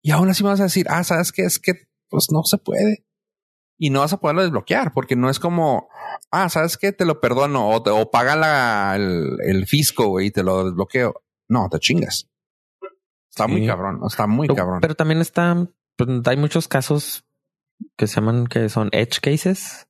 y 0.00 0.12
aún 0.12 0.28
así 0.28 0.42
vas 0.42 0.60
a 0.60 0.64
decir, 0.64 0.86
ah, 0.88 1.04
sabes 1.04 1.32
qué 1.32 1.42
es 1.42 1.58
que 1.58 1.88
pues 2.08 2.30
no 2.30 2.44
se 2.44 2.58
puede 2.58 3.04
y 3.84 3.90
no 3.90 3.98
vas 3.98 4.12
a 4.12 4.18
poderlo 4.20 4.42
desbloquear 4.42 4.92
porque 4.92 5.16
no 5.16 5.28
es 5.28 5.40
como, 5.40 5.88
ah, 6.30 6.48
sabes 6.48 6.76
qué 6.76 6.92
te 6.92 7.04
lo 7.04 7.20
perdono 7.20 7.68
o, 7.68 7.82
te, 7.82 7.90
o 7.90 8.12
paga 8.12 8.36
la, 8.36 8.94
el, 8.94 9.38
el 9.44 9.66
fisco 9.66 10.06
güey, 10.06 10.28
y 10.28 10.30
te 10.30 10.44
lo 10.44 10.64
desbloqueo. 10.66 11.20
No, 11.48 11.68
te 11.68 11.80
chingas. 11.80 12.30
Está 13.28 13.48
muy 13.48 13.66
cabrón, 13.66 14.00
está 14.06 14.28
muy 14.28 14.46
Pero- 14.46 14.56
cabrón. 14.56 14.80
Pero 14.82 14.94
también 14.94 15.20
está, 15.20 15.66
pues, 15.96 16.08
hay 16.26 16.36
muchos 16.36 16.68
casos 16.68 17.24
que 17.96 18.06
se 18.06 18.14
llaman 18.20 18.46
que 18.46 18.68
son 18.68 18.88
edge 18.92 19.18
cases, 19.20 19.88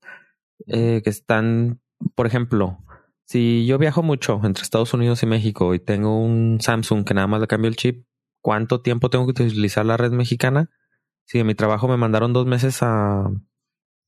eh, 0.69 1.03
que 1.05 1.11
están, 1.11 1.83
por 2.15 2.27
ejemplo, 2.27 2.79
si 3.27 3.67
yo 3.67 3.77
viajo 3.77 4.03
mucho 4.03 4.41
entre 4.43 4.63
Estados 4.63 4.95
Unidos 4.95 5.23
y 5.23 5.27
México 5.27 5.75
y 5.75 5.81
tengo 5.81 6.19
un 6.19 6.61
Samsung 6.63 7.05
que 7.05 7.13
nada 7.13 7.27
más 7.27 7.43
le 7.43 7.47
cambio 7.47 7.69
el 7.69 7.77
chip, 7.77 8.07
¿cuánto 8.41 8.81
tiempo 8.81 9.11
tengo 9.11 9.27
que 9.27 9.33
utilizar 9.45 9.85
la 9.85 9.99
red 9.99 10.13
mexicana? 10.13 10.71
Si 11.27 11.39
en 11.39 11.47
mi 11.47 11.55
trabajo 11.55 11.89
me 11.89 11.99
mandaron 11.99 12.33
dos 12.33 12.47
meses 12.47 12.79
a 12.83 13.29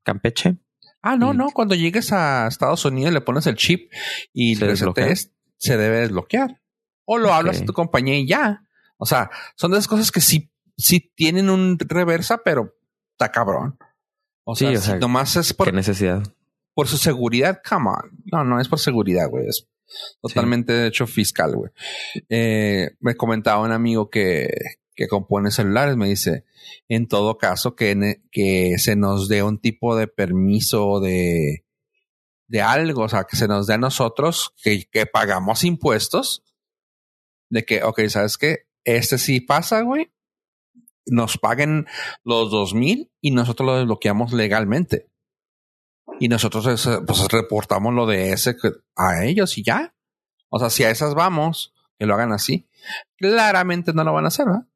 Campeche, 0.04 0.56
ah, 1.02 1.16
no, 1.16 1.34
no, 1.34 1.50
cuando 1.50 1.74
llegues 1.74 2.12
a 2.12 2.46
Estados 2.46 2.84
Unidos 2.84 3.12
le 3.12 3.20
pones 3.20 3.46
el 3.46 3.56
chip 3.56 3.90
y 4.32 4.54
¿Se 4.56 4.66
resetes, 4.66 5.32
se 5.56 5.76
debe 5.76 5.98
desbloquear. 6.00 6.60
O 7.06 7.18
lo 7.18 7.34
hablas 7.34 7.60
a 7.60 7.64
tu 7.64 7.72
compañía 7.72 8.16
y 8.16 8.26
ya. 8.26 8.62
O 8.96 9.06
sea, 9.06 9.30
son 9.56 9.72
de 9.72 9.78
esas 9.78 9.88
cosas 9.88 10.10
que 10.12 10.20
sí, 10.20 10.50
sí 10.76 11.12
tienen 11.14 11.50
un 11.50 11.78
reversa, 11.78 12.38
pero 12.44 12.76
está 13.12 13.30
cabrón. 13.32 13.76
O 14.44 14.54
Sí, 14.54 14.66
sea, 14.66 14.78
o 14.78 14.80
si 14.80 14.86
sea, 14.86 14.96
nomás 14.96 15.36
es 15.36 15.52
por, 15.52 15.66
¿qué 15.66 15.72
necesidad? 15.72 16.22
por 16.74 16.86
su 16.88 16.96
seguridad, 16.96 17.60
come 17.68 17.90
on. 17.90 18.10
No, 18.32 18.44
no 18.44 18.60
es 18.60 18.68
por 18.68 18.78
seguridad, 18.78 19.28
güey. 19.28 19.46
Es 19.48 19.68
totalmente 20.22 20.72
de 20.72 20.88
hecho 20.88 21.06
fiscal, 21.06 21.54
güey. 21.54 21.70
Eh, 22.28 22.90
me 23.00 23.14
comentaba 23.14 23.62
un 23.62 23.72
amigo 23.72 24.08
que, 24.10 24.48
que 24.94 25.08
compone 25.08 25.50
celulares, 25.50 25.96
me 25.96 26.08
dice, 26.08 26.44
en 26.88 27.08
todo 27.08 27.38
caso, 27.38 27.74
que, 27.74 28.22
que 28.30 28.76
se 28.78 28.96
nos 28.96 29.28
dé 29.28 29.42
un 29.42 29.58
tipo 29.58 29.96
de 29.96 30.06
permiso 30.06 31.00
de, 31.00 31.64
de 32.46 32.62
algo, 32.62 33.02
o 33.02 33.08
sea, 33.08 33.24
que 33.24 33.36
se 33.36 33.48
nos 33.48 33.66
dé 33.66 33.74
a 33.74 33.78
nosotros 33.78 34.54
que, 34.62 34.84
que 34.90 35.06
pagamos 35.06 35.64
impuestos, 35.64 36.42
de 37.50 37.64
que, 37.64 37.82
ok, 37.82 38.00
¿sabes 38.08 38.38
qué? 38.38 38.68
Este 38.84 39.18
sí 39.18 39.40
pasa, 39.40 39.80
güey. 39.80 40.12
Nos 41.06 41.38
paguen 41.38 41.86
los 42.22 42.50
dos 42.50 42.74
mil 42.74 43.12
y 43.20 43.30
nosotros 43.30 43.66
lo 43.66 43.76
desbloqueamos 43.76 44.32
legalmente. 44.32 45.10
Y 46.20 46.28
nosotros 46.28 46.64
pues 47.06 47.28
reportamos 47.28 47.92
lo 47.92 48.06
de 48.06 48.32
ese 48.32 48.56
a 48.96 49.24
ellos 49.24 49.58
y 49.58 49.64
ya. 49.64 49.94
O 50.48 50.58
sea, 50.58 50.70
si 50.70 50.84
a 50.84 50.90
esas 50.90 51.14
vamos, 51.14 51.74
que 51.98 52.06
lo 52.06 52.14
hagan 52.14 52.32
así, 52.32 52.68
claramente 53.16 53.92
no 53.92 54.04
lo 54.04 54.12
van 54.12 54.24
a 54.24 54.28
hacer, 54.28 54.46
¿verdad? 54.46 54.66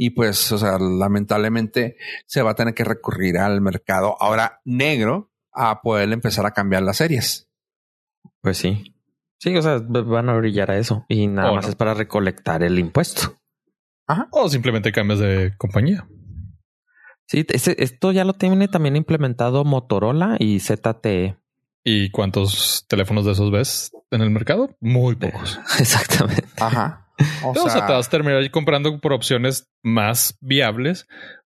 Y 0.00 0.10
pues, 0.10 0.52
o 0.52 0.58
sea, 0.58 0.78
lamentablemente 0.78 1.96
se 2.26 2.40
va 2.40 2.52
a 2.52 2.54
tener 2.54 2.72
que 2.72 2.84
recurrir 2.84 3.36
al 3.36 3.60
mercado 3.60 4.16
ahora 4.20 4.60
negro 4.64 5.32
a 5.52 5.82
poder 5.82 6.12
empezar 6.12 6.46
a 6.46 6.52
cambiar 6.52 6.84
las 6.84 6.98
series. 6.98 7.50
Pues 8.40 8.58
sí. 8.58 8.94
Sí, 9.40 9.56
o 9.56 9.60
sea, 9.62 9.78
van 9.80 10.28
a 10.28 10.36
brillar 10.36 10.70
a 10.70 10.78
eso 10.78 11.04
y 11.08 11.26
nada 11.26 11.50
O 11.50 11.54
más 11.56 11.64
no. 11.64 11.70
es 11.70 11.74
para 11.76 11.94
recolectar 11.94 12.62
el 12.62 12.78
impuesto. 12.78 13.34
O 14.30 14.48
simplemente 14.48 14.92
cambias 14.92 15.18
de 15.18 15.54
compañía. 15.58 16.06
Sí, 17.26 17.44
ese- 17.48 17.76
esto 17.82 18.10
ya 18.12 18.24
lo 18.24 18.32
tiene 18.34 18.68
también 18.68 18.96
implementado 18.96 19.64
Motorola 19.64 20.36
y 20.38 20.60
ZTE. 20.60 21.36
¿Y 21.84 22.10
cuántos 22.10 22.86
teléfonos 22.88 23.24
de 23.26 23.32
esos 23.32 23.50
ves 23.50 23.90
en 24.10 24.22
el 24.22 24.30
mercado? 24.30 24.76
Muy 24.80 25.16
pocos. 25.16 25.58
Exactamente. 25.80 26.44
Ajá. 26.60 27.07
O 27.44 27.50
O 27.50 27.54
sea, 27.54 27.70
sea, 27.70 27.86
te 27.86 27.92
vas 27.92 28.06
a 28.06 28.10
terminar 28.10 28.48
comprando 28.50 29.00
por 29.00 29.12
opciones 29.12 29.70
más 29.82 30.36
viables 30.40 31.06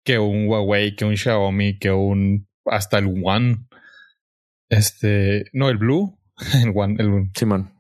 que 0.05 0.19
un 0.19 0.47
Huawei, 0.49 0.95
que 0.95 1.05
un 1.05 1.17
Xiaomi, 1.17 1.79
que 1.79 1.91
un 1.91 2.49
hasta 2.67 2.99
el 2.99 3.23
One. 3.25 3.67
Este, 4.69 5.47
no, 5.53 5.69
el 5.69 5.79
Blue, 5.79 6.19
el 6.63 6.73
One, 6.75 6.97
el 6.99 7.31
Simón. 7.35 7.73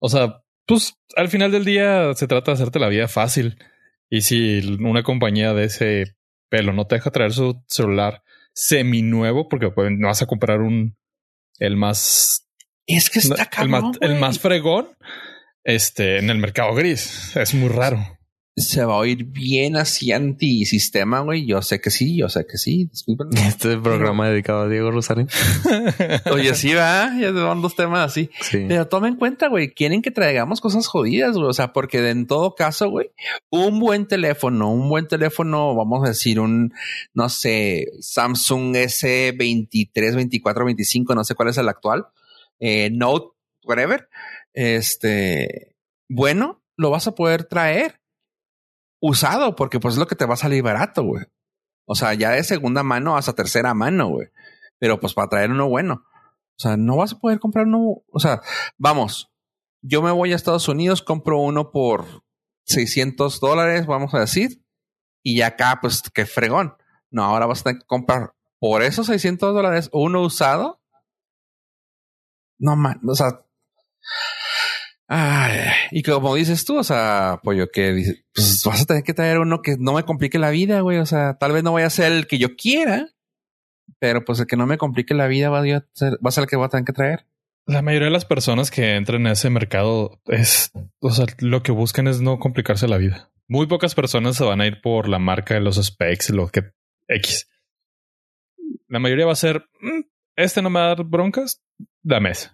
O 0.00 0.08
sea, 0.08 0.42
pues 0.66 0.98
al 1.16 1.28
final 1.28 1.50
del 1.52 1.64
día 1.64 2.12
se 2.14 2.26
trata 2.26 2.50
de 2.50 2.56
hacerte 2.56 2.78
la 2.78 2.88
vida 2.88 3.08
fácil. 3.08 3.58
Y 4.10 4.20
si 4.20 4.76
una 4.80 5.02
compañía 5.02 5.54
de 5.54 5.64
ese 5.64 6.16
pelo 6.50 6.72
no 6.72 6.86
te 6.86 6.96
deja 6.96 7.10
traer 7.10 7.32
su 7.32 7.62
celular 7.66 8.22
semi 8.52 9.02
nuevo, 9.02 9.48
porque 9.48 9.70
pues, 9.70 9.90
no 9.90 10.08
vas 10.08 10.22
a 10.22 10.26
comprar 10.26 10.60
un 10.60 10.96
el 11.58 11.76
más 11.76 12.48
es 12.86 13.08
que 13.08 13.18
está 13.18 13.48
el 13.62 13.68
más, 13.68 13.82
cabrón. 13.82 13.98
el 14.02 14.18
más 14.20 14.38
fregón 14.38 14.88
este 15.64 16.18
en 16.18 16.30
el 16.30 16.38
mercado 16.38 16.74
gris. 16.74 17.34
Es 17.36 17.54
muy 17.54 17.68
raro. 17.68 17.98
se 18.56 18.84
va 18.84 18.94
a 18.94 18.98
oír 18.98 19.24
bien 19.24 19.76
así 19.76 20.12
antisistema, 20.12 21.20
güey. 21.20 21.46
Yo 21.46 21.60
sé 21.62 21.80
que 21.80 21.90
sí, 21.90 22.16
yo 22.18 22.28
sé 22.28 22.46
que 22.46 22.58
sí. 22.58 22.84
Disculpen. 22.84 23.28
Este 23.48 23.76
programa 23.78 24.28
dedicado 24.28 24.62
a 24.62 24.68
Diego 24.68 24.90
Rosario. 24.90 25.26
Oye, 26.32 26.54
sí, 26.54 26.74
va. 26.74 27.10
Ya 27.18 27.32
son 27.32 27.62
dos 27.62 27.74
temas 27.74 28.12
así. 28.12 28.30
Sí. 28.42 28.66
Pero 28.68 28.86
tomen 28.86 29.14
en 29.14 29.18
cuenta, 29.18 29.48
güey, 29.48 29.72
quieren 29.72 30.02
que 30.02 30.10
traigamos 30.10 30.60
cosas 30.60 30.86
jodidas, 30.86 31.34
güey. 31.34 31.48
O 31.48 31.54
sea, 31.54 31.72
porque 31.72 32.08
en 32.10 32.26
todo 32.26 32.54
caso, 32.54 32.90
güey, 32.90 33.10
un 33.50 33.80
buen 33.80 34.06
teléfono, 34.06 34.70
un 34.70 34.88
buen 34.88 35.08
teléfono, 35.08 35.74
vamos 35.74 36.04
a 36.04 36.10
decir, 36.10 36.38
un, 36.38 36.72
no 37.14 37.28
sé, 37.28 37.86
Samsung 38.00 38.76
S23, 38.76 40.14
24, 40.14 40.64
25, 40.66 41.14
no 41.14 41.24
sé 41.24 41.34
cuál 41.34 41.48
es 41.48 41.58
el 41.58 41.68
actual, 41.68 42.06
eh, 42.60 42.90
Note, 42.92 43.34
whatever. 43.64 44.08
Este, 44.54 45.76
bueno, 46.08 46.64
lo 46.76 46.90
vas 46.90 47.06
a 47.06 47.14
poder 47.14 47.44
traer 47.44 48.00
usado, 49.00 49.54
porque 49.54 49.80
pues 49.80 49.94
es 49.94 49.98
lo 49.98 50.06
que 50.06 50.16
te 50.16 50.24
va 50.24 50.34
a 50.34 50.38
salir 50.38 50.62
barato, 50.62 51.02
güey. 51.02 51.26
O 51.86 51.94
sea, 51.94 52.14
ya 52.14 52.30
de 52.30 52.42
segunda 52.42 52.82
mano 52.82 53.16
hasta 53.16 53.34
tercera 53.34 53.74
mano, 53.74 54.08
güey. 54.08 54.28
Pero 54.78 54.98
pues 54.98 55.12
para 55.12 55.28
traer 55.28 55.50
uno 55.50 55.68
bueno. 55.68 56.06
O 56.56 56.58
sea, 56.58 56.76
no 56.76 56.96
vas 56.96 57.12
a 57.12 57.18
poder 57.18 57.40
comprar 57.40 57.66
uno. 57.66 58.02
O 58.10 58.20
sea, 58.20 58.40
vamos, 58.78 59.30
yo 59.82 60.00
me 60.00 60.10
voy 60.10 60.32
a 60.32 60.36
Estados 60.36 60.68
Unidos, 60.68 61.02
compro 61.02 61.38
uno 61.38 61.70
por 61.70 62.24
600 62.64 63.40
dólares, 63.40 63.86
vamos 63.86 64.14
a 64.14 64.20
decir. 64.20 64.64
Y 65.22 65.42
acá, 65.42 65.78
pues, 65.80 66.02
qué 66.14 66.26
fregón. 66.26 66.76
No, 67.10 67.24
ahora 67.24 67.46
vas 67.46 67.60
a 67.60 67.64
tener 67.64 67.80
que 67.80 67.86
comprar 67.86 68.34
por 68.58 68.82
esos 68.82 69.06
600 69.06 69.54
dólares 69.54 69.90
uno 69.92 70.22
usado. 70.22 70.80
No, 72.58 72.76
man, 72.76 73.00
o 73.06 73.14
sea. 73.14 73.44
Ay, 75.06 75.68
y 75.90 76.02
como 76.02 76.34
dices 76.34 76.64
tú, 76.64 76.78
o 76.78 76.84
sea, 76.84 77.40
pollo, 77.42 77.70
que 77.70 77.92
dices, 77.92 78.24
pues 78.34 78.62
vas 78.64 78.82
a 78.82 78.86
tener 78.86 79.02
que 79.02 79.12
traer 79.12 79.38
uno 79.38 79.60
que 79.60 79.76
no 79.78 79.92
me 79.92 80.04
complique 80.04 80.38
la 80.38 80.50
vida, 80.50 80.80
güey. 80.80 80.98
O 80.98 81.06
sea, 81.06 81.36
tal 81.38 81.52
vez 81.52 81.62
no 81.62 81.72
voy 81.72 81.82
a 81.82 81.90
ser 81.90 82.12
el 82.12 82.26
que 82.26 82.38
yo 82.38 82.56
quiera, 82.56 83.08
pero 83.98 84.24
pues 84.24 84.40
el 84.40 84.46
que 84.46 84.56
no 84.56 84.66
me 84.66 84.78
complique 84.78 85.14
la 85.14 85.26
vida 85.26 85.50
va 85.50 85.60
a 85.60 85.86
ser, 85.92 86.14
va 86.14 86.28
a 86.28 86.30
ser 86.30 86.44
el 86.44 86.50
que 86.50 86.56
voy 86.56 86.66
a 86.66 86.70
tener 86.70 86.84
que 86.84 86.92
traer. 86.92 87.26
La 87.66 87.82
mayoría 87.82 88.06
de 88.06 88.12
las 88.12 88.24
personas 88.24 88.70
que 88.70 88.94
entran 88.96 89.26
a 89.26 89.32
ese 89.32 89.50
mercado 89.50 90.20
es, 90.26 90.70
o 91.00 91.10
sea, 91.10 91.26
lo 91.38 91.62
que 91.62 91.72
buscan 91.72 92.08
es 92.08 92.20
no 92.20 92.38
complicarse 92.38 92.88
la 92.88 92.98
vida. 92.98 93.30
Muy 93.46 93.66
pocas 93.66 93.94
personas 93.94 94.36
se 94.36 94.44
van 94.44 94.60
a 94.60 94.66
ir 94.66 94.80
por 94.82 95.08
la 95.08 95.18
marca 95.18 95.54
de 95.54 95.60
los 95.60 95.82
specs, 95.82 96.30
lo 96.30 96.48
que 96.48 96.72
X. 97.08 97.48
La 98.88 98.98
mayoría 98.98 99.26
va 99.26 99.32
a 99.32 99.36
ser, 99.36 99.66
"Mm, 99.80 100.00
este 100.36 100.62
no 100.62 100.70
me 100.70 100.80
va 100.80 100.86
a 100.86 100.94
dar 100.94 101.04
broncas, 101.04 101.62
dame 102.02 102.30
ese. 102.30 102.50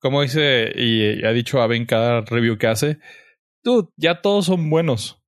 Como 0.00 0.22
dice 0.22 0.70
y 0.74 1.24
ha 1.24 1.32
dicho 1.32 1.60
Ave 1.60 1.76
en 1.76 1.86
cada 1.86 2.20
review 2.22 2.56
que 2.58 2.66
hace, 2.68 2.98
dude, 3.64 3.88
ya 3.96 4.20
todos 4.20 4.46
son 4.46 4.70
buenos. 4.70 5.20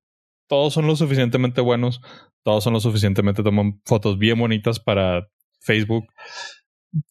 Todos 0.48 0.74
son 0.74 0.86
lo 0.86 0.96
suficientemente 0.96 1.60
buenos. 1.60 2.00
Todos 2.42 2.64
son 2.64 2.72
lo 2.72 2.80
suficientemente, 2.80 3.42
toman 3.42 3.80
fotos 3.84 4.18
bien 4.18 4.38
bonitas 4.38 4.80
para 4.80 5.28
Facebook. 5.60 6.06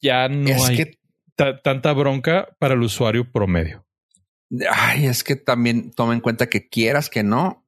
Ya 0.02 0.28
no 0.28 0.50
es 0.50 0.70
hay 0.70 0.76
que 0.78 1.00
ta- 1.36 1.62
tanta 1.62 1.94
bronca 1.94 2.50
para 2.60 2.74
el 2.74 2.82
usuario 2.82 3.32
promedio. 3.32 3.86
Ay, 4.72 5.06
es 5.06 5.24
que 5.24 5.36
también 5.36 5.92
toma 5.92 6.14
en 6.14 6.22
cuenta 6.22 6.48
que 6.50 6.68
quieras 6.68 7.10
que 7.10 7.24
no, 7.24 7.66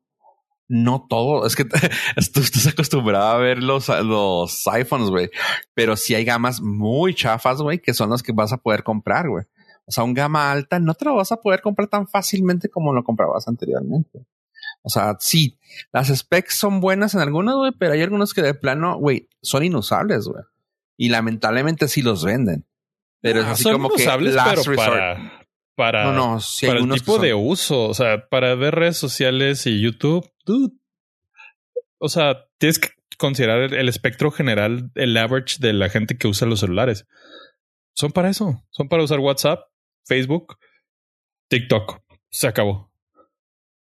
no 0.68 1.06
todo. 1.08 1.46
Es 1.46 1.56
que 1.56 1.66
tú 2.34 2.42
estás 2.42 2.68
acostumbrado 2.68 3.28
a 3.28 3.38
ver 3.38 3.62
los, 3.62 3.88
los 3.90 4.68
iPhones, 4.68 5.10
güey. 5.10 5.30
Pero 5.76 5.96
sí 5.96 6.16
hay 6.16 6.26
gamas 6.26 6.62
muy 6.62 7.14
chafas, 7.14 7.62
güey, 7.62 7.80
que 7.80 7.94
son 7.94 8.10
las 8.10 8.24
que 8.24 8.32
vas 8.34 8.52
a 8.52 8.58
poder 8.58 8.84
comprar, 8.84 9.30
güey. 9.30 9.46
O 9.92 9.94
sea, 9.94 10.06
un 10.06 10.14
gama 10.14 10.52
alta 10.54 10.80
no 10.80 10.94
te 10.94 11.04
lo 11.04 11.16
vas 11.16 11.34
a 11.34 11.42
poder 11.42 11.60
comprar 11.62 11.90
tan 11.90 12.08
fácilmente 12.08 12.70
como 12.70 12.94
lo 12.94 13.04
comprabas 13.04 13.46
anteriormente. 13.50 14.26
O 14.84 14.90
sea, 14.90 15.18
sí, 15.20 15.60
las 15.92 16.08
specs 16.08 16.56
son 16.56 16.80
buenas 16.80 17.14
en 17.14 17.20
algunos, 17.20 17.58
güey, 17.58 17.74
pero 17.78 17.92
hay 17.92 18.02
algunos 18.02 18.34
que 18.34 18.42
de 18.42 18.54
plano, 18.54 18.98
güey, 18.98 19.28
son 19.42 19.66
inusables, 19.66 20.26
güey. 20.28 20.44
Y 20.98 21.10
lamentablemente 21.10 21.90
sí 21.90 22.02
los 22.02 22.24
venden. 22.24 22.66
Pero 23.20 23.42
es 23.42 23.46
Ah, 23.48 23.52
así 23.52 23.64
son 23.64 23.74
como 23.74 23.90
que 23.90 24.06
last 24.06 24.50
pero 24.50 24.64
resort. 24.64 24.76
para, 24.78 25.32
para, 25.76 26.04
no, 26.06 26.14
no, 26.14 26.40
sí 26.40 26.68
para 26.68 26.80
el 26.80 26.90
tipo 26.90 27.14
son- 27.16 27.22
de 27.22 27.34
uso, 27.34 27.84
o 27.84 27.94
sea, 27.94 28.30
para 28.30 28.56
ver 28.56 28.76
redes 28.76 28.98
sociales 28.98 29.68
y 29.68 29.82
YouTube, 29.82 30.26
dude. 30.46 30.74
O 32.00 32.08
sea, 32.10 32.46
tienes 32.58 32.80
que 32.80 32.90
considerar 33.18 33.60
el, 33.62 33.74
el 33.74 33.90
espectro 33.90 34.32
general, 34.32 34.90
el 34.96 35.16
average 35.18 35.58
de 35.60 35.74
la 35.74 35.90
gente 35.90 36.18
que 36.18 36.28
usa 36.28 36.48
los 36.48 36.62
celulares. 36.62 37.06
Son 37.94 38.12
para 38.12 38.30
eso, 38.30 38.64
son 38.72 38.88
para 38.88 39.04
usar 39.04 39.20
WhatsApp, 39.20 39.68
Facebook, 40.06 40.58
TikTok. 41.50 42.02
Se 42.30 42.48
acabó. 42.48 42.92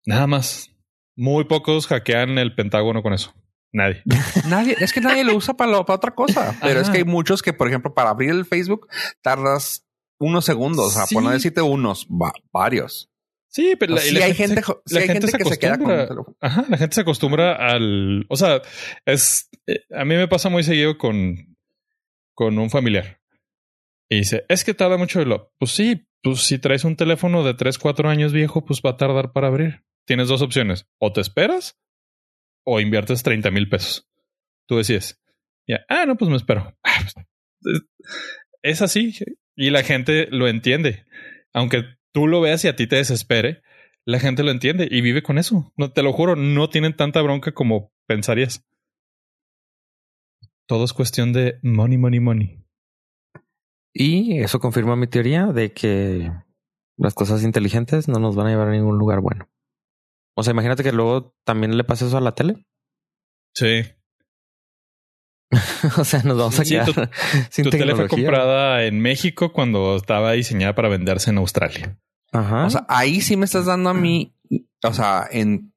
Nada 0.05 0.27
más. 0.27 0.69
Muy 1.15 1.45
pocos 1.45 1.87
hackean 1.87 2.37
el 2.37 2.55
Pentágono 2.55 3.01
con 3.03 3.13
eso. 3.13 3.33
Nadie. 3.71 4.01
Nadie, 4.49 4.75
es 4.79 4.93
que 4.93 5.01
nadie 5.01 5.23
lo 5.23 5.35
usa 5.35 5.55
para, 5.55 5.71
lo- 5.71 5.85
para 5.85 5.95
otra 5.97 6.11
cosa. 6.13 6.55
Pero 6.61 6.79
es 6.79 6.89
que 6.89 6.99
hay 6.99 7.03
muchos 7.05 7.41
que, 7.41 7.53
por 7.53 7.67
ejemplo, 7.67 7.93
para 7.93 8.09
abrir 8.11 8.29
el 8.31 8.45
Facebook 8.45 8.87
tardas 9.21 9.85
unos 10.19 10.45
segundos, 10.45 10.85
o 10.87 10.89
sea, 10.91 11.05
por 11.11 11.23
no 11.23 11.31
decirte 11.31 11.61
unos, 11.61 12.05
va- 12.07 12.33
varios. 12.51 13.09
Sí, 13.47 13.75
pero 13.79 13.95
la, 13.95 14.01
sí 14.01 14.11
la 14.15 14.25
hay 14.25 14.33
gente, 14.33 14.61
se- 14.63 14.73
sí 14.85 14.93
la 14.95 14.99
hay 15.01 15.07
gente 15.07 15.27
gente 15.27 15.37
que 15.43 15.49
se 15.49 15.59
queda 15.59 15.77
con 15.77 15.91
el 15.91 16.07
teléfono. 16.07 16.37
Ajá, 16.41 16.65
la 16.69 16.77
gente 16.77 16.95
se 16.95 17.01
acostumbra 17.01 17.55
al, 17.55 18.25
o 18.29 18.35
sea, 18.35 18.61
es, 19.05 19.49
eh, 19.67 19.79
a 19.95 20.05
mí 20.05 20.15
me 20.15 20.27
pasa 20.27 20.49
muy 20.49 20.63
seguido 20.63 20.97
con, 20.97 21.55
con 22.35 22.57
un 22.59 22.69
familiar. 22.69 23.19
Y 24.09 24.17
dice, 24.17 24.45
es 24.49 24.63
que 24.63 24.73
tarda 24.73 24.97
mucho 24.97 25.19
de 25.19 25.25
lo. 25.25 25.53
Pues 25.59 25.71
sí, 25.71 26.05
pues 26.21 26.41
si 26.41 26.59
traes 26.59 26.83
un 26.83 26.95
teléfono 26.95 27.43
de 27.43 27.53
3, 27.53 27.77
4 27.79 28.09
años 28.09 28.31
viejo, 28.33 28.63
pues 28.65 28.81
va 28.85 28.91
a 28.91 28.97
tardar 28.97 29.31
para 29.33 29.47
abrir. 29.47 29.83
Tienes 30.05 30.27
dos 30.27 30.41
opciones, 30.41 30.87
o 30.99 31.13
te 31.13 31.21
esperas 31.21 31.79
o 32.65 32.79
inviertes 32.79 33.23
30 33.23 33.51
mil 33.51 33.69
pesos. 33.69 34.07
Tú 34.67 34.77
decides. 34.77 35.21
Ya, 35.67 35.85
ah, 35.89 36.05
no, 36.05 36.15
pues 36.17 36.29
me 36.29 36.37
espero. 36.37 36.77
Ah, 36.83 36.99
pues, 37.01 37.75
es- 37.75 37.83
Es 38.61 38.81
así 38.81 39.13
y 39.55 39.69
la 39.69 39.83
gente 39.83 40.27
lo 40.31 40.47
entiende. 40.47 41.05
Aunque 41.53 41.83
tú 42.13 42.27
lo 42.27 42.41
veas 42.41 42.63
y 42.65 42.67
a 42.67 42.75
ti 42.75 42.87
te 42.87 42.97
desespere, 42.97 43.61
la 44.05 44.19
gente 44.19 44.43
lo 44.43 44.51
entiende 44.51 44.87
y 44.89 45.01
vive 45.01 45.23
con 45.23 45.37
eso. 45.37 45.73
No 45.77 45.91
te 45.93 46.03
lo 46.03 46.11
juro, 46.13 46.35
no 46.35 46.69
tienen 46.69 46.95
tanta 46.95 47.21
bronca 47.21 47.53
como 47.53 47.93
pensarías. 48.07 48.65
Todo 50.67 50.85
es 50.85 50.93
cuestión 50.93 51.33
de 51.33 51.59
money, 51.61 51.97
money, 51.97 52.19
money. 52.19 52.62
Y 53.93 54.39
eso 54.41 54.59
confirma 54.59 54.95
mi 54.95 55.07
teoría 55.07 55.47
de 55.47 55.71
que 55.71 56.31
las 56.97 57.13
cosas 57.13 57.43
inteligentes 57.43 58.07
no 58.07 58.19
nos 58.19 58.35
van 58.35 58.47
a 58.47 58.49
llevar 58.49 58.69
a 58.69 58.71
ningún 58.71 58.97
lugar 58.97 59.19
bueno. 59.21 59.47
O 60.35 60.43
sea, 60.43 60.51
imagínate 60.51 60.83
que 60.83 60.91
luego 60.91 61.35
también 61.45 61.77
le 61.77 61.83
pase 61.83 62.07
eso 62.07 62.17
a 62.17 62.21
la 62.21 62.33
tele. 62.33 62.65
Sí. 63.53 63.83
o 65.97 66.03
sea, 66.03 66.23
nos 66.23 66.37
vamos 66.37 66.59
a 66.59 66.65
Sí, 66.65 66.71
quedar 66.71 66.91
tu- 66.93 67.09
sin 67.51 67.65
tu 67.65 67.69
tele 67.69 67.95
fue 67.95 68.07
comprada 68.07 68.83
en 68.85 68.99
México 68.99 69.53
cuando 69.53 69.95
estaba 69.95 70.31
diseñada 70.31 70.73
para 70.73 70.89
venderse 70.89 71.29
en 71.29 71.37
Australia. 71.37 71.99
Ajá. 72.31 72.65
O 72.65 72.69
sea, 72.71 72.85
ahí 72.89 73.21
sí 73.21 73.37
me 73.37 73.45
estás 73.45 73.65
dando 73.67 73.91
a 73.91 73.93
mí, 73.93 74.35
o 74.83 74.91
sea, 74.93 75.27
en 75.29 75.71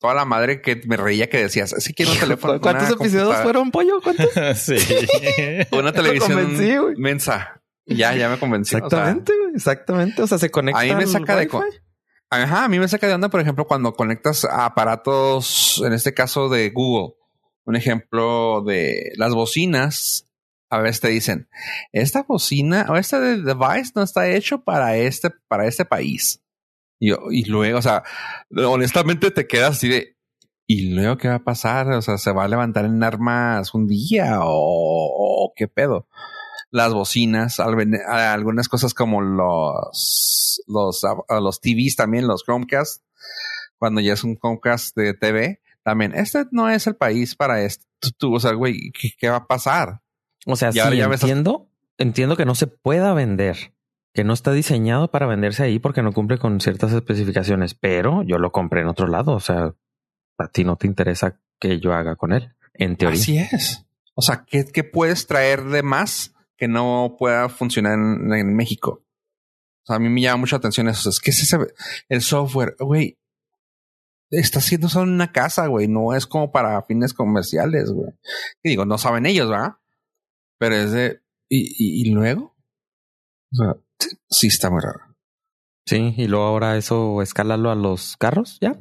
toda 0.00 0.14
la 0.14 0.24
madre 0.24 0.62
que 0.62 0.80
me 0.86 0.96
reía 0.96 1.28
que 1.28 1.36
decías, 1.36 1.74
sí 1.78 1.92
quiero 1.92 2.12
un 2.12 2.18
teléfono. 2.18 2.58
¿Cuántos 2.62 2.90
episodios 2.92 3.36
fueron 3.42 3.70
pollo? 3.70 4.00
¿Cuántos? 4.00 4.26
sí. 4.58 4.76
Una 5.72 5.92
televisión 5.92 6.56
mensa. 6.96 7.57
Ya, 7.88 8.14
ya 8.14 8.28
me 8.28 8.34
o 8.34 8.38
sea, 8.38 8.78
Exactamente, 8.78 9.32
exactamente. 9.54 10.22
O 10.22 10.26
sea, 10.26 10.38
se 10.38 10.50
conecta. 10.50 10.80
A 10.80 10.84
mí 10.84 10.94
me 10.94 11.06
saca 11.06 11.36
de 11.36 11.48
Ajá, 12.30 12.64
a 12.64 12.68
mí 12.68 12.78
me 12.78 12.88
saca 12.88 13.06
de 13.06 13.14
onda, 13.14 13.30
por 13.30 13.40
ejemplo, 13.40 13.66
cuando 13.66 13.94
conectas 13.94 14.44
a 14.44 14.66
aparatos, 14.66 15.82
en 15.84 15.94
este 15.94 16.12
caso 16.12 16.50
de 16.50 16.68
Google, 16.70 17.14
un 17.64 17.74
ejemplo 17.74 18.62
de 18.62 19.12
las 19.16 19.32
bocinas, 19.32 20.26
a 20.68 20.78
veces 20.80 21.00
te 21.00 21.08
dicen, 21.08 21.48
esta 21.92 22.24
bocina 22.24 22.86
o 22.90 22.96
este 22.96 23.18
de- 23.18 23.42
device 23.42 23.92
no 23.94 24.02
está 24.02 24.28
hecho 24.28 24.62
para 24.62 24.96
este, 24.98 25.30
para 25.48 25.66
este 25.66 25.86
país. 25.86 26.42
Y, 27.00 27.44
luego, 27.48 27.78
o 27.78 27.82
sea, 27.82 28.02
honestamente 28.50 29.30
te 29.30 29.46
quedas 29.46 29.76
así 29.76 29.88
de, 29.88 30.16
¿y 30.66 30.90
luego 30.90 31.16
qué 31.16 31.28
va 31.28 31.36
a 31.36 31.44
pasar? 31.44 31.88
O 31.92 32.02
sea, 32.02 32.18
¿se 32.18 32.32
va 32.32 32.44
a 32.44 32.48
levantar 32.48 32.84
en 32.84 33.02
armas 33.02 33.72
un 33.72 33.86
día 33.86 34.40
o, 34.42 34.48
o 34.50 35.52
qué 35.56 35.68
pedo? 35.68 36.08
Las 36.70 36.92
bocinas, 36.92 37.60
algunas 37.60 38.68
cosas 38.68 38.94
como 38.94 39.22
los, 39.22 40.62
los, 40.66 41.02
los 41.28 41.60
TVs 41.60 41.96
también, 41.96 42.26
los 42.26 42.44
Chromecast, 42.44 43.02
cuando 43.78 44.00
ya 44.00 44.12
es 44.12 44.24
un 44.24 44.36
Chromecast 44.36 44.96
de 44.96 45.14
TV, 45.14 45.60
también, 45.82 46.14
este 46.14 46.44
no 46.50 46.68
es 46.68 46.86
el 46.86 46.96
país 46.96 47.34
para 47.34 47.62
esto. 47.62 47.86
Tú, 48.18 48.34
o 48.34 48.40
sea, 48.40 48.52
güey, 48.52 48.90
¿qué, 48.92 49.10
qué 49.18 49.30
va 49.30 49.36
a 49.36 49.46
pasar? 49.46 50.02
O 50.46 50.56
sea, 50.56 50.70
sí, 50.72 50.78
ya 50.78 51.04
entiendo, 51.04 51.70
entiendo 51.96 52.36
que 52.36 52.44
no 52.44 52.54
se 52.54 52.66
pueda 52.66 53.14
vender, 53.14 53.74
que 54.12 54.24
no 54.24 54.34
está 54.34 54.52
diseñado 54.52 55.10
para 55.10 55.26
venderse 55.26 55.62
ahí 55.62 55.78
porque 55.78 56.02
no 56.02 56.12
cumple 56.12 56.38
con 56.38 56.60
ciertas 56.60 56.92
especificaciones, 56.92 57.74
pero 57.74 58.22
yo 58.22 58.38
lo 58.38 58.52
compré 58.52 58.82
en 58.82 58.88
otro 58.88 59.06
lado. 59.06 59.32
O 59.32 59.40
sea, 59.40 59.74
a 60.38 60.48
ti 60.48 60.64
no 60.64 60.76
te 60.76 60.86
interesa 60.86 61.40
que 61.58 61.80
yo 61.80 61.92
haga 61.92 62.16
con 62.16 62.32
él, 62.32 62.54
en 62.74 62.96
teoría. 62.96 63.20
Así 63.20 63.38
es. 63.38 63.86
O 64.14 64.22
sea, 64.22 64.44
¿qué, 64.46 64.66
qué 64.66 64.84
puedes 64.84 65.26
traer 65.26 65.64
de 65.64 65.82
más 65.82 66.34
que 66.58 66.68
no 66.68 67.16
pueda 67.18 67.48
funcionar 67.48 67.94
en, 67.94 68.54
México? 68.54 69.04
O 69.82 69.86
sea, 69.86 69.96
a 69.96 69.98
mí 69.98 70.08
me 70.08 70.20
llama 70.20 70.38
mucha 70.38 70.56
atención 70.56 70.88
eso. 70.88 71.08
Es 71.08 71.20
que 71.20 71.30
es 71.30 71.42
ese, 71.42 71.58
el 72.08 72.20
software, 72.20 72.76
güey, 72.78 73.18
está 74.30 74.58
haciendo 74.58 74.88
solo 74.88 75.10
una 75.10 75.32
casa, 75.32 75.66
güey. 75.68 75.88
No 75.88 76.14
es 76.14 76.26
como 76.26 76.52
para 76.52 76.82
fines 76.82 77.14
comerciales, 77.14 77.90
güey. 77.90 78.10
Y 78.62 78.70
digo, 78.70 78.84
no 78.84 78.98
saben 78.98 79.24
ellos, 79.24 79.48
¿verdad? 79.48 79.76
Pero 80.58 80.74
es 80.74 80.92
de, 80.92 81.22
¿y, 81.48 82.02
y, 82.02 82.10
luego? 82.12 82.56
O 83.52 83.56
sea, 83.56 83.76
sí, 84.28 84.48
está 84.48 84.70
muy 84.70 84.80
raro. 84.80 85.16
Sí, 85.86 86.14
y 86.16 86.26
luego 86.26 86.44
ahora 86.44 86.76
eso 86.76 87.22
escálalo 87.22 87.70
a 87.70 87.74
los 87.74 88.16
carros, 88.18 88.58
ya. 88.60 88.78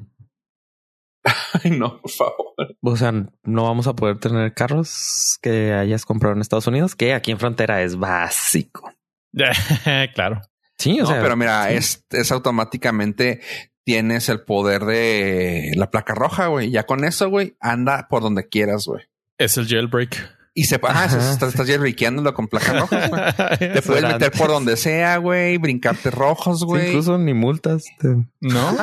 Ay, 1.63 1.71
no, 1.71 1.99
por 2.01 2.11
favor. 2.11 2.53
O 2.81 2.95
sea, 2.95 3.11
no 3.11 3.63
vamos 3.63 3.87
a 3.87 3.95
poder 3.95 4.17
tener 4.19 4.53
carros 4.53 5.37
que 5.41 5.73
hayas 5.73 6.05
comprado 6.05 6.35
en 6.35 6.41
Estados 6.41 6.67
Unidos, 6.67 6.95
que 6.95 7.13
aquí 7.13 7.31
en 7.31 7.39
frontera 7.39 7.81
es 7.81 7.97
básico. 7.97 8.91
claro. 10.15 10.41
Sí, 10.77 10.99
o 10.99 11.03
No, 11.03 11.09
sea, 11.09 11.21
pero 11.21 11.35
mira, 11.35 11.67
sí. 11.69 11.75
es, 11.75 12.05
es 12.11 12.31
automáticamente 12.31 13.41
tienes 13.83 14.29
el 14.29 14.41
poder 14.41 14.85
de 14.85 15.71
la 15.75 15.89
placa 15.89 16.13
roja, 16.13 16.47
güey. 16.47 16.69
Ya 16.71 16.85
con 16.85 17.03
eso, 17.03 17.29
güey, 17.29 17.55
anda 17.59 18.07
por 18.09 18.21
donde 18.21 18.47
quieras, 18.47 18.85
güey. 18.85 19.03
Es 19.37 19.57
el 19.57 19.67
jailbreak. 19.67 20.35
Y 20.53 20.63
se 20.65 20.79
Ajá, 20.81 21.07
se- 21.09 21.17
estás, 21.19 21.49
estás 21.49 21.67
jailbreakeándolo 21.67 22.33
con 22.33 22.47
placas 22.47 22.79
rojas, 22.79 23.09
güey. 23.09 23.21
Te 23.73 23.81
puedes 23.81 24.03
meter 24.03 24.31
por 24.31 24.47
donde 24.49 24.75
sea, 24.75 25.17
güey, 25.17 25.57
brincarte 25.57 26.09
rojos, 26.11 26.59
Sí, 26.59 26.65
güey. 26.65 26.87
incluso 26.87 27.17
ni 27.17 27.33
multas. 27.33 27.85
te- 27.99 28.25
No. 28.41 28.75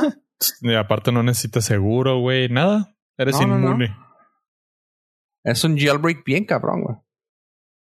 Y 0.63 0.75
aparte 0.75 1.13
no 1.13 1.23
necesitas 1.23 1.65
seguro, 1.65 2.19
güey. 2.19 2.49
Nada. 2.49 2.97
Eres 3.17 3.41
No, 3.41 3.47
no, 3.47 3.59
no. 3.59 3.67
inmune. 3.69 3.97
Es 5.45 5.65
un 5.65 5.79
jailbreak 5.79 6.25
bien 6.25 6.45
cabrón, 6.45 6.83
güey. 6.83 6.97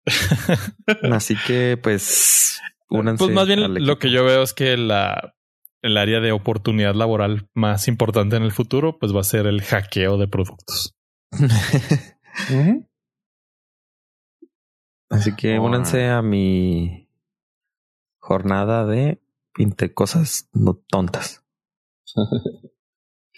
Así 1.13 1.37
que, 1.47 1.79
pues, 1.83 2.61
únanse 2.89 3.25
Pues 3.25 3.35
más 3.35 3.47
bien 3.47 3.87
lo 3.87 3.99
que 3.99 4.11
yo 4.11 4.25
veo 4.25 4.43
es 4.43 4.53
que 4.53 4.77
la 4.77 5.37
el 5.87 5.97
área 5.97 6.21
de 6.21 6.33
oportunidad 6.33 6.95
laboral 6.95 7.49
más 7.55 7.87
importante 7.87 8.37
en 8.37 8.43
el 8.43 8.51
futuro, 8.53 8.99
pues 8.99 9.15
va 9.15 9.21
a 9.21 9.25
ser 9.25 9.47
el 9.47 9.63
hackeo 9.63 10.19
de 10.19 10.27
productos. 10.27 10.97
Así 15.09 15.37
que 15.37 15.61
únanse 15.61 16.09
a 16.09 16.23
mi 16.23 17.09
jornada 18.19 18.85
de 18.85 19.23
20 19.57 19.95
cosas 19.95 20.49
no 20.53 20.75
tontas. 20.75 21.46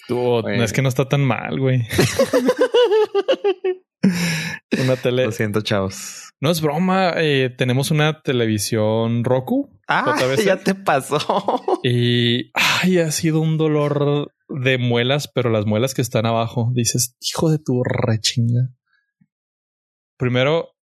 Tú, 0.07 0.47
es 0.49 0.73
que 0.73 0.83
no 0.83 0.89
está 0.89 1.09
tan 1.09 1.23
mal, 1.23 1.59
güey. 1.61 1.87
una 4.83 4.97
tele. 4.97 5.27
Lo 5.27 5.33
siento, 5.33 5.61
chavos. 5.61 6.33
No 6.41 6.51
es 6.51 6.61
broma. 6.61 7.13
eh, 7.17 7.51
tenemos 7.57 7.91
una 7.91 8.23
televisión 8.23 9.25
Roku 9.25 9.77
Ah, 9.89 10.17
ya 10.45 10.59
te 10.59 10.75
pasó. 10.75 11.19
y 11.83 12.51
ay, 12.55 12.99
ha 12.99 13.11
sido 13.11 13.41
un 13.41 13.57
dolor 13.57 14.33
de 14.49 14.79
muelas, 14.79 15.29
pero 15.29 15.51
las 15.51 15.67
muelas 15.67 15.95
que 15.95 16.03
están 16.03 16.27
abajo, 16.27 16.71
dices, 16.75 17.17
hijo 17.21 17.51
de 17.51 17.59
tu 17.59 17.83
rechinga. 17.85 18.71
Primero 20.19 20.75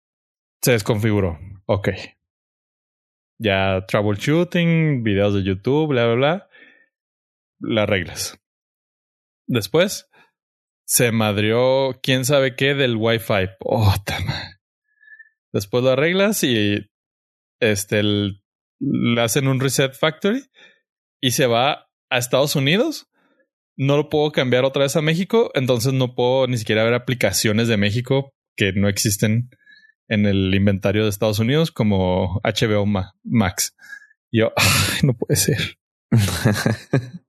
se 0.61 0.71
desconfiguró. 0.71 1.37
Ok. 1.65 1.89
Ya 3.37 3.85
troubleshooting, 3.87 5.03
videos 5.03 5.33
de 5.35 5.43
YouTube, 5.43 5.89
bla, 5.89 6.05
bla, 6.05 6.15
bla. 6.15 6.49
Las 7.59 7.87
reglas. 7.89 8.39
Después 9.47 10.09
se 10.87 11.11
madrió 11.11 11.99
quién 12.03 12.25
sabe 12.25 12.55
qué 12.55 12.73
del 12.75 12.95
Wi-Fi. 12.97 13.49
Puta 13.59 14.19
madre. 14.21 14.59
Después 15.53 15.83
lo 15.83 15.91
arreglas 15.91 16.43
y 16.43 16.89
este 17.61 18.03
le 18.03 19.21
hacen 19.21 19.47
un 19.47 19.59
reset 19.59 19.93
factory 19.93 20.43
y 21.21 21.31
se 21.31 21.47
va 21.47 21.87
a 22.09 22.17
Estados 22.17 22.55
Unidos. 22.55 23.07
No 23.77 23.97
lo 23.97 24.09
puedo 24.09 24.31
cambiar 24.31 24.63
otra 24.65 24.83
vez 24.83 24.95
a 24.95 25.01
México, 25.01 25.51
entonces 25.53 25.93
no 25.93 26.15
puedo 26.15 26.47
ni 26.47 26.57
siquiera 26.57 26.83
ver 26.83 26.93
aplicaciones 26.93 27.67
de 27.67 27.77
México 27.77 28.33
que 28.57 28.71
no 28.73 28.87
existen 28.87 29.49
en 30.07 30.25
el 30.25 30.53
inventario 30.53 31.03
de 31.03 31.09
Estados 31.09 31.39
Unidos 31.39 31.71
como 31.71 32.39
HBO 32.43 32.85
Ma- 32.85 33.13
Max. 33.23 33.75
Yo, 34.31 34.51
"Ay, 34.55 34.99
no 35.03 35.13
puede 35.13 35.35
ser. 35.35 35.77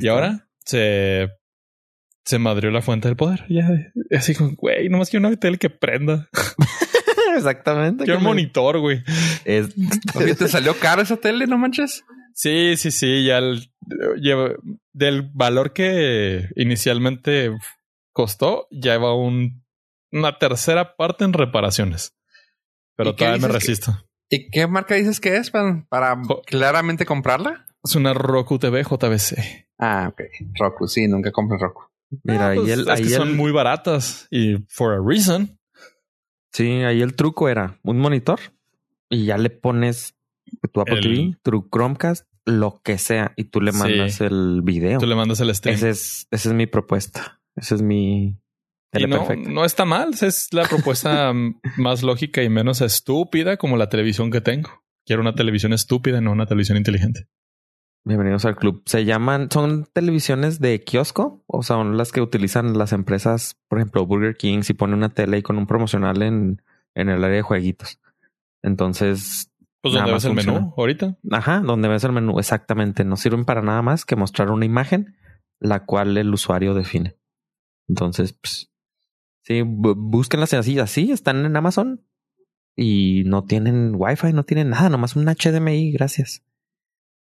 Y 0.00 0.08
ahora 0.08 0.48
se, 0.64 1.28
se 2.24 2.38
madrió 2.38 2.70
la 2.70 2.82
fuente 2.82 3.08
del 3.08 3.16
poder. 3.16 3.44
Ya, 3.48 3.68
así 4.16 4.34
como, 4.34 4.52
güey, 4.56 4.88
nomás 4.88 5.10
quiero 5.10 5.26
una 5.28 5.36
tele 5.36 5.58
que 5.58 5.70
prenda. 5.70 6.28
Exactamente. 7.36 8.04
Quiero 8.04 8.18
un 8.18 8.24
que 8.24 8.28
me- 8.28 8.34
monitor, 8.34 8.78
güey. 8.80 9.02
Es- 9.44 9.74
Oye, 10.14 10.34
¿te 10.34 10.48
salió 10.48 10.78
caro 10.78 11.02
esa 11.02 11.16
tele, 11.16 11.46
no 11.46 11.58
manches? 11.58 12.04
Sí, 12.34 12.76
sí, 12.76 12.90
sí, 12.90 13.24
ya 13.24 13.38
el- 13.38 13.70
lleva, 14.20 14.50
del 14.92 15.22
valor 15.32 15.72
que 15.72 16.48
inicialmente 16.56 17.50
costó, 18.12 18.68
lleva 18.70 19.14
un, 19.14 19.64
una 20.12 20.38
tercera 20.38 20.96
parte 20.96 21.24
en 21.24 21.32
reparaciones. 21.32 22.14
Pero 22.96 23.10
¿Y 23.10 23.12
qué 23.14 23.24
todavía 23.24 23.40
me 23.42 23.46
que- 23.48 23.54
resisto. 23.58 24.04
¿Y 24.30 24.50
qué 24.50 24.66
marca 24.66 24.94
dices 24.94 25.20
que 25.20 25.36
es 25.36 25.50
para, 25.50 26.20
claramente 26.46 27.06
comprarla? 27.06 27.64
Es 27.84 27.94
una 27.94 28.12
Roku 28.14 28.58
TV 28.58 28.82
JBC. 28.82 29.66
Ah, 29.78 30.08
ok. 30.12 30.20
Roku, 30.58 30.88
sí, 30.88 31.06
nunca 31.08 31.30
compré 31.32 31.58
Roku. 31.58 31.82
Mira, 32.24 32.46
Ah, 32.46 32.50
ahí 32.50 32.58
pues, 32.58 32.70
el, 32.70 32.80
es 32.80 32.88
ahí 32.88 33.02
que 33.04 33.08
son 33.10 33.36
muy 33.36 33.52
baratas 33.52 34.26
y 34.30 34.56
for 34.68 34.94
a 34.94 35.00
reason. 35.04 35.58
sí, 36.52 36.66
ahí 36.82 37.02
el 37.02 37.14
truco 37.14 37.48
era 37.48 37.78
un 37.82 37.98
monitor 37.98 38.40
y 39.10 39.26
ya 39.26 39.36
le 39.38 39.50
pones 39.50 40.16
tu 40.72 40.80
Apple 40.80 40.96
El- 40.98 41.02
TV, 41.02 41.36
tu 41.42 41.68
Chromecast, 41.70 42.26
lo 42.46 42.80
que 42.82 42.96
sea, 42.98 43.32
y 43.36 43.44
tú 43.44 43.60
le 43.60 43.72
Sí. 43.72 43.78
mandas 43.78 44.20
el 44.22 44.62
video. 44.64 44.98
Tú 44.98 45.06
le 45.06 45.14
mandas 45.14 45.40
el 45.40 45.54
stream. 45.54 45.76
Ese 45.76 45.90
es, 45.90 46.26
esa 46.30 46.48
es 46.48 46.54
mi 46.54 46.66
propuesta. 46.66 47.40
Esa 47.54 47.74
es 47.74 47.82
mi 47.82 48.28
Y 48.28 48.36
tele 48.90 49.08
no, 49.08 49.18
perfecta. 49.18 49.50
no 49.50 49.64
está 49.66 49.84
mal. 49.84 50.10
Es 50.20 50.48
la 50.52 50.64
propuesta 50.64 51.32
más 51.76 52.02
lógica 52.02 52.42
y 52.42 52.48
menos 52.48 52.80
estúpida 52.80 53.58
como 53.58 53.76
la 53.76 53.88
televisión 53.90 54.30
que 54.30 54.40
tengo. 54.40 54.82
Quiero 55.04 55.20
una 55.22 55.34
televisión 55.34 55.72
estúpida, 55.74 56.20
no 56.22 56.32
una 56.32 56.46
televisión 56.46 56.78
inteligente. 56.78 57.28
Bienvenidos 58.08 58.46
al 58.46 58.56
club. 58.56 58.80
Se 58.86 59.04
llaman, 59.04 59.50
son 59.50 59.84
televisiones 59.92 60.60
de 60.60 60.82
kiosco, 60.82 61.44
o 61.46 61.62
son 61.62 61.98
las 61.98 62.10
que 62.10 62.22
utilizan 62.22 62.78
las 62.78 62.94
empresas, 62.94 63.60
por 63.68 63.78
ejemplo, 63.78 64.06
Burger 64.06 64.34
King, 64.34 64.62
si 64.62 64.72
pone 64.72 64.94
una 64.94 65.10
tele 65.10 65.36
y 65.36 65.42
con 65.42 65.58
un 65.58 65.66
promocional 65.66 66.22
en, 66.22 66.62
en 66.94 67.10
el 67.10 67.22
área 67.22 67.36
de 67.36 67.42
jueguitos. 67.42 68.00
Entonces, 68.62 69.52
Pues 69.82 69.92
donde 69.92 70.10
ves 70.10 70.24
el 70.24 70.32
menú 70.32 70.72
ahorita. 70.74 71.18
ajá, 71.30 71.60
donde 71.60 71.88
ves 71.88 72.02
el 72.02 72.12
menú, 72.12 72.38
exactamente. 72.38 73.04
No 73.04 73.16
sirven 73.18 73.44
para 73.44 73.60
nada 73.60 73.82
más 73.82 74.06
que 74.06 74.16
mostrar 74.16 74.50
una 74.50 74.64
imagen, 74.64 75.14
la 75.60 75.84
cual 75.84 76.16
el 76.16 76.32
usuario 76.32 76.72
define. 76.72 77.14
Entonces, 77.88 78.32
pues, 78.32 78.70
sí, 79.42 79.60
búsquenlas 79.66 80.54
así, 80.54 80.78
así, 80.78 81.12
están 81.12 81.44
en 81.44 81.54
Amazon 81.54 82.00
y 82.74 83.24
no 83.26 83.44
tienen 83.44 83.92
Wi-Fi, 83.96 84.32
no 84.32 84.44
tienen 84.44 84.70
nada, 84.70 84.88
nomás 84.88 85.14
un 85.14 85.26
HDMI, 85.26 85.92
gracias. 85.92 86.42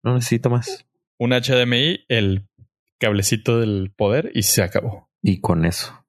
No 0.03 0.13
necesito 0.15 0.49
más. 0.49 0.85
Un 1.17 1.31
HDMI, 1.31 2.05
el 2.09 2.47
cablecito 2.99 3.59
del 3.59 3.91
poder 3.95 4.31
y 4.33 4.43
se 4.43 4.61
acabó. 4.63 5.09
Y 5.21 5.39
con 5.39 5.65
eso. 5.65 6.05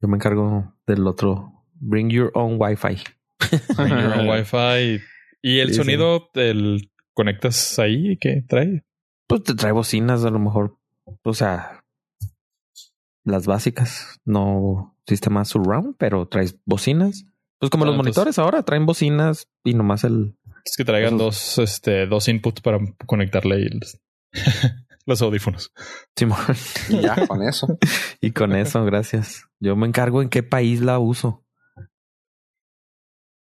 Yo 0.00 0.08
me 0.08 0.16
encargo 0.16 0.74
del 0.86 1.06
otro. 1.06 1.64
Bring 1.74 2.10
your 2.10 2.30
own 2.34 2.56
Wi-Fi. 2.60 2.96
Bring 3.76 3.88
your 3.88 4.18
own 4.18 4.28
Wi-Fi. 4.28 5.00
Y 5.42 5.58
el 5.60 5.68
Sí, 5.68 5.74
sí. 5.74 5.78
sonido, 5.80 6.28
el 6.34 6.90
conectas 7.14 7.78
ahí 7.78 8.16
que 8.18 8.42
trae. 8.46 8.84
Pues 9.26 9.42
te 9.44 9.54
trae 9.54 9.72
bocinas, 9.72 10.24
a 10.24 10.30
lo 10.30 10.38
mejor. 10.38 10.78
O 11.22 11.34
sea, 11.34 11.84
las 13.24 13.46
básicas. 13.46 14.20
No 14.24 14.96
sistema 15.06 15.44
surround, 15.44 15.96
pero 15.98 16.26
traes 16.28 16.58
bocinas. 16.66 17.24
Pues 17.58 17.70
como 17.70 17.84
Ah, 17.84 17.86
los 17.86 17.94
entonces- 17.94 18.16
monitores 18.16 18.38
ahora 18.38 18.62
traen 18.62 18.86
bocinas 18.86 19.48
y 19.64 19.74
nomás 19.74 20.04
el. 20.04 20.36
Es 20.70 20.76
que 20.76 20.84
traigan 20.84 21.14
Esos- 21.14 21.18
dos, 21.18 21.58
este, 21.58 22.06
dos 22.06 22.28
inputs 22.28 22.60
para 22.60 22.78
conectarle 23.06 23.60
y 23.60 23.68
los, 23.68 24.00
los 25.06 25.22
audífonos. 25.22 25.72
Simón. 26.16 26.38
Y 26.90 27.00
ya, 27.00 27.26
con 27.26 27.42
eso. 27.42 27.78
y 28.20 28.32
con 28.32 28.54
eso, 28.54 28.84
gracias. 28.84 29.44
Yo 29.60 29.76
me 29.76 29.86
encargo 29.86 30.20
en 30.22 30.28
qué 30.28 30.42
país 30.42 30.80
la 30.80 30.98
uso. 30.98 31.44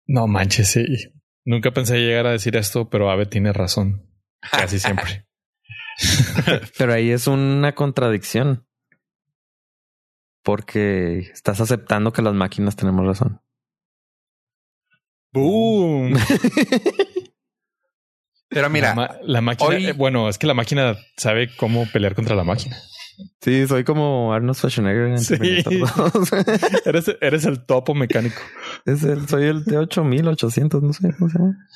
No 0.07 0.27
manches, 0.27 0.69
sí. 0.71 0.85
Nunca 1.45 1.71
pensé 1.73 1.99
llegar 1.99 2.27
a 2.27 2.33
decir 2.33 2.57
esto, 2.57 2.89
pero 2.91 3.11
Ave 3.11 3.27
tiene 3.27 3.53
razón. 3.53 4.07
Casi 4.51 4.79
siempre. 4.81 5.27
Pero 6.79 6.93
ahí 6.95 7.11
es 7.11 7.27
una 7.27 7.75
contradicción. 7.75 8.67
Porque 10.43 11.19
estás 11.19 11.61
aceptando 11.61 12.13
que 12.13 12.23
las 12.23 12.33
máquinas 12.35 12.75
tenemos 12.77 13.05
razón. 13.07 13.43
¡Boom! 15.33 16.15
Pero 18.51 18.63
La, 18.63 18.69
mira, 18.69 19.21
la 19.23 19.41
máquina, 19.41 19.71
hoy- 19.71 19.87
eh, 19.87 19.93
bueno, 19.93 20.29
es 20.29 20.37
que 20.37 20.47
la 20.47 20.55
máquina 20.55 20.97
sabe 21.17 21.49
cómo 21.57 21.87
pelear 21.93 22.15
contra 22.15 22.35
la 22.37 22.45
máquina. 22.45 22.77
Sí, 23.41 23.67
soy 23.67 23.85
como 23.85 24.33
Arnold 24.33 24.57
Schwarzenegger 24.57 25.07
en 25.09 25.19
Sí. 25.19 25.37
Terminator 25.63 26.13
2. 26.13 26.31
Eres, 26.87 27.17
eres 27.21 27.45
el 27.45 27.65
topo 27.65 27.95
mecánico. 27.95 28.41
es 28.87 29.03
el, 29.05 29.29
soy 29.29 29.45
el 29.47 29.65
T8800, 29.65 30.81
no 30.83 30.93
sé 30.93 31.13
cómo 31.17 31.31
se 31.31 31.39
llama. 31.39 31.69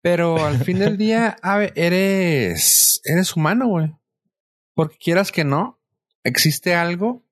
pero 0.00 0.44
al 0.44 0.58
fin 0.64 0.78
del 0.78 0.96
día, 0.96 1.36
eres, 1.74 3.00
eres 3.04 3.36
humano, 3.36 3.66
güey. 3.68 3.94
Porque 4.74 4.96
quieras 4.96 5.32
que 5.32 5.44
no, 5.44 5.78
existe 6.24 6.74
algo 6.74 7.26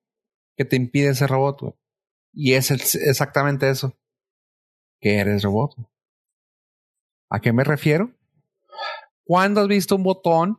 que 0.57 0.65
te 0.65 0.77
impide 0.77 1.15
ser 1.15 1.31
robot, 1.31 1.61
güey. 1.61 1.75
Y 2.35 2.53
es 2.55 2.71
el- 2.71 2.83
exactamente 3.09 3.71
eso. 3.71 3.97
Que 5.01 5.19
eres 5.21 5.43
robot. 5.45 5.75
¿A 7.31 7.41
qué 7.41 7.53
me 7.53 7.63
refiero? 7.65 8.11
¿Cuándo 9.29 9.61
has 9.61 9.69
visto 9.69 9.95
un 9.95 10.05
botón 10.05 10.59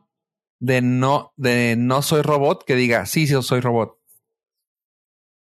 de 0.60 0.80
no, 0.80 1.32
de 1.36 1.74
no 1.76 2.02
soy 2.02 2.22
robot 2.22 2.62
que 2.64 2.76
diga 2.76 3.04
sí, 3.04 3.26
sí, 3.26 3.34
soy 3.42 3.60
robot? 3.60 3.98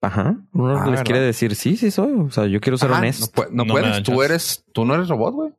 Ajá. 0.01 0.37
Uno 0.53 0.71
Ah, 0.79 0.83
les 0.85 0.91
¿verdad? 0.91 1.05
quiere 1.05 1.21
decir 1.21 1.57
sí, 1.57 1.77
sí 1.77 1.91
soy. 1.91 2.13
O 2.13 2.31
sea, 2.31 2.47
yo 2.47 2.61
quiero 2.61 2.79
ser 2.79 2.91
Ajá, 2.93 3.01
honesto. 3.01 3.27
No, 3.27 3.43
pu- 3.43 3.51
no 3.51 3.65
No 3.65 3.75
me 3.75 3.81
puedes. 3.81 4.03
Tú 4.05 4.23
eres, 4.23 4.65
tú 4.73 4.85
no 4.85 4.95
eres 4.95 5.09
robot, 5.09 5.35
güey. 5.35 5.53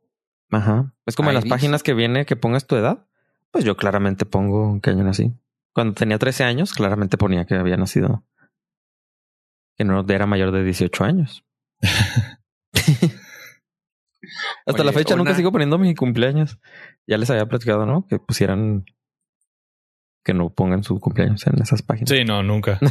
Ajá. 0.50 0.94
Es 1.04 1.14
como 1.14 1.28
en 1.28 1.34
las 1.34 1.44
dice. 1.44 1.54
páginas 1.54 1.82
que 1.82 1.92
viene 1.92 2.24
que 2.24 2.36
pongas 2.36 2.66
tu 2.66 2.74
edad. 2.74 3.06
Pues 3.50 3.64
yo 3.64 3.76
claramente 3.76 4.24
pongo 4.24 4.80
qué 4.80 4.88
año 4.90 5.04
nací. 5.04 5.34
Cuando 5.74 5.92
tenía 5.94 6.18
13 6.18 6.44
años, 6.44 6.72
claramente 6.72 7.18
ponía 7.18 7.44
que 7.44 7.54
había 7.54 7.76
nacido. 7.76 8.24
Que 9.76 9.84
no 9.84 10.04
era 10.08 10.26
mayor 10.26 10.52
de 10.52 10.64
18 10.64 11.04
años. 11.04 11.44
Hasta 14.66 14.82
Oye, 14.82 14.84
la 14.84 14.92
fecha 14.92 15.16
nunca 15.16 15.34
sigo 15.34 15.52
poniendo 15.52 15.78
mi 15.78 15.94
cumpleaños. 15.94 16.58
Ya 17.06 17.18
les 17.18 17.28
había 17.30 17.46
platicado, 17.46 17.86
¿no? 17.86 18.06
Que 18.06 18.18
pusieran 18.18 18.84
que 20.24 20.34
no 20.34 20.50
pongan 20.50 20.84
su 20.84 21.00
cumpleaños 21.00 21.44
en 21.46 21.60
esas 21.60 21.82
páginas. 21.82 22.10
Sí, 22.10 22.24
no, 22.24 22.42
nunca. 22.42 22.78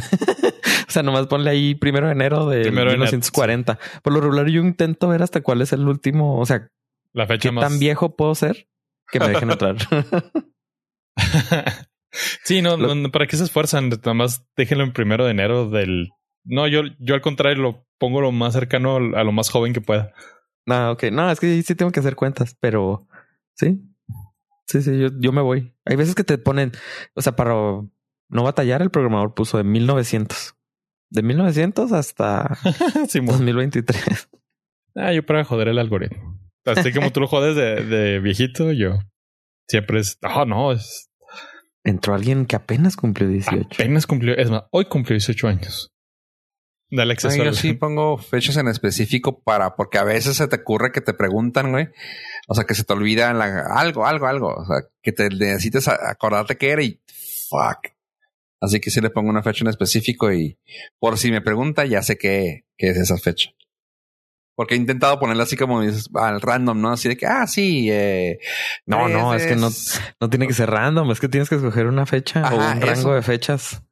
O 0.88 0.92
sea, 0.92 1.02
nomás 1.02 1.26
ponle 1.26 1.48
ahí 1.48 1.74
primero 1.74 2.06
de 2.08 2.12
enero 2.12 2.46
de 2.50 2.60
Primero 2.60 2.90
de 2.90 2.96
enero, 2.96 3.04
1940. 3.04 3.78
Por 4.02 4.12
lo 4.12 4.20
regular, 4.20 4.48
yo 4.48 4.60
intento 4.60 5.08
ver 5.08 5.22
hasta 5.22 5.40
cuál 5.40 5.62
es 5.62 5.72
el 5.72 5.88
último. 5.88 6.38
O 6.38 6.44
sea, 6.44 6.68
La 7.14 7.26
fecha 7.26 7.48
qué 7.48 7.52
más. 7.52 7.66
tan 7.66 7.78
viejo 7.78 8.14
puedo 8.14 8.34
ser 8.34 8.68
que 9.10 9.18
me 9.18 9.28
dejen 9.28 9.52
entrar. 9.52 9.76
sí, 12.44 12.60
no, 12.60 12.76
Lo- 12.76 12.94
no, 12.94 13.10
¿para 13.10 13.26
qué 13.26 13.36
se 13.38 13.44
esfuerzan? 13.44 13.88
Nada 13.88 14.14
más 14.14 14.44
déjenlo 14.56 14.84
en 14.84 14.92
primero 14.92 15.24
de 15.24 15.30
enero 15.30 15.70
del. 15.70 16.10
No, 16.44 16.66
yo, 16.66 16.82
yo 16.98 17.14
al 17.14 17.20
contrario 17.22 17.62
lo 17.62 17.86
pongo 17.98 18.20
lo 18.20 18.32
más 18.32 18.52
cercano 18.52 18.96
a 18.96 19.24
lo 19.24 19.32
más 19.32 19.48
joven 19.48 19.72
que 19.72 19.80
pueda. 19.80 20.12
No, 20.66 20.92
ok. 20.92 21.04
No, 21.12 21.30
es 21.30 21.40
que 21.40 21.62
sí 21.62 21.74
tengo 21.74 21.92
que 21.92 22.00
hacer 22.00 22.16
cuentas, 22.16 22.56
pero 22.58 23.06
sí. 23.54 23.82
Sí, 24.66 24.82
sí, 24.82 24.98
yo, 24.98 25.08
yo 25.18 25.32
me 25.32 25.42
voy. 25.42 25.74
Hay 25.84 25.96
veces 25.96 26.14
que 26.14 26.24
te 26.24 26.38
ponen, 26.38 26.72
o 27.14 27.22
sea, 27.22 27.36
para 27.36 27.54
no 27.54 28.42
batallar, 28.42 28.80
el 28.82 28.90
programador 28.90 29.34
puso 29.34 29.58
de 29.58 29.64
1900. 29.64 30.54
De 31.10 31.22
1900 31.22 31.92
hasta 31.92 32.58
Simón. 33.08 33.36
2023. 33.36 34.28
Ah, 34.94 35.12
yo 35.12 35.24
para 35.24 35.44
joder 35.44 35.68
el 35.68 35.78
algoritmo. 35.78 36.40
Así 36.64 36.92
como 36.92 37.10
tú 37.10 37.20
lo 37.20 37.26
jodes 37.26 37.56
de, 37.56 37.84
de 37.84 38.20
viejito, 38.20 38.72
yo 38.72 38.98
siempre 39.68 40.00
es. 40.00 40.18
Oh, 40.22 40.44
no, 40.44 40.72
es 40.72 41.10
Entró 41.84 42.14
alguien 42.14 42.46
que 42.46 42.54
apenas 42.54 42.96
cumplió 42.96 43.28
18. 43.28 43.66
apenas 43.72 44.06
cumplió. 44.06 44.36
Es 44.36 44.50
más, 44.50 44.64
hoy 44.70 44.84
cumplió 44.84 45.14
18 45.14 45.48
años. 45.48 45.92
Dale 46.94 47.14
acceso 47.14 47.34
Ay, 47.40 47.46
yo 47.46 47.54
sí 47.54 47.72
pongo 47.72 48.18
fechas 48.18 48.58
en 48.58 48.68
específico 48.68 49.40
para, 49.40 49.76
porque 49.76 49.96
a 49.96 50.04
veces 50.04 50.36
se 50.36 50.46
te 50.46 50.56
ocurre 50.56 50.92
que 50.92 51.00
te 51.00 51.14
preguntan, 51.14 51.70
güey. 51.70 51.88
O 52.48 52.54
sea, 52.54 52.64
que 52.64 52.74
se 52.74 52.84
te 52.84 52.92
olvida 52.92 53.32
la- 53.32 53.64
algo, 53.74 54.04
algo, 54.06 54.26
algo. 54.26 54.48
O 54.54 54.66
sea, 54.66 54.86
que 55.02 55.10
te 55.12 55.30
necesites 55.30 55.88
a- 55.88 55.98
acordarte 56.10 56.58
qué 56.58 56.70
era 56.70 56.82
y 56.82 57.00
fuck. 57.48 57.88
Así 58.60 58.78
que 58.78 58.90
sí 58.90 59.00
le 59.00 59.08
pongo 59.08 59.30
una 59.30 59.42
fecha 59.42 59.64
en 59.64 59.70
específico 59.70 60.30
y 60.32 60.58
por 60.98 61.16
si 61.16 61.30
me 61.30 61.40
pregunta, 61.40 61.86
ya 61.86 62.02
sé 62.02 62.18
qué, 62.18 62.66
qué 62.76 62.90
es 62.90 62.98
esa 62.98 63.16
fecha. 63.16 63.50
Porque 64.54 64.74
he 64.74 64.76
intentado 64.76 65.18
ponerla 65.18 65.44
así 65.44 65.56
como 65.56 65.80
al 65.80 66.40
random, 66.42 66.78
¿no? 66.78 66.90
Así 66.92 67.08
de 67.08 67.16
que, 67.16 67.24
ah, 67.26 67.46
sí, 67.46 67.88
eh, 67.90 68.38
No, 68.84 69.08
no, 69.08 69.34
es 69.34 69.46
que 69.46 69.56
no, 69.56 69.70
no 70.20 70.28
tiene 70.28 70.46
que 70.46 70.52
ser 70.52 70.68
random, 70.70 71.10
es 71.10 71.20
que 71.20 71.28
tienes 71.28 71.48
que 71.48 71.54
escoger 71.54 71.86
una 71.86 72.04
fecha 72.04 72.42
o 72.52 72.56
un 72.56 72.60
rango 72.82 72.92
eso. 72.92 73.14
de 73.14 73.22
fechas. 73.22 73.82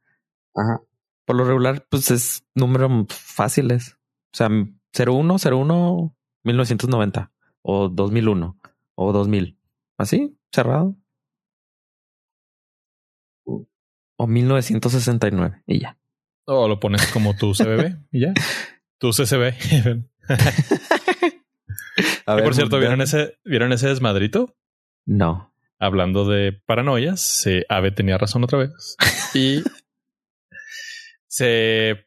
Ajá. 0.54 0.82
Por 1.30 1.36
lo 1.36 1.44
regular, 1.44 1.86
pues 1.88 2.10
es 2.10 2.44
números 2.56 3.06
fáciles. 3.08 3.96
O 4.34 4.36
sea, 4.36 4.48
01, 4.48 5.36
01, 5.38 6.16
1990 6.42 7.32
o 7.62 7.88
2001 7.88 8.58
o 8.96 9.12
2000. 9.12 9.56
Así, 9.96 10.36
cerrado. 10.52 10.96
O 13.44 14.26
1969 14.26 15.62
y 15.68 15.78
ya. 15.78 16.00
O 16.46 16.66
lo 16.66 16.80
pones 16.80 17.06
como 17.12 17.36
tu 17.36 17.52
CBB 17.52 17.96
y 18.10 18.22
ya. 18.22 18.34
Tu 18.98 19.12
CCB. 19.12 19.54
A 22.26 22.36
Que, 22.38 22.42
por 22.42 22.56
cierto. 22.56 22.80
¿vieron 22.80 23.02
ese, 23.02 23.38
¿vieron 23.44 23.72
ese 23.72 23.86
desmadrito? 23.86 24.56
No. 25.06 25.54
hablando 25.78 26.28
de 26.28 26.60
paranoias, 26.66 27.20
se, 27.20 27.66
Ave 27.68 27.92
tenía 27.92 28.18
razón 28.18 28.42
otra 28.42 28.58
vez. 28.58 28.96
Y 29.32 29.62
se. 31.30 32.06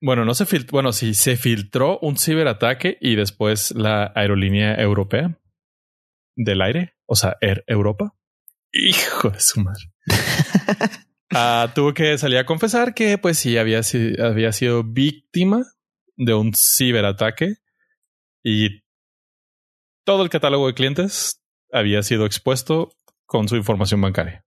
Bueno, 0.00 0.24
no 0.24 0.34
se 0.34 0.46
filtró. 0.46 0.70
Bueno, 0.72 0.92
sí, 0.92 1.14
se 1.14 1.36
filtró 1.36 1.98
un 2.00 2.16
ciberataque 2.18 2.98
y 3.00 3.16
después 3.16 3.72
la 3.72 4.12
aerolínea 4.14 4.74
europea 4.74 5.38
del 6.36 6.62
aire, 6.62 6.94
o 7.06 7.16
sea, 7.16 7.36
Air 7.40 7.64
Europa. 7.66 8.14
Hijo 8.72 9.30
de 9.30 9.40
su 9.40 9.60
madre. 9.60 9.84
Ah, 11.30 11.70
tuvo 11.74 11.92
que 11.92 12.16
salir 12.16 12.38
a 12.38 12.46
confesar 12.46 12.94
que, 12.94 13.18
pues 13.18 13.38
sí, 13.38 13.58
había, 13.58 13.82
si- 13.82 14.18
había 14.18 14.50
sido 14.50 14.82
víctima 14.82 15.62
de 16.16 16.32
un 16.32 16.52
ciberataque 16.56 17.56
y 18.42 18.80
todo 20.06 20.22
el 20.22 20.30
catálogo 20.30 20.66
de 20.68 20.72
clientes 20.72 21.42
había 21.70 22.02
sido 22.02 22.24
expuesto 22.24 22.92
con 23.26 23.46
su 23.46 23.56
información 23.56 24.00
bancaria. 24.00 24.42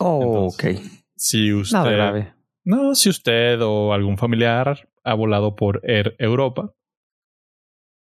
Oh, 0.00 0.48
Entonces, 0.48 0.80
ok. 0.82 0.92
Si 1.14 1.52
usted, 1.52 1.78
Nada 1.78 1.90
grave. 1.92 2.34
No, 2.66 2.94
si 2.94 3.08
usted 3.08 3.60
o 3.62 3.94
algún 3.94 4.18
familiar 4.18 4.88
ha 5.04 5.14
volado 5.14 5.54
por 5.54 5.80
Air 5.84 6.16
Europa, 6.18 6.74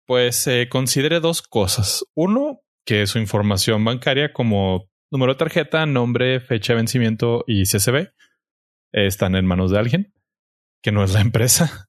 pues 0.06 0.46
eh, 0.46 0.68
considere 0.68 1.20
dos 1.20 1.42
cosas. 1.42 2.04
Uno, 2.14 2.60
que 2.84 3.06
su 3.06 3.18
información 3.18 3.84
bancaria 3.84 4.32
como 4.32 4.90
número 5.10 5.34
de 5.34 5.38
tarjeta, 5.38 5.86
nombre, 5.86 6.40
fecha 6.40 6.72
de 6.72 6.78
vencimiento 6.78 7.44
y 7.46 7.64
CCB 7.64 8.12
están 8.92 9.36
en 9.36 9.46
manos 9.46 9.70
de 9.70 9.78
alguien 9.78 10.12
que 10.82 10.92
no 10.92 11.04
es 11.04 11.12
la 11.12 11.20
empresa. 11.20 11.88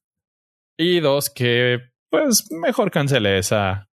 Y 0.76 1.00
dos, 1.00 1.28
que 1.28 1.90
pues 2.08 2.50
mejor 2.50 2.90
cancele 2.90 3.38
esa 3.38 3.88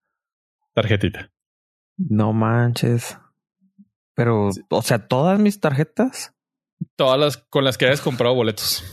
tarjetita. 0.75 1.31
No 1.97 2.33
manches. 2.33 3.18
Pero, 4.14 4.51
o 4.68 4.83
sea, 4.83 5.07
todas 5.07 5.39
mis 5.39 5.61
tarjetas, 5.61 6.35
Todas 6.97 7.18
las 7.18 7.37
con 7.37 7.64
las 7.64 7.78
que 7.78 7.87
hayas 7.87 8.01
comprado 8.01 8.35
boletos. 8.35 8.85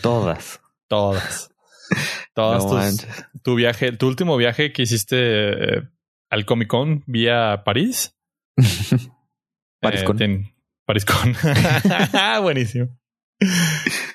todas. 0.00 0.60
Todas. 0.88 1.50
Todas 2.34 2.64
No 2.64 2.70
tus- 2.70 3.06
tu 3.42 3.54
viaje, 3.54 3.92
tu 3.92 4.06
último 4.06 4.36
viaje 4.38 4.72
que 4.72 4.82
hiciste 4.82 5.16
eh, 5.78 5.82
al 6.30 6.46
Comic 6.46 6.68
Con 6.68 7.04
vía 7.06 7.62
París. 7.64 8.16
Pariscon. 9.80 10.16
Eh, 10.16 10.18
ten- 10.18 10.54
Pariscon. 10.86 11.34
Buenísimo. 12.42 12.98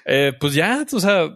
Eh, 0.05 0.34
pues 0.39 0.53
ya, 0.53 0.86
o 0.91 0.99
sea, 0.99 1.36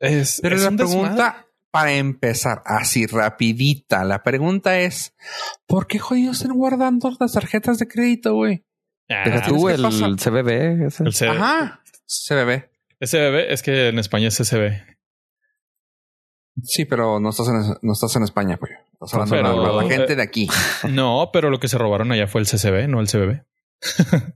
es, 0.00 0.40
Pero 0.42 0.56
es 0.56 0.62
la 0.62 0.68
un 0.70 0.76
pregunta, 0.76 1.08
desmadre. 1.10 1.46
para 1.70 1.92
empezar, 1.92 2.62
así 2.64 3.06
rapidita, 3.06 4.04
la 4.04 4.22
pregunta 4.22 4.78
es, 4.80 5.14
¿por 5.66 5.86
qué 5.86 5.98
jodidos 5.98 6.40
están 6.40 6.56
guardando 6.56 7.10
las 7.20 7.32
tarjetas 7.32 7.78
de 7.78 7.86
crédito, 7.88 8.34
güey? 8.34 8.64
Ah, 9.08 9.42
tú 9.46 9.66
¿qué 9.66 9.74
el? 9.74 10.16
CBB. 10.18 10.86
ese. 10.86 11.04
el 11.04 11.12
C- 11.12 11.28
Ajá, 11.28 11.80
CBB. 12.06 12.64
SBB 13.00 13.52
es 13.52 13.62
que 13.62 13.88
en 13.88 13.98
España 13.98 14.28
es 14.28 14.34
SCB. 14.36 14.72
Sí, 16.62 16.86
pero 16.86 17.20
no 17.20 17.28
estás 17.30 17.48
en, 17.48 17.76
no 17.82 17.92
estás 17.92 18.16
en 18.16 18.22
España, 18.22 18.56
güey. 18.58 18.72
Estás 18.94 19.12
hablando 19.14 19.34
Pero- 19.36 19.60
de 19.60 19.66
la, 19.76 19.82
la 19.82 19.88
gente 19.88 20.16
de 20.16 20.22
aquí. 20.22 20.48
No, 20.90 21.30
pero 21.32 21.50
lo 21.50 21.60
que 21.60 21.68
se 21.68 21.76
robaron 21.78 22.10
allá 22.12 22.26
fue 22.26 22.40
el 22.40 22.46
CCB, 22.46 22.88
no 22.88 23.00
el 23.00 23.08
CBB. 23.08 23.42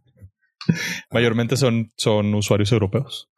Mayormente 1.11 1.57
son, 1.57 1.91
son 1.97 2.35
usuarios 2.35 2.71
europeos. 2.73 3.31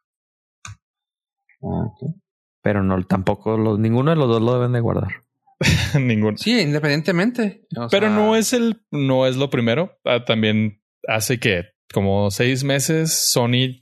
Ah, 1.61 1.85
ok. 1.87 2.15
Pero 2.61 2.83
no, 2.83 3.01
tampoco 3.05 3.57
los, 3.57 3.79
ninguno 3.79 4.11
de 4.11 4.17
los 4.17 4.27
dos 4.27 4.41
lo 4.41 4.53
deben 4.55 4.73
de 4.73 4.79
guardar. 4.81 5.23
Ninguno. 5.99 6.37
Sí, 6.37 6.59
independientemente. 6.59 7.65
O 7.77 7.87
Pero 7.89 8.07
sea, 8.07 8.15
no 8.15 8.35
es 8.35 8.51
el, 8.53 8.83
no 8.91 9.25
es 9.27 9.37
lo 9.37 9.49
primero. 9.49 9.97
Ah, 10.05 10.25
también 10.25 10.81
hace 11.07 11.39
que 11.39 11.65
como 11.93 12.31
seis 12.31 12.63
meses 12.63 13.13
Sony 13.13 13.79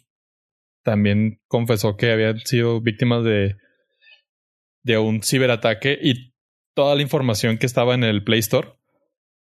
también 0.83 1.39
confesó 1.47 1.95
que 1.95 2.11
habían 2.11 2.39
sido 2.39 2.81
víctimas 2.81 3.23
de, 3.23 3.55
de 4.83 4.97
un 4.97 5.21
ciberataque 5.21 5.97
y 6.01 6.33
toda 6.73 6.95
la 6.95 7.01
información 7.01 7.57
que 7.57 7.65
estaba 7.65 7.93
en 7.93 8.03
el 8.03 8.23
Play 8.23 8.39
Store 8.39 8.73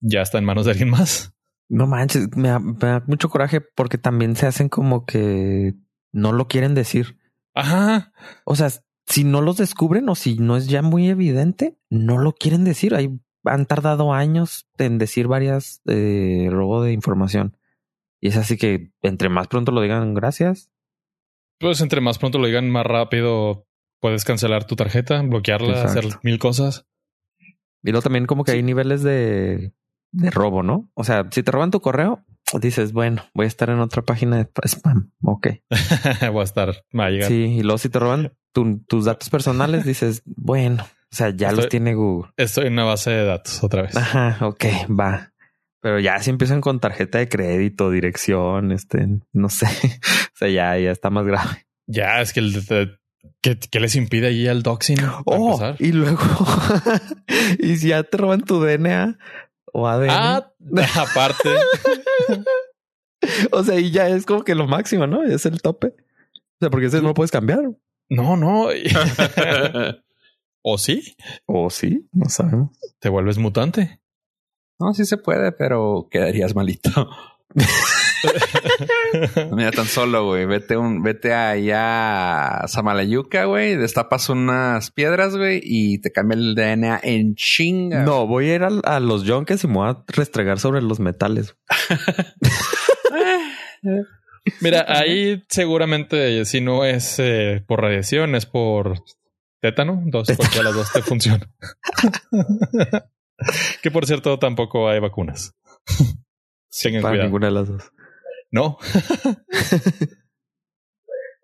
ya 0.00 0.22
está 0.22 0.38
en 0.38 0.44
manos 0.44 0.66
de 0.66 0.72
alguien 0.72 0.90
más. 0.90 1.34
No 1.68 1.86
manches, 1.86 2.36
me 2.36 2.48
da, 2.48 2.58
me 2.58 2.74
da 2.78 3.04
mucho 3.06 3.30
coraje 3.30 3.60
porque 3.60 3.96
también 3.96 4.36
se 4.36 4.46
hacen 4.46 4.68
como 4.68 5.06
que 5.06 5.74
no 6.12 6.32
lo 6.32 6.48
quieren 6.48 6.74
decir. 6.74 7.18
Ajá. 7.54 8.12
O 8.44 8.56
sea, 8.56 8.68
si 9.06 9.24
no 9.24 9.40
los 9.40 9.56
descubren 9.56 10.08
o 10.08 10.14
si 10.14 10.36
no 10.36 10.56
es 10.56 10.68
ya 10.68 10.82
muy 10.82 11.08
evidente, 11.08 11.78
no 11.88 12.18
lo 12.18 12.32
quieren 12.32 12.64
decir. 12.64 12.94
Ahí 12.94 13.20
han 13.44 13.66
tardado 13.66 14.12
años 14.12 14.68
en 14.78 14.98
decir 14.98 15.28
varias 15.28 15.80
eh, 15.86 16.48
robo 16.50 16.82
de 16.82 16.92
información. 16.92 17.56
Y 18.22 18.28
es 18.28 18.36
así 18.36 18.56
que 18.56 18.92
entre 19.02 19.28
más 19.28 19.48
pronto 19.48 19.72
lo 19.72 19.80
digan 19.82 20.14
gracias. 20.14 20.70
Pues 21.58 21.80
entre 21.80 22.00
más 22.00 22.18
pronto 22.18 22.38
lo 22.38 22.46
digan, 22.46 22.70
más 22.70 22.86
rápido 22.86 23.66
puedes 24.00 24.24
cancelar 24.24 24.64
tu 24.64 24.76
tarjeta, 24.76 25.20
bloquearla, 25.22 25.72
Exacto. 25.82 25.98
hacer 26.08 26.18
mil 26.22 26.38
cosas. 26.38 26.86
Y 27.82 27.90
luego 27.90 28.02
también 28.02 28.26
como 28.26 28.44
que 28.44 28.52
hay 28.52 28.62
niveles 28.62 29.02
de, 29.02 29.72
de 30.12 30.30
robo, 30.30 30.62
¿no? 30.62 30.88
O 30.94 31.04
sea, 31.04 31.26
si 31.30 31.42
te 31.42 31.50
roban 31.50 31.70
tu 31.72 31.80
correo, 31.80 32.24
dices, 32.60 32.92
bueno, 32.92 33.24
voy 33.34 33.44
a 33.44 33.48
estar 33.48 33.70
en 33.70 33.80
otra 33.80 34.02
página 34.02 34.36
de 34.36 34.48
spam. 34.68 35.10
Ok. 35.24 35.48
Voy 36.32 36.40
a 36.40 36.44
estar, 36.44 36.84
va 36.98 37.06
a 37.06 37.10
llegar. 37.10 37.28
Sí, 37.28 37.34
y 37.58 37.62
luego 37.62 37.78
si 37.78 37.88
te 37.88 37.98
roban 37.98 38.32
tu- 38.52 38.80
tus 38.86 39.04
datos 39.06 39.30
personales, 39.30 39.84
dices, 39.84 40.22
bueno, 40.26 40.84
o 40.84 41.14
sea, 41.16 41.30
ya 41.30 41.50
los 41.52 41.68
tiene 41.68 41.94
Google. 41.94 42.30
Estoy 42.36 42.66
en 42.68 42.74
una 42.74 42.84
base 42.84 43.10
de 43.10 43.24
datos 43.24 43.62
otra 43.64 43.82
vez. 43.82 43.96
Ajá, 43.96 44.38
ok, 44.46 44.64
va. 44.90 45.31
Pero 45.82 45.98
ya 46.00 46.18
si 46.20 46.30
empiezan 46.30 46.60
con 46.60 46.80
tarjeta 46.80 47.18
de 47.18 47.28
crédito, 47.28 47.90
dirección, 47.90 48.72
este, 48.72 49.06
no 49.32 49.48
sé. 49.50 49.66
o 50.32 50.36
sea, 50.36 50.48
ya, 50.48 50.78
ya 50.78 50.90
está 50.92 51.10
más 51.10 51.26
grave. 51.26 51.66
Ya, 51.86 52.20
es 52.22 52.32
que 52.32 52.40
el 52.40 52.52
de- 52.64 52.96
¿qué, 53.42 53.58
qué 53.58 53.80
les 53.80 53.96
impide 53.96 54.28
ahí 54.28 54.46
al 54.46 54.62
doxing? 54.62 54.98
Oh, 55.26 55.74
y 55.80 55.90
luego, 55.92 56.20
y 57.58 57.76
si 57.76 57.88
ya 57.88 58.04
te 58.04 58.16
roban 58.16 58.42
tu 58.42 58.60
DNA 58.62 59.18
o 59.72 59.88
ADN, 59.88 60.10
Ah, 60.10 60.52
aparte. 60.96 61.48
o 63.50 63.64
sea, 63.64 63.78
y 63.78 63.90
ya 63.90 64.08
es 64.08 64.24
como 64.26 64.44
que 64.44 64.54
lo 64.54 64.66
máximo, 64.68 65.06
¿no? 65.06 65.22
Es 65.24 65.46
el 65.46 65.60
tope. 65.60 65.88
O 65.88 66.56
sea, 66.60 66.70
porque 66.70 66.86
ese 66.86 67.00
no 67.02 67.08
lo 67.08 67.14
puedes 67.14 67.30
cambiar. 67.32 67.60
No, 68.08 68.36
no. 68.36 68.68
¿O 70.62 70.78
sí? 70.78 71.16
O 71.46 71.70
sí, 71.70 72.08
no 72.12 72.28
sabemos. 72.28 72.70
Te 73.00 73.08
vuelves 73.08 73.38
mutante. 73.38 74.00
No, 74.82 74.92
sí 74.94 75.04
se 75.04 75.16
puede, 75.16 75.52
pero 75.52 76.08
quedarías 76.10 76.56
malito. 76.56 77.08
Mira, 79.52 79.70
tan 79.70 79.86
solo, 79.86 80.26
güey. 80.26 80.44
Vete 80.46 80.76
un, 80.76 81.02
vete 81.02 81.32
allá 81.34 82.62
a 82.62 82.68
Samalayuca, 82.68 83.44
güey. 83.44 83.76
Destapas 83.76 84.28
unas 84.28 84.90
piedras, 84.90 85.36
güey, 85.36 85.60
y 85.62 86.00
te 86.00 86.10
cambia 86.10 86.36
el 86.36 86.54
DNA 86.56 87.00
en 87.02 87.34
chinga. 87.36 88.02
No, 88.02 88.26
voy 88.26 88.50
a 88.50 88.54
ir 88.56 88.62
al- 88.64 88.82
a, 88.84 88.98
los 89.00 89.22
yonkes 89.24 89.62
y 89.64 89.68
me 89.68 89.74
voy 89.74 89.88
a 89.90 90.02
restregar 90.08 90.58
sobre 90.58 90.82
los 90.82 90.98
metales. 90.98 91.54
Mira, 94.60 94.84
ahí 94.88 95.44
seguramente 95.48 96.44
si 96.44 96.60
no 96.60 96.84
es 96.84 97.16
eh, 97.18 97.62
por 97.66 97.80
radiación, 97.82 98.34
es 98.34 98.46
por 98.46 99.02
tétano. 99.60 100.02
Dos, 100.06 100.28
cualquiera 100.36 100.58
de 100.58 100.64
las 100.64 100.74
dos 100.74 100.92
te 100.92 101.02
funciona. 101.02 101.48
que 103.82 103.90
por 103.90 104.06
cierto, 104.06 104.38
tampoco 104.38 104.88
hay 104.88 105.00
vacunas. 105.00 105.54
Tengan 106.82 107.02
Para 107.02 107.12
cuidado. 107.12 107.28
ninguna 107.28 107.46
de 107.48 107.52
las 107.52 107.68
dos. 107.68 107.92
No. 108.50 108.78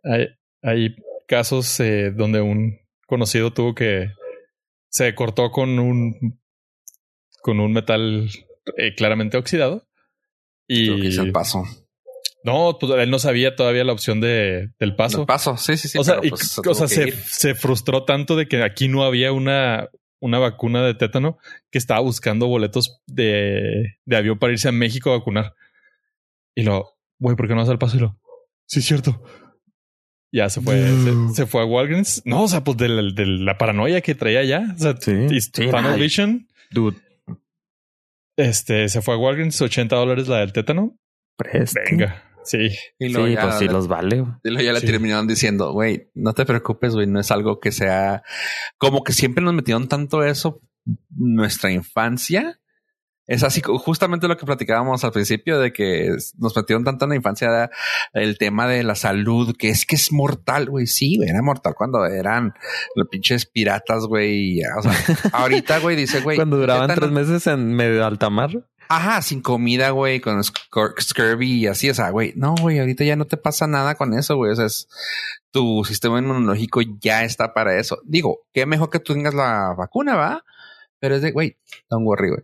hay, 0.05 0.27
hay 0.63 0.97
casos 1.27 1.79
eh, 1.81 2.11
donde 2.15 2.41
un 2.41 2.79
conocido 3.07 3.53
tuvo 3.53 3.75
que 3.75 4.11
se 4.91 5.15
cortó 5.15 5.51
con 5.51 5.79
un 5.79 6.41
con 7.43 7.61
un 7.61 7.73
metal 7.73 8.29
eh, 8.77 8.95
claramente 8.95 9.37
oxidado 9.37 9.87
Creo 10.67 10.97
que 10.97 11.09
y 11.09 11.17
el 11.17 11.33
paso. 11.33 11.65
no, 12.45 12.77
pues 12.79 12.93
él 12.93 13.11
no 13.11 13.19
sabía 13.19 13.57
todavía 13.57 13.85
la 13.85 13.93
opción 13.95 14.21
de 14.21 14.71
del 14.79 14.95
paso. 14.97 15.21
El 15.21 15.27
paso, 15.27 15.57
sí, 15.57 15.77
sí, 15.79 15.89
sí. 15.89 15.99
o 15.99 16.05
sea, 16.05 16.21
y- 16.23 16.29
pues, 16.31 16.49
se 16.51 16.61
o 16.61 16.63
tuvo 16.63 16.75
sea, 16.75 16.87
que 16.89 16.95
se, 16.95 17.09
ir. 17.09 17.15
se 17.15 17.55
frustró 17.55 18.05
tanto 18.05 18.37
de 18.37 18.49
que 18.49 18.63
aquí 18.63 18.89
no 18.89 19.05
había 19.05 19.33
una 19.33 19.89
una 20.21 20.39
vacuna 20.39 20.85
de 20.85 20.95
tétano 20.95 21.39
que 21.71 21.79
estaba 21.79 22.01
buscando 22.01 22.47
boletos 22.47 23.01
de, 23.07 23.99
de 24.05 24.17
avión 24.17 24.39
para 24.39 24.53
irse 24.53 24.69
a 24.69 24.73
México 24.73 25.11
a 25.13 25.19
vacunar. 25.19 25.55
Y 26.57 26.63
lo, 26.63 26.97
güey, 27.19 27.37
¿por 27.37 27.47
qué 27.47 27.55
no 27.55 27.61
vas 27.61 27.69
al 27.69 27.79
paso? 27.79 27.97
Y 27.97 28.01
lo, 28.01 28.19
sí, 28.67 28.81
es 28.81 28.87
cierto. 28.87 29.23
Ya 30.31 30.51
se 30.51 30.61
fue, 30.61 30.77
se, 30.77 31.35
se 31.35 31.47
fue 31.47 31.63
a 31.63 31.65
Walgreens. 31.65 32.23
No, 32.27 32.43
o 32.43 32.49
sea, 32.49 32.63
pues 32.63 32.77
de 32.77 32.89
la, 32.89 33.03
de 33.15 33.25
la 33.27 33.57
paranoia 33.57 34.01
que 34.03 34.15
traía 34.15 34.45
ya. 34.45 34.75
O 34.75 34.79
sea, 34.79 34.95
Sí. 35.01 35.41
Sí, 35.41 35.51
Tunnel. 35.51 35.99
Vision. 35.99 36.49
Dude, 36.71 36.99
Este 38.37 38.89
se 38.89 39.01
fue 39.01 39.15
a 39.15 39.17
Walgreens, 39.17 39.61
80 39.61 39.97
dólares 39.97 40.29
la 40.29 40.39
del 40.41 40.53
tétano. 40.53 40.99
preste. 41.37 41.81
Venga, 41.89 42.28
sí. 42.49 42.69
Y 42.99 43.07
Sí, 43.07 43.13
luego 43.13 43.29
ya, 43.29 43.43
pues 43.43 43.59
sí 43.59 43.67
los 43.69 43.87
vale. 43.89 44.25
y 44.45 44.49
luego 44.51 44.63
ya 44.65 44.73
le 44.73 44.81
Sí. 44.81 44.87
terminaron 44.87 45.27
diciendo, 45.27 45.73
güey, 45.73 46.11
no 46.15 46.33
te 46.33 46.45
preocupes, 46.45 46.95
güey, 46.95 47.07
no 47.07 47.21
es 47.21 47.31
algo 47.31 47.61
que 47.61 47.71
sea 47.73 48.23
como 48.79 49.05
que 49.05 49.13
siempre 49.13 49.45
nos 49.45 49.55
metieron 49.55 49.89
tanto 49.89 50.23
eso 50.25 50.61
nuestra 51.11 51.71
infancia 51.71 52.59
Es 53.31 53.43
así, 53.43 53.61
justamente 53.63 54.27
lo 54.27 54.39
que 54.39 54.47
platicábamos 54.47 55.05
al 55.05 55.13
principio 55.13 55.59
de 55.61 55.71
que 55.71 56.17
nos 56.39 56.57
metieron 56.57 56.83
tanto 56.83 57.05
en 57.05 57.11
la 57.11 57.17
infancia 57.17 57.69
el 58.15 58.39
tema 58.39 58.67
de 58.67 58.83
la 58.83 58.95
salud, 58.95 59.55
que 59.55 59.69
es 59.69 59.85
que 59.85 59.97
es 59.97 60.13
mortal, 60.13 60.71
güey. 60.71 60.87
Sí, 60.87 61.19
era 61.23 61.43
mortal 61.43 61.75
cuando 61.77 62.07
eran 62.07 62.55
los 62.95 63.07
pinches 63.09 63.45
piratas, 63.45 64.07
güey. 64.07 64.63
O 64.79 64.83
sea, 64.83 64.95
ahorita, 65.35 65.79
güey, 65.81 65.95
dice, 65.95 66.23
güey. 66.23 66.37
Cuando 66.39 66.57
duraban 66.57 66.89
tres 66.95 67.11
meses 67.11 67.47
en 67.49 67.75
medio 67.75 67.97
de 67.97 68.03
alta 68.05 68.31
mar. 68.31 68.49
Ajá, 68.89 69.21
sin 69.23 69.43
comida, 69.43 69.91
güey, 69.91 70.21
con 70.21 70.43
scurvy 70.43 71.61
y 71.61 71.67
así, 71.67 71.91
o 71.91 71.95
sea, 71.95 72.11
güey, 72.11 72.33
no, 72.37 72.55
güey, 72.61 72.79
ahorita 72.79 73.05
ya 73.05 73.17
no 73.17 73.27
te 73.27 73.37
pasa 73.37 73.67
nada 73.67 73.97
con 73.97 74.15
eso, 74.15 74.37
güey, 74.37 74.53
o 74.53 74.57
sea, 74.57 74.67
es, 74.67 74.89
tu 75.51 75.85
sistema 75.85 76.19
inmunológico 76.19 76.81
ya 77.01 77.25
está 77.25 77.53
para 77.55 77.79
eso. 77.79 78.01
Digo, 78.05 78.47
qué 78.53 78.67
mejor 78.67 78.91
que 78.91 79.01
tú 79.01 79.15
tengas 79.15 79.35
la 79.35 79.75
vacuna, 79.77 80.17
¿va? 80.17 80.45
Pero 81.01 81.17
es 81.17 81.23
de, 81.23 81.33
güey, 81.33 81.57
don't 81.91 82.07
worry, 82.07 82.31
güey. 82.31 82.43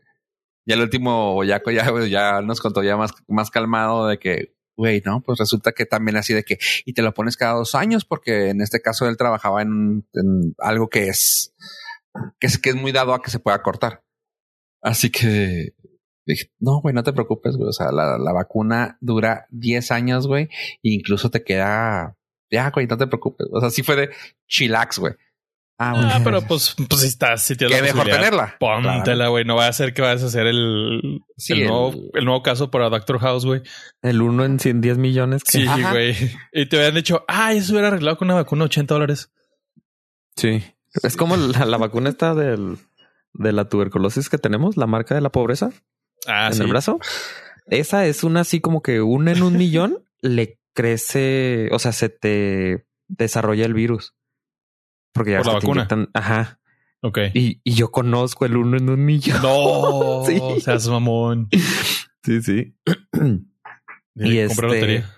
Ya 0.66 0.74
el 0.76 0.82
último 0.82 1.44
ya, 1.44 1.62
ya 2.08 2.40
nos 2.40 2.60
contó 2.60 2.82
ya 2.82 2.96
más, 2.96 3.12
más 3.28 3.50
calmado 3.50 4.06
de 4.06 4.18
que, 4.18 4.54
güey, 4.76 5.02
no, 5.04 5.20
pues 5.20 5.38
resulta 5.38 5.72
que 5.72 5.86
también 5.86 6.16
así 6.16 6.34
de 6.34 6.44
que, 6.44 6.58
y 6.84 6.94
te 6.94 7.02
lo 7.02 7.12
pones 7.14 7.36
cada 7.36 7.54
dos 7.54 7.74
años, 7.74 8.04
porque 8.04 8.50
en 8.50 8.60
este 8.60 8.80
caso 8.80 9.08
él 9.08 9.16
trabajaba 9.16 9.62
en, 9.62 10.06
en 10.14 10.54
algo 10.58 10.88
que 10.88 11.08
es, 11.08 11.54
que 12.40 12.46
es, 12.46 12.58
que 12.58 12.70
es 12.70 12.76
muy 12.76 12.92
dado 12.92 13.14
a 13.14 13.22
que 13.22 13.30
se 13.30 13.40
pueda 13.40 13.62
cortar. 13.62 14.04
Así 14.82 15.10
que 15.10 15.74
Dije, 16.26 16.50
no, 16.58 16.80
güey, 16.80 16.94
no 16.94 17.02
te 17.02 17.12
preocupes, 17.12 17.56
güey. 17.56 17.68
O 17.68 17.72
sea, 17.72 17.92
la, 17.92 18.18
la 18.18 18.32
vacuna 18.32 18.96
dura 19.00 19.46
10 19.50 19.90
años, 19.90 20.26
güey. 20.26 20.44
E 20.44 20.94
incluso 20.94 21.30
te 21.30 21.44
queda, 21.44 22.16
ya, 22.50 22.70
güey, 22.70 22.86
no 22.86 22.96
te 22.96 23.06
preocupes. 23.06 23.46
O 23.52 23.60
sea, 23.60 23.70
sí 23.70 23.82
fue 23.82 23.96
de 23.96 24.10
chillax, 24.48 24.98
güey. 24.98 25.14
Ah, 25.76 26.14
ah 26.14 26.20
pero 26.22 26.40
pues, 26.42 26.76
pues 26.88 27.00
si 27.00 27.08
estás, 27.08 27.42
si 27.42 27.56
tienes 27.56 27.76
Qué 27.76 27.82
mejor 27.82 28.06
tenerla. 28.06 28.56
Póntela, 28.58 29.28
güey. 29.28 29.44
No 29.44 29.56
va 29.56 29.66
a 29.66 29.72
ser 29.72 29.92
que 29.92 30.02
vayas 30.02 30.22
a 30.22 30.26
hacer 30.26 30.46
el, 30.46 31.20
el, 31.48 31.66
nuevo, 31.66 31.92
el... 32.14 32.24
nuevo 32.24 32.42
caso 32.42 32.70
para 32.70 32.88
Doctor 32.88 33.18
House, 33.18 33.44
güey. 33.44 33.62
El 34.00 34.22
uno 34.22 34.44
en 34.44 34.60
110 34.60 34.98
millones. 34.98 35.42
Sí, 35.46 35.66
güey. 35.90 36.14
Y 36.52 36.66
te 36.66 36.78
habían 36.78 36.94
dicho, 36.94 37.24
ah, 37.26 37.52
eso 37.52 37.72
hubiera 37.72 37.88
arreglado 37.88 38.16
con 38.16 38.28
una 38.28 38.36
vacuna 38.36 38.66
80 38.66 38.94
dólares. 38.94 39.32
Sí. 40.36 40.62
Es 41.02 41.16
como 41.16 41.36
la, 41.36 41.64
la 41.64 41.76
vacuna 41.76 42.08
esta 42.08 42.34
del, 42.34 42.78
de 43.32 43.52
la 43.52 43.68
tuberculosis 43.68 44.30
que 44.30 44.38
tenemos, 44.38 44.76
la 44.76 44.86
marca 44.86 45.16
de 45.16 45.20
la 45.20 45.32
pobreza 45.32 45.72
ah, 46.26 46.50
en 46.52 46.62
el 46.62 46.68
brazo. 46.68 46.98
Esa 47.66 48.06
es 48.06 48.24
una 48.24 48.40
así 48.40 48.60
como 48.60 48.82
que 48.82 49.00
una 49.00 49.32
en 49.32 49.42
un 49.42 49.56
millón 49.56 50.04
le 50.20 50.58
crece, 50.74 51.68
o 51.72 51.78
sea, 51.78 51.92
se 51.92 52.08
te 52.08 52.86
desarrolla 53.08 53.64
el 53.64 53.74
virus. 53.74 54.14
Porque 55.12 55.32
ya 55.32 55.38
Por 55.38 55.46
la 55.46 55.52
vacuna. 55.54 55.88
ajá. 56.12 56.60
Ok. 57.00 57.18
Y, 57.34 57.60
y, 57.62 57.74
yo 57.74 57.90
conozco 57.90 58.46
el 58.46 58.56
uno 58.56 58.76
en 58.78 58.88
un 58.88 59.04
millón. 59.04 59.42
No, 59.42 60.24
sí. 60.26 60.40
seas 60.60 60.88
mamón. 60.88 61.48
Sí, 62.22 62.42
sí. 62.42 62.76
y 64.14 64.38
este, 64.38 64.62
lotería. 64.62 65.14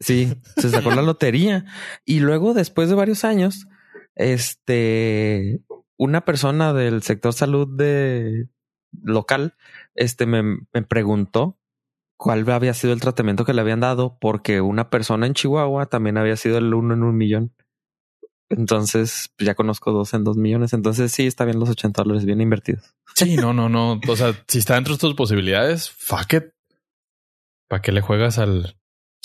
Sí, 0.00 0.32
se 0.56 0.70
sacó 0.70 0.90
la 0.90 1.02
lotería. 1.02 1.64
Y 2.04 2.20
luego, 2.20 2.54
después 2.54 2.88
de 2.88 2.94
varios 2.94 3.24
años, 3.24 3.66
este, 4.14 5.60
una 5.96 6.24
persona 6.24 6.72
del 6.72 7.02
sector 7.02 7.32
salud 7.32 7.68
de 7.76 8.48
local 9.02 9.54
este 9.96 10.26
me, 10.26 10.42
me 10.42 10.82
preguntó 10.82 11.58
cuál 12.16 12.48
había 12.50 12.74
sido 12.74 12.92
el 12.92 13.00
tratamiento 13.00 13.44
que 13.44 13.54
le 13.54 13.60
habían 13.60 13.80
dado, 13.80 14.18
porque 14.20 14.60
una 14.60 14.90
persona 14.90 15.26
en 15.26 15.34
Chihuahua 15.34 15.86
también 15.86 16.18
había 16.18 16.36
sido 16.36 16.58
el 16.58 16.72
uno 16.72 16.94
en 16.94 17.02
un 17.02 17.16
millón. 17.16 17.54
Entonces, 18.48 19.30
pues, 19.36 19.46
ya 19.46 19.54
conozco 19.54 19.92
dos 19.92 20.14
en 20.14 20.24
dos 20.24 20.36
millones. 20.36 20.72
Entonces, 20.72 21.12
sí, 21.12 21.26
está 21.26 21.44
bien 21.44 21.58
los 21.58 21.68
80 21.68 22.02
dólares 22.02 22.24
bien 22.24 22.40
invertidos. 22.40 22.94
Sí, 23.14 23.36
no, 23.36 23.52
no, 23.52 23.68
no. 23.68 24.00
O 24.08 24.16
sea, 24.16 24.34
si 24.46 24.58
está 24.58 24.74
dentro 24.74 24.94
de 24.94 25.00
tus 25.00 25.14
posibilidades, 25.14 25.90
fuck 25.90 26.32
it. 26.32 26.44
¿Para 27.68 27.82
qué 27.82 27.90
le 27.90 28.00
juegas 28.00 28.38
al, 28.38 28.76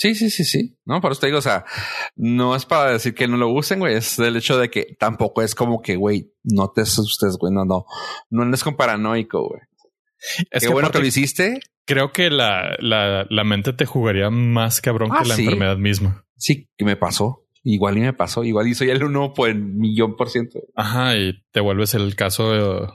Sí, 0.02 0.16
sí, 0.16 0.30
sí, 0.30 0.44
sí. 0.44 0.76
No, 0.84 1.00
por 1.00 1.12
eso 1.12 1.20
te 1.20 1.28
digo, 1.28 1.38
o 1.38 1.42
sea, 1.42 1.64
no 2.16 2.56
es 2.56 2.64
para 2.64 2.90
decir 2.90 3.14
que 3.14 3.28
no 3.28 3.36
lo 3.36 3.50
usen, 3.50 3.78
güey. 3.78 3.94
Es 3.94 4.18
el 4.18 4.36
hecho 4.36 4.58
de 4.58 4.68
que 4.68 4.96
tampoco 4.98 5.42
es 5.42 5.54
como 5.54 5.80
que, 5.80 5.94
güey, 5.94 6.32
no 6.42 6.72
te 6.72 6.80
asustes, 6.80 7.36
güey. 7.36 7.52
No, 7.52 7.64
no, 7.64 7.86
no 8.28 8.42
andes 8.42 8.64
con 8.64 8.74
paranoico, 8.74 9.46
güey. 9.46 9.60
Es 10.50 10.64
Qué 10.64 10.72
bueno 10.72 10.90
que 10.90 11.00
lo 11.00 11.06
hiciste. 11.06 11.60
Creo 11.84 12.12
que 12.12 12.30
la, 12.30 12.76
la, 12.78 13.26
la, 13.28 13.44
mente 13.44 13.72
te 13.72 13.86
jugaría 13.86 14.30
más 14.30 14.80
cabrón 14.80 15.10
que 15.10 15.18
ah, 15.18 15.24
la 15.24 15.34
enfermedad 15.34 15.76
misma. 15.76 16.24
Sí, 16.36 16.68
que 16.76 16.84
me 16.84 16.96
pasó. 16.96 17.48
Igual 17.64 17.98
y 17.98 18.02
me 18.02 18.12
pasó. 18.12 18.44
Igual 18.44 18.68
y 18.68 18.74
soy 18.74 18.90
el 18.90 19.02
uno 19.02 19.34
por 19.34 19.48
el 19.48 19.60
millón 19.60 20.16
por 20.16 20.30
ciento. 20.30 20.60
Ajá, 20.76 21.16
y 21.16 21.44
te 21.50 21.60
vuelves 21.60 21.94
el 21.94 22.14
caso 22.14 22.52
de... 22.52 22.88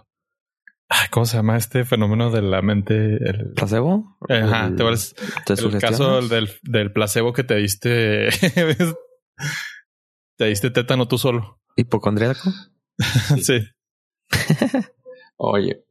¿Cómo 1.11 1.25
se 1.25 1.35
llama 1.35 1.57
este 1.57 1.83
fenómeno 1.83 2.31
de 2.31 2.41
la 2.41 2.61
mente? 2.61 2.93
El 2.93 3.51
placebo. 3.53 4.17
Ajá, 4.29 4.73
te 4.73 4.83
vuelves 4.83 5.15
el 5.47 5.79
caso 5.79 6.21
del, 6.21 6.49
del 6.63 6.93
placebo 6.93 7.33
que 7.33 7.43
te 7.43 7.55
diste. 7.55 8.29
te 10.37 10.45
diste 10.45 10.71
tétano 10.71 11.09
tú 11.09 11.17
solo. 11.17 11.59
¿Hipocondríaco? 11.75 12.53
sí. 13.41 13.67
Oye, 15.37 15.83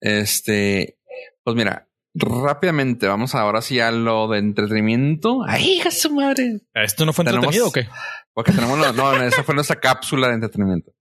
este, 0.00 0.98
pues 1.42 1.56
mira, 1.56 1.88
rápidamente 2.14 3.06
vamos 3.06 3.34
ahora 3.34 3.60
sí 3.60 3.78
a 3.80 3.90
lo 3.90 4.28
de 4.28 4.38
entretenimiento. 4.38 5.42
¡Ay, 5.46 5.72
hija 5.72 5.90
su 5.90 6.10
madre! 6.10 6.60
¿Esto 6.74 7.04
no 7.04 7.12
fue 7.12 7.24
entretenido 7.24 7.68
o 7.68 7.72
qué? 7.72 7.88
Porque 8.32 8.52
tenemos, 8.52 8.78
no, 8.78 8.92
no, 8.92 9.22
esa 9.22 9.44
fue 9.44 9.54
nuestra 9.54 9.78
cápsula 9.78 10.28
de 10.28 10.34
entretenimiento. 10.34 10.92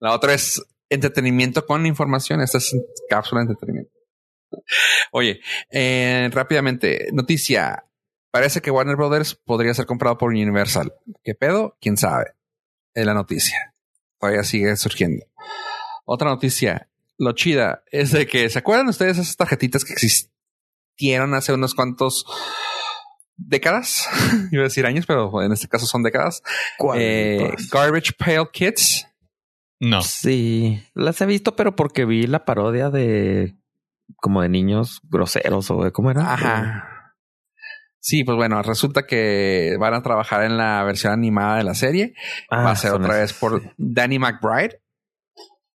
La 0.00 0.12
otra 0.12 0.34
es 0.34 0.62
entretenimiento 0.88 1.64
con 1.66 1.86
información. 1.86 2.40
Esta 2.40 2.58
es 2.58 2.76
cápsula 3.08 3.40
de 3.40 3.52
entretenimiento. 3.52 3.92
Oye, 5.12 5.40
eh, 5.70 6.28
rápidamente, 6.32 7.08
noticia. 7.12 7.84
Parece 8.30 8.60
que 8.60 8.70
Warner 8.70 8.96
Brothers 8.96 9.36
podría 9.36 9.74
ser 9.74 9.86
comprado 9.86 10.18
por 10.18 10.30
Universal. 10.30 10.92
¿Qué 11.22 11.34
pedo? 11.34 11.76
¿Quién 11.80 11.96
sabe? 11.96 12.34
Es 12.92 13.06
la 13.06 13.14
noticia. 13.14 13.74
Todavía 14.18 14.42
sigue 14.42 14.76
surgiendo. 14.76 15.24
Otra 16.04 16.30
noticia 16.30 16.88
lo 17.18 17.32
chida 17.32 17.82
es 17.90 18.12
de 18.12 18.26
que, 18.26 18.48
¿se 18.50 18.58
acuerdan 18.58 18.88
ustedes 18.88 19.18
esas 19.18 19.36
tarjetitas 19.36 19.84
que 19.84 19.92
existieron 19.92 21.34
hace 21.34 21.52
unos 21.52 21.74
cuantos 21.74 22.26
décadas? 23.36 24.08
Iba 24.52 24.62
a 24.62 24.64
decir 24.64 24.86
años, 24.86 25.06
pero 25.06 25.42
en 25.42 25.52
este 25.52 25.68
caso 25.68 25.86
son 25.86 26.02
décadas. 26.02 26.42
Eh, 26.96 27.54
Garbage 27.70 28.12
Pail 28.18 28.48
Kids. 28.52 29.06
No. 29.80 30.02
Sí, 30.02 30.82
las 30.94 31.20
he 31.20 31.26
visto, 31.26 31.56
pero 31.56 31.76
porque 31.76 32.04
vi 32.04 32.26
la 32.26 32.44
parodia 32.44 32.90
de 32.90 33.56
como 34.16 34.42
de 34.42 34.48
niños 34.48 35.00
groseros 35.04 35.70
o 35.70 35.84
de 35.84 35.92
cómo 35.92 36.10
era. 36.10 36.32
Ajá. 36.32 36.94
Sí, 38.00 38.22
pues 38.22 38.36
bueno, 38.36 38.62
resulta 38.62 39.06
que 39.06 39.76
van 39.80 39.94
a 39.94 40.02
trabajar 40.02 40.44
en 40.44 40.58
la 40.58 40.84
versión 40.84 41.14
animada 41.14 41.56
de 41.56 41.64
la 41.64 41.74
serie. 41.74 42.14
Va 42.52 42.68
a 42.68 42.70
ah, 42.72 42.76
ser 42.76 42.92
otra 42.92 43.16
vez 43.16 43.32
por 43.32 43.62
Danny 43.78 44.18
McBride. 44.18 44.83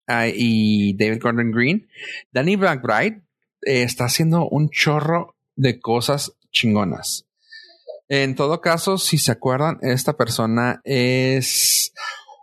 Ah, 0.07 0.29
y 0.29 0.95
David 0.97 1.21
Gordon 1.23 1.51
Green. 1.51 1.89
Danny 2.33 2.57
McBride 2.57 3.23
eh, 3.63 3.83
está 3.83 4.05
haciendo 4.05 4.49
un 4.49 4.69
chorro 4.71 5.37
de 5.57 5.81
cosas 5.81 6.37
chingonas. 6.53 7.27
En 8.09 8.35
todo 8.35 8.61
caso, 8.61 8.99
si 8.99 9.17
se 9.17 9.33
acuerdan, 9.33 9.79
esta 9.81 10.15
persona 10.17 10.83
es 10.85 11.93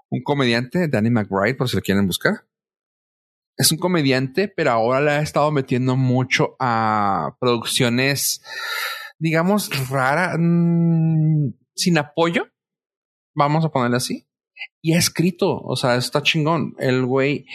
un 0.09 0.24
comediante, 0.24 0.88
Danny 0.88 1.12
McBride, 1.12 1.55
por 1.55 1.70
si 1.70 1.76
lo 1.76 1.84
quieren 1.84 2.07
buscar. 2.07 2.45
Es 3.57 3.72
un 3.72 3.78
comediante, 3.78 4.47
pero 4.47 4.72
ahora 4.72 5.01
le 5.01 5.12
ha 5.12 5.22
estado 5.22 5.51
metiendo 5.51 5.95
mucho 5.95 6.55
a 6.59 7.36
producciones, 7.39 8.41
digamos, 9.20 9.70
raras, 9.89 10.36
mm, 10.39 11.51
sin 11.76 11.97
apoyo. 11.99 12.47
Vamos 13.36 13.64
a 13.64 13.70
ponerle 13.70 13.97
así 13.97 14.28
y 14.82 14.93
ha 14.93 14.97
escrito, 14.97 15.59
o 15.59 15.76
sea, 15.76 15.95
está 15.95 16.24
chingón. 16.24 16.76
El 16.80 17.05
güey 17.05 17.45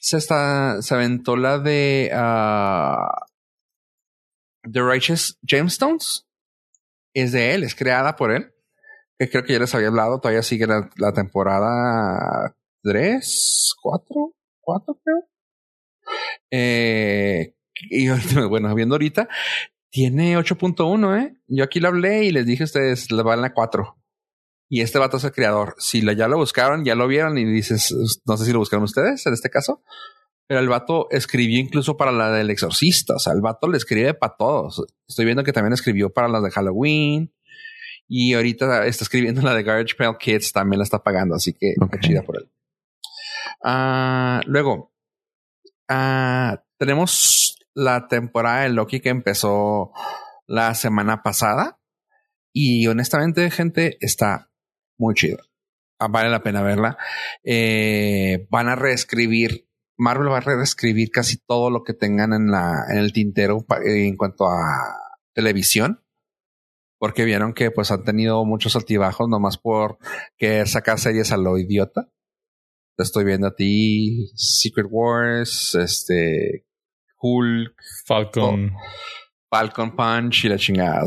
se 0.00 0.18
está, 0.18 0.82
se 0.82 0.94
aventó 0.94 1.36
la 1.36 1.58
de 1.58 2.10
uh, 2.12 3.08
The 4.70 4.80
Righteous 4.80 5.38
Gemstones. 5.46 6.26
Es 7.14 7.32
de 7.32 7.54
él, 7.54 7.64
es 7.64 7.74
creada 7.74 8.16
por 8.16 8.32
él. 8.32 8.52
Que 9.18 9.30
creo 9.30 9.44
que 9.44 9.52
ya 9.54 9.60
les 9.60 9.74
había 9.74 9.88
hablado, 9.88 10.20
todavía 10.20 10.42
sigue 10.42 10.66
la, 10.66 10.90
la 10.96 11.12
temporada 11.12 12.54
3, 12.82 13.74
4, 13.80 14.34
4 14.60 15.00
creo. 15.02 15.28
Eh, 16.50 17.54
y 17.90 18.08
bueno, 18.48 18.74
viendo 18.74 18.94
ahorita, 18.94 19.28
tiene 19.90 20.36
8.1, 20.36 21.22
¿eh? 21.22 21.36
Yo 21.46 21.64
aquí 21.64 21.80
lo 21.80 21.88
hablé 21.88 22.24
y 22.24 22.32
les 22.32 22.46
dije 22.46 22.64
a 22.64 22.66
ustedes, 22.66 23.10
le 23.10 23.22
van 23.22 23.44
a 23.44 23.54
4. 23.54 23.96
Y 24.68 24.80
este 24.80 24.98
vato 24.98 25.18
es 25.18 25.24
el 25.24 25.32
creador. 25.32 25.74
Si 25.78 26.02
ya 26.16 26.28
lo 26.28 26.36
buscaron, 26.36 26.84
ya 26.84 26.94
lo 26.94 27.06
vieron 27.06 27.38
y 27.38 27.44
dices, 27.44 27.94
no 28.26 28.36
sé 28.36 28.44
si 28.44 28.52
lo 28.52 28.58
buscaron 28.58 28.84
ustedes 28.84 29.26
en 29.26 29.34
este 29.34 29.50
caso, 29.50 29.82
pero 30.46 30.60
el 30.60 30.68
vato 30.68 31.08
escribió 31.10 31.58
incluso 31.60 31.96
para 31.96 32.12
la 32.12 32.30
del 32.30 32.50
exorcista. 32.50 33.14
O 33.14 33.18
sea, 33.18 33.32
el 33.32 33.40
vato 33.40 33.68
le 33.68 33.76
escribe 33.76 34.14
para 34.14 34.36
todos. 34.36 34.84
Estoy 35.08 35.24
viendo 35.24 35.44
que 35.44 35.52
también 35.52 35.72
escribió 35.72 36.12
para 36.12 36.28
las 36.28 36.42
de 36.42 36.50
Halloween. 36.50 37.32
Y 38.06 38.34
ahorita 38.34 38.86
está 38.86 39.04
escribiendo 39.04 39.40
la 39.40 39.54
de 39.54 39.62
Garbage 39.62 39.96
Pail 39.96 40.16
Kids, 40.18 40.52
también 40.52 40.78
la 40.78 40.84
está 40.84 41.02
pagando, 41.02 41.34
así 41.34 41.54
que 41.54 41.74
chida 42.00 42.22
por 42.22 42.36
él. 42.36 42.50
Ah, 43.62 44.42
luego, 44.44 44.92
ah, 45.88 46.62
tenemos 46.76 47.56
la 47.72 48.06
temporada 48.08 48.62
de 48.62 48.68
Loki 48.68 49.00
que 49.00 49.08
empezó 49.08 49.92
la 50.46 50.74
semana 50.74 51.22
pasada. 51.22 51.80
Y 52.52 52.86
honestamente, 52.86 53.50
gente, 53.50 53.96
está 54.00 54.50
muy 54.98 55.14
chido. 55.14 55.38
Ah, 55.98 56.08
vale 56.08 56.28
la 56.28 56.42
pena 56.42 56.62
verla. 56.62 56.98
Eh, 57.42 58.46
van 58.50 58.68
a 58.68 58.76
reescribir, 58.76 59.68
Marvel 59.96 60.30
va 60.30 60.38
a 60.38 60.40
reescribir 60.40 61.10
casi 61.10 61.38
todo 61.38 61.70
lo 61.70 61.84
que 61.84 61.94
tengan 61.94 62.32
en 62.32 62.50
la, 62.50 62.86
en 62.90 62.98
el 62.98 63.12
tintero 63.12 63.64
en 63.84 64.16
cuanto 64.16 64.46
a 64.46 64.98
televisión. 65.34 66.00
Porque 66.98 67.24
vieron 67.24 67.52
que 67.52 67.70
pues 67.70 67.90
han 67.90 68.04
tenido 68.04 68.44
muchos 68.44 68.76
altibajos 68.76 69.28
nomás 69.28 69.58
por 69.58 69.98
que 70.38 70.64
sacar 70.66 70.98
series 70.98 71.32
a 71.32 71.36
lo 71.36 71.58
idiota. 71.58 72.08
Te 72.96 73.02
estoy 73.02 73.24
viendo 73.24 73.48
a 73.48 73.54
ti, 73.54 74.30
Secret 74.36 74.86
Wars, 74.88 75.74
este, 75.74 76.66
Hulk, 77.20 77.74
Falcon, 78.06 78.72
Falcon 79.50 79.96
Punch 79.96 80.44
y 80.44 80.48
la 80.48 80.56
chingada. 80.56 81.04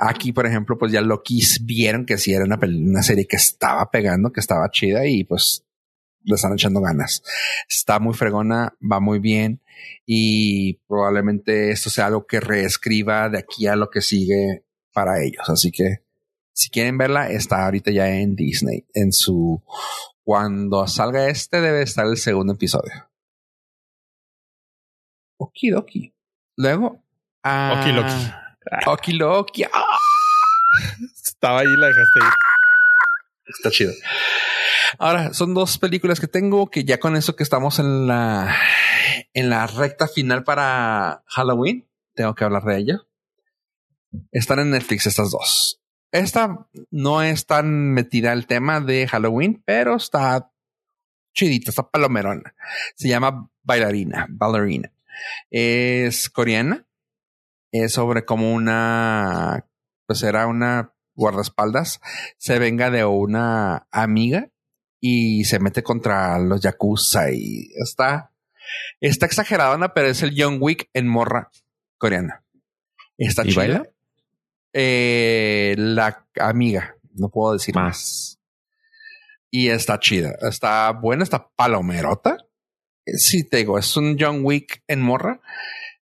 Aquí, 0.00 0.32
por 0.32 0.46
ejemplo, 0.46 0.76
pues 0.78 0.92
ya 0.92 1.00
Loki 1.00 1.42
vieron 1.62 2.06
que 2.06 2.18
sí 2.18 2.32
era 2.32 2.44
una, 2.44 3.02
serie 3.02 3.26
que 3.26 3.36
estaba 3.36 3.90
pegando, 3.90 4.32
que 4.32 4.40
estaba 4.40 4.70
chida 4.70 5.06
y 5.06 5.24
pues 5.24 5.64
le 6.22 6.34
están 6.34 6.54
echando 6.54 6.80
ganas. 6.80 7.22
Está 7.68 7.98
muy 8.00 8.14
fregona, 8.14 8.74
va 8.80 9.00
muy 9.00 9.18
bien 9.18 9.60
y 10.06 10.74
probablemente 10.86 11.70
esto 11.70 11.90
sea 11.90 12.06
algo 12.06 12.26
que 12.26 12.40
reescriba 12.40 13.28
de 13.28 13.38
aquí 13.38 13.66
a 13.66 13.76
lo 13.76 13.90
que 13.90 14.00
sigue 14.00 14.64
para 14.92 15.22
ellos. 15.22 15.48
Así 15.48 15.70
que 15.70 16.04
si 16.52 16.70
quieren 16.70 16.98
verla, 16.98 17.30
está 17.30 17.64
ahorita 17.64 17.90
ya 17.90 18.08
en 18.08 18.36
Disney. 18.36 18.86
En 18.94 19.12
su 19.12 19.62
cuando 20.22 20.86
salga 20.86 21.28
este, 21.28 21.60
debe 21.60 21.82
estar 21.82 22.06
el 22.06 22.16
segundo 22.16 22.54
episodio. 22.54 23.10
Okidoki. 25.36 26.14
Luego. 26.56 27.02
Ah, 27.42 28.40
Okiloki. 28.86 28.86
Okiloki. 28.86 29.64
¡Ah! 29.72 29.98
Estaba 31.24 31.60
ahí, 31.60 31.76
la 31.76 31.88
dejaste 31.88 32.18
ir. 32.18 32.32
Está 33.46 33.70
chido. 33.70 33.92
Ahora, 34.98 35.34
son 35.34 35.54
dos 35.54 35.78
películas 35.78 36.20
que 36.20 36.28
tengo 36.28 36.70
que 36.70 36.84
ya 36.84 36.98
con 36.98 37.16
eso 37.16 37.36
que 37.36 37.42
estamos 37.42 37.78
en 37.78 38.06
la, 38.06 38.56
en 39.32 39.50
la 39.50 39.66
recta 39.66 40.08
final 40.08 40.44
para 40.44 41.24
Halloween, 41.26 41.88
tengo 42.14 42.34
que 42.34 42.44
hablar 42.44 42.64
de 42.64 42.78
ella. 42.78 43.00
Están 44.30 44.60
en 44.60 44.70
Netflix 44.70 45.06
estas 45.06 45.30
dos. 45.30 45.82
Esta 46.12 46.68
no 46.90 47.22
es 47.22 47.46
tan 47.46 47.92
metida 47.92 48.30
al 48.30 48.46
tema 48.46 48.80
de 48.80 49.08
Halloween, 49.08 49.62
pero 49.66 49.96
está 49.96 50.52
chidita, 51.34 51.70
está 51.70 51.90
palomerona. 51.90 52.54
Se 52.94 53.08
llama 53.08 53.50
Bailarina, 53.62 54.26
Ballerina. 54.30 54.92
Es 55.50 56.30
coreana. 56.30 56.86
Es 57.76 57.94
sobre 57.94 58.24
como 58.24 58.54
una, 58.54 59.66
pues 60.06 60.22
era 60.22 60.46
una 60.46 60.94
guardaespaldas, 61.16 62.00
se 62.38 62.60
venga 62.60 62.88
de 62.88 63.04
una 63.04 63.88
amiga 63.90 64.48
y 65.00 65.42
se 65.44 65.58
mete 65.58 65.82
contra 65.82 66.38
los 66.38 66.60
Yakuza 66.60 67.32
y 67.32 67.72
está, 67.74 68.30
está 69.00 69.26
exageradona, 69.26 69.92
pero 69.92 70.06
es 70.06 70.22
el 70.22 70.36
Young 70.36 70.58
Wick 70.62 70.88
en 70.92 71.08
morra 71.08 71.50
coreana. 71.98 72.44
Está 73.18 73.42
¿Y 73.44 73.48
chida. 73.48 73.56
baila? 73.56 73.88
Eh, 74.72 75.74
la 75.76 76.28
amiga, 76.38 76.94
no 77.12 77.28
puedo 77.28 77.54
decir 77.54 77.74
más. 77.74 78.38
Y 79.50 79.68
está 79.70 79.98
chida, 79.98 80.36
está 80.42 80.92
buena, 80.92 81.24
está 81.24 81.48
palomerota. 81.56 82.36
Eh, 83.04 83.18
Sí, 83.18 83.42
te 83.42 83.56
digo, 83.56 83.80
es 83.80 83.96
un 83.96 84.16
John 84.16 84.44
Wick 84.44 84.84
en 84.86 85.00
morra 85.00 85.40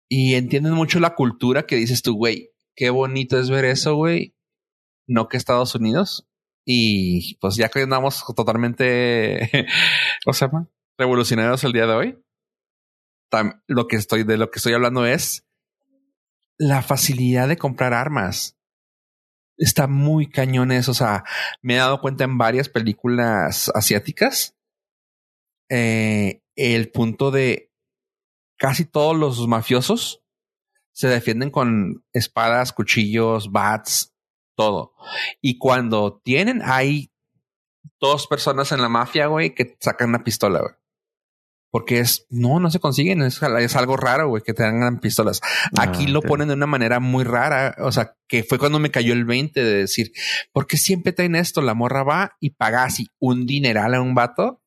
y 0.09 0.35
entienden 0.35 0.75
mucho 0.75 1.01
la 1.01 1.15
cultura 1.15 1.67
que 1.67 1.77
dices 1.77 2.03
tú, 2.03 2.15
güey, 2.17 2.53
qué 2.77 2.91
bonito 2.91 3.39
es 3.39 3.51
ver 3.51 3.65
eso, 3.65 3.95
güey. 3.97 4.35
No 5.09 5.29
que 5.29 5.37
Estados 5.37 5.75
Unidos. 5.75 6.27
Y 6.65 7.37
pues 7.37 7.57
ya 7.57 7.69
que 7.69 7.81
andamos 7.81 8.25
totalmente, 8.35 9.51
¿cómo 10.25 10.35
se 10.35 10.47
llama? 10.47 10.69
Revolucionarios 10.99 11.63
el 11.65 11.73
día 11.73 11.87
de 11.87 11.95
hoy. 11.95 12.19
Lo 13.67 13.87
que 13.87 13.97
estoy, 13.97 14.25
de 14.25 14.37
lo 14.37 14.51
que 14.51 14.59
estoy 14.59 14.73
hablando 14.73 15.05
es 15.07 15.47
la 16.59 16.83
facilidad 16.83 17.49
de 17.49 17.59
comprar 17.59 17.93
armas. 17.93 18.57
Está 19.59 19.87
muy 19.87 20.29
cañón 20.29 20.73
eso. 20.73 20.93
O 20.93 20.95
sea, 20.95 21.25
me 21.63 21.75
he 21.75 21.79
dado 21.79 22.01
cuenta 22.01 22.25
en 22.25 22.39
varias 22.39 22.69
películas 22.69 23.71
asiáticas. 23.75 24.55
eh, 25.69 26.43
el 26.57 26.91
punto 26.91 27.31
de 27.31 27.66
casi 28.57 28.85
todos 28.85 29.17
los 29.17 29.47
mafiosos 29.49 30.23
se 30.93 31.09
defienden 31.09 31.51
con 31.51 32.05
espadas, 32.13 32.73
cuchillos, 32.73 33.53
bats, 33.53 34.15
todo. 34.57 34.95
Y 35.43 35.59
cuando 35.59 36.21
tienen, 36.25 36.63
hay 36.65 37.13
dos 38.01 38.27
personas 38.27 38.73
en 38.73 38.81
la 38.81 38.89
mafia, 38.89 39.27
güey, 39.27 39.55
que 39.55 39.77
sacan 39.81 40.09
una 40.09 40.25
pistola, 40.25 40.61
güey. 40.61 40.73
Porque 41.71 41.99
es, 41.99 42.27
no, 42.31 42.59
no 42.59 42.71
se 42.71 42.81
consiguen, 42.81 43.21
es, 43.21 43.43
es 43.43 43.77
algo 43.77 43.99
raro, 43.99 44.29
güey, 44.29 44.43
que 44.43 44.55
tengan 44.55 44.99
pistolas. 45.01 45.43
Aquí 45.79 46.07
Ah, 46.07 46.11
lo 46.11 46.21
ok. 46.21 46.27
ponen 46.27 46.49
de 46.49 46.55
una 46.55 46.67
manera 46.67 47.01
muy 47.01 47.25
rara, 47.25 47.75
o 47.81 47.93
sea, 47.93 48.17
que 48.29 48.45
fue 48.45 48.59
cuando 48.59 48.79
me 48.79 48.91
cayó 48.91 49.13
el 49.13 49.27
20 49.27 49.63
de 49.63 49.75
decir, 49.81 50.13
¿por 50.53 50.67
qué 50.67 50.79
siempre 50.79 51.13
traen 51.13 51.37
esto? 51.37 51.61
La 51.61 51.75
morra 51.75 52.03
va 52.03 52.37
y 52.41 52.51
paga 52.51 52.85
así 52.85 53.09
un 53.19 53.45
dineral 53.45 53.93
a 53.95 54.01
un 54.01 54.15
vato 54.15 54.63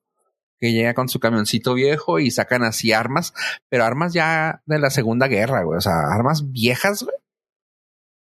que 0.60 0.72
llega 0.74 0.94
con 0.94 1.10
su 1.10 1.20
camioncito 1.20 1.74
viejo 1.74 2.20
y 2.20 2.32
sacan 2.32 2.64
así 2.64 2.92
armas, 2.92 3.34
pero 3.70 3.86
armas 3.86 4.14
ya 4.14 4.62
de 4.66 4.80
la 4.80 4.90
Segunda 4.90 5.28
Guerra, 5.28 5.64
güey, 5.64 5.78
o 5.78 5.82
sea, 5.82 6.00
armas 6.12 6.52
viejas, 6.52 7.04
güey, 7.04 7.16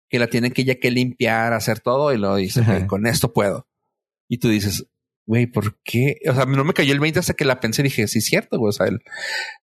que 0.10 0.20
la 0.20 0.28
tienen 0.28 0.52
que 0.52 0.64
ya 0.64 0.76
que 0.80 0.92
limpiar, 0.92 1.54
hacer 1.54 1.80
todo 1.80 2.14
y 2.14 2.18
lo 2.18 2.36
dice. 2.36 2.62
"Güey, 2.62 2.88
con 2.88 3.06
esto 3.06 3.32
puedo. 3.32 3.68
Y 4.28 4.40
tú 4.40 4.50
dices, 4.50 4.86
güey, 5.28 5.46
¿por 5.46 5.78
qué? 5.84 6.18
O 6.30 6.34
sea, 6.34 6.46
no 6.46 6.64
me 6.64 6.74
cayó 6.74 6.94
el 6.94 7.00
20 7.00 7.20
hasta 7.20 7.34
que 7.36 7.46
la 7.46 7.60
pensé 7.60 7.82
y 7.82 7.86
dije, 7.86 8.08
sí, 8.08 8.20
es 8.20 8.26
cierto, 8.26 8.58
güey, 8.58 8.70
o 8.70 8.74
sea, 8.74 8.88
el, 8.88 9.00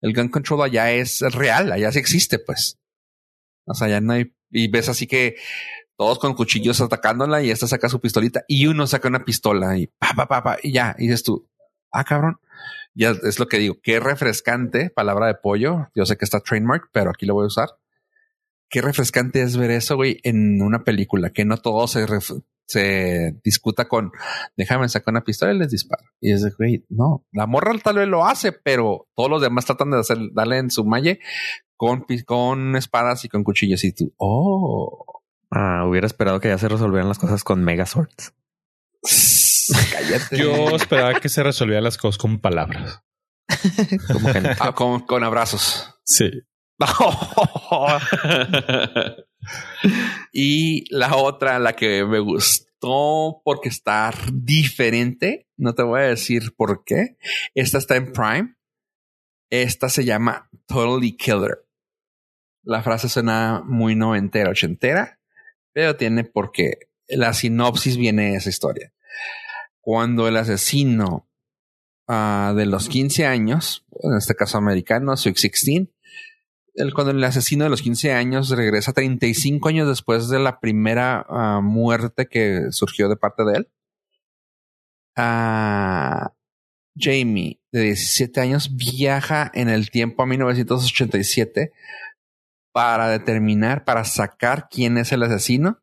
el 0.01 0.13
gun 0.13 0.29
control 0.29 0.61
allá 0.63 0.91
es 0.91 1.21
real, 1.21 1.71
allá 1.71 1.91
sí 1.91 1.99
existe, 1.99 2.37
pues. 2.39 2.77
O 3.65 3.73
sea, 3.73 3.87
ya 3.87 4.01
no 4.01 4.13
hay, 4.13 4.35
y 4.51 4.67
ves 4.67 4.89
así 4.89 5.07
que 5.07 5.35
todos 5.97 6.19
con 6.19 6.35
cuchillos 6.35 6.81
atacándola 6.81 7.41
y 7.41 7.49
esta 7.49 7.67
saca 7.67 7.89
su 7.89 7.99
pistolita 7.99 8.43
y 8.47 8.67
uno 8.67 8.85
saca 8.85 9.07
una 9.07 9.25
pistola 9.25 9.77
y 9.77 9.87
pa, 9.87 10.13
pa, 10.15 10.27
pa, 10.27 10.43
pa, 10.43 10.57
y 10.61 10.71
ya, 10.73 10.95
y 10.99 11.07
dices 11.07 11.23
tú, 11.23 11.49
ah, 11.91 12.03
cabrón. 12.03 12.37
Ya 12.93 13.11
es 13.11 13.39
lo 13.39 13.47
que 13.47 13.57
digo, 13.57 13.79
qué 13.81 13.99
refrescante, 13.99 14.89
palabra 14.89 15.27
de 15.27 15.35
pollo. 15.35 15.87
Yo 15.95 16.05
sé 16.05 16.17
que 16.17 16.25
está 16.25 16.39
trademark, 16.39 16.89
pero 16.91 17.11
aquí 17.11 17.25
lo 17.25 17.33
voy 17.33 17.43
a 17.43 17.47
usar. 17.47 17.69
Qué 18.69 18.81
refrescante 18.81 19.41
es 19.41 19.57
ver 19.57 19.71
eso, 19.71 19.95
güey, 19.95 20.19
en 20.23 20.61
una 20.61 20.83
película, 20.83 21.29
que 21.29 21.45
no 21.45 21.57
todo 21.57 21.87
se, 21.87 22.05
se 22.65 23.39
discuta 23.43 23.87
con 23.87 24.11
déjame 24.57 24.89
sacar 24.89 25.11
una 25.13 25.23
pistola 25.23 25.53
y 25.53 25.57
les 25.57 25.71
disparo. 25.71 26.03
Y 26.19 26.31
es 26.31 26.41
de, 26.41 26.51
güey, 26.51 26.85
no, 26.89 27.25
la 27.31 27.47
morra 27.47 27.73
tal 27.83 27.97
vez 27.97 28.07
lo 28.07 28.25
hace, 28.25 28.51
pero 28.51 29.07
todos 29.15 29.29
los 29.29 29.41
demás 29.41 29.65
tratan 29.65 29.91
de 29.91 29.99
hacer, 29.99 30.17
darle 30.33 30.57
en 30.57 30.71
su 30.71 30.83
malle 30.83 31.19
con, 31.75 32.05
con 32.25 32.75
espadas 32.75 33.23
y 33.25 33.29
con 33.29 33.43
cuchillos. 33.43 33.83
Y 33.83 33.93
tú, 33.93 34.13
oh, 34.17 35.15
Ah, 35.57 35.85
hubiera 35.87 36.05
esperado 36.05 36.41
que 36.41 36.49
ya 36.49 36.57
se 36.57 36.67
resolvieran 36.67 37.07
las 37.07 37.19
cosas 37.19 37.43
con 37.43 37.63
Megazords. 37.63 38.33
cállate. 39.91 40.37
Yo 40.37 40.75
esperaba 40.75 41.19
que 41.19 41.29
se 41.29 41.43
resolvieran 41.43 41.83
las 41.83 41.97
cosas 41.97 42.17
con 42.17 42.39
palabras. 42.39 43.01
Que 43.47 44.55
Ah, 44.59 44.73
con, 44.73 45.01
con 45.01 45.23
abrazos. 45.23 45.93
Sí. 46.03 46.31
y 50.33 50.93
la 50.93 51.15
otra, 51.15 51.59
la 51.59 51.73
que 51.73 52.03
me 52.05 52.19
gustó 52.19 53.41
porque 53.43 53.69
está 53.69 54.13
diferente, 54.33 55.47
no 55.57 55.73
te 55.73 55.83
voy 55.83 56.01
a 56.01 56.05
decir 56.05 56.53
por 56.55 56.83
qué. 56.83 57.17
Esta 57.53 57.77
está 57.77 57.95
en 57.95 58.11
Prime. 58.11 58.55
Esta 59.49 59.89
se 59.89 60.05
llama 60.05 60.49
Totally 60.67 61.15
Killer. 61.15 61.65
La 62.63 62.81
frase 62.81 63.09
suena 63.09 63.61
muy 63.65 63.95
noventera, 63.95 64.49
ochentera, 64.49 65.19
pero 65.71 65.95
tiene 65.95 66.23
por 66.23 66.51
qué. 66.51 66.89
La 67.07 67.33
sinopsis 67.33 67.97
viene 67.97 68.31
de 68.31 68.37
esa 68.37 68.49
historia. 68.49 68.91
Cuando 69.85 70.27
el 70.27 70.35
asesino 70.35 71.29
ah, 72.07 72.55
de 72.57 72.65
los 72.65 72.89
15 72.89 73.27
años, 73.27 73.85
en 74.01 74.17
este 74.17 74.33
caso 74.33 74.57
americano, 74.57 75.15
Sweet 75.15 75.35
16, 75.35 75.89
el, 76.73 76.91
cuando 76.95 77.11
el 77.11 77.23
asesino 77.23 77.65
de 77.65 77.69
los 77.69 77.83
15 77.83 78.11
años 78.11 78.49
regresa 78.49 78.93
35 78.93 79.69
años 79.69 79.87
después 79.87 80.27
de 80.29 80.39
la 80.39 80.59
primera 80.59 81.23
ah, 81.29 81.61
muerte 81.61 82.25
que 82.25 82.71
surgió 82.71 83.09
de 83.09 83.15
parte 83.15 83.43
de 83.45 83.57
él. 83.57 83.69
Ah, 85.15 86.33
Jamie, 86.97 87.61
de 87.71 87.81
17 87.81 88.41
años, 88.41 88.75
viaja 88.75 89.51
en 89.53 89.69
el 89.69 89.91
tiempo 89.91 90.23
a 90.23 90.25
1987 90.25 91.73
para 92.71 93.07
determinar, 93.07 93.85
para 93.85 94.03
sacar 94.03 94.67
quién 94.67 94.97
es 94.97 95.11
el 95.11 95.21
asesino 95.21 95.79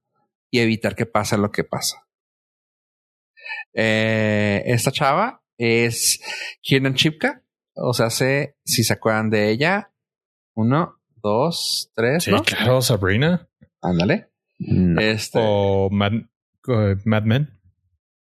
y 0.51 0.59
evitar 0.59 0.97
que 0.97 1.07
pase 1.07 1.39
lo 1.39 1.53
que 1.53 1.63
pasa. 1.63 2.03
Eh, 3.75 4.63
esta 4.67 4.91
chava 4.93 5.43
es 5.57 6.21
Kiernan 6.61 6.95
Chipka, 6.95 7.43
o 7.75 7.93
sea, 7.95 8.11
sé, 8.11 8.57
si 8.65 8.85
se 8.85 8.93
acuerdan 8.93 9.31
de 9.31 9.51
ella, 9.51 9.93
uno, 10.55 10.99
dos, 11.23 11.91
tres, 11.95 12.25
Sí, 12.25 12.31
¿no? 12.31 12.43
claro, 12.43 12.83
Sabrina. 12.83 13.49
Ándale. 13.81 14.29
No. 14.59 15.01
Este, 15.01 15.39
O 15.43 15.89
Mad, 15.91 16.13
eh, 16.69 16.97
Mad 17.05 17.23
Men. 17.25 17.49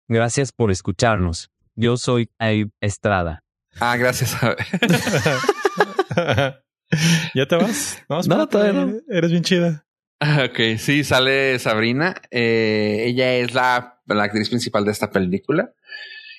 Gracias 0.07 0.51
por 0.51 0.71
escucharnos. 0.71 1.51
Yo 1.75 1.97
soy 1.97 2.29
Abe 2.39 2.71
Estrada. 2.81 3.43
Ah, 3.79 3.95
gracias. 3.97 4.35
¿Ya 7.33 7.45
te 7.47 7.55
vas? 7.55 8.03
No, 8.09 8.21
No, 8.21 8.47
todavía 8.47 8.73
no. 8.85 8.93
Eres 9.09 9.31
bien 9.31 9.43
chida. 9.43 9.85
Ok, 10.45 10.77
sí, 10.77 11.03
sale 11.03 11.57
Sabrina. 11.59 12.15
Eh, 12.29 13.05
ella 13.07 13.33
es 13.35 13.53
la, 13.53 13.99
la 14.05 14.23
actriz 14.23 14.49
principal 14.49 14.85
de 14.85 14.91
esta 14.91 15.09
película. 15.11 15.73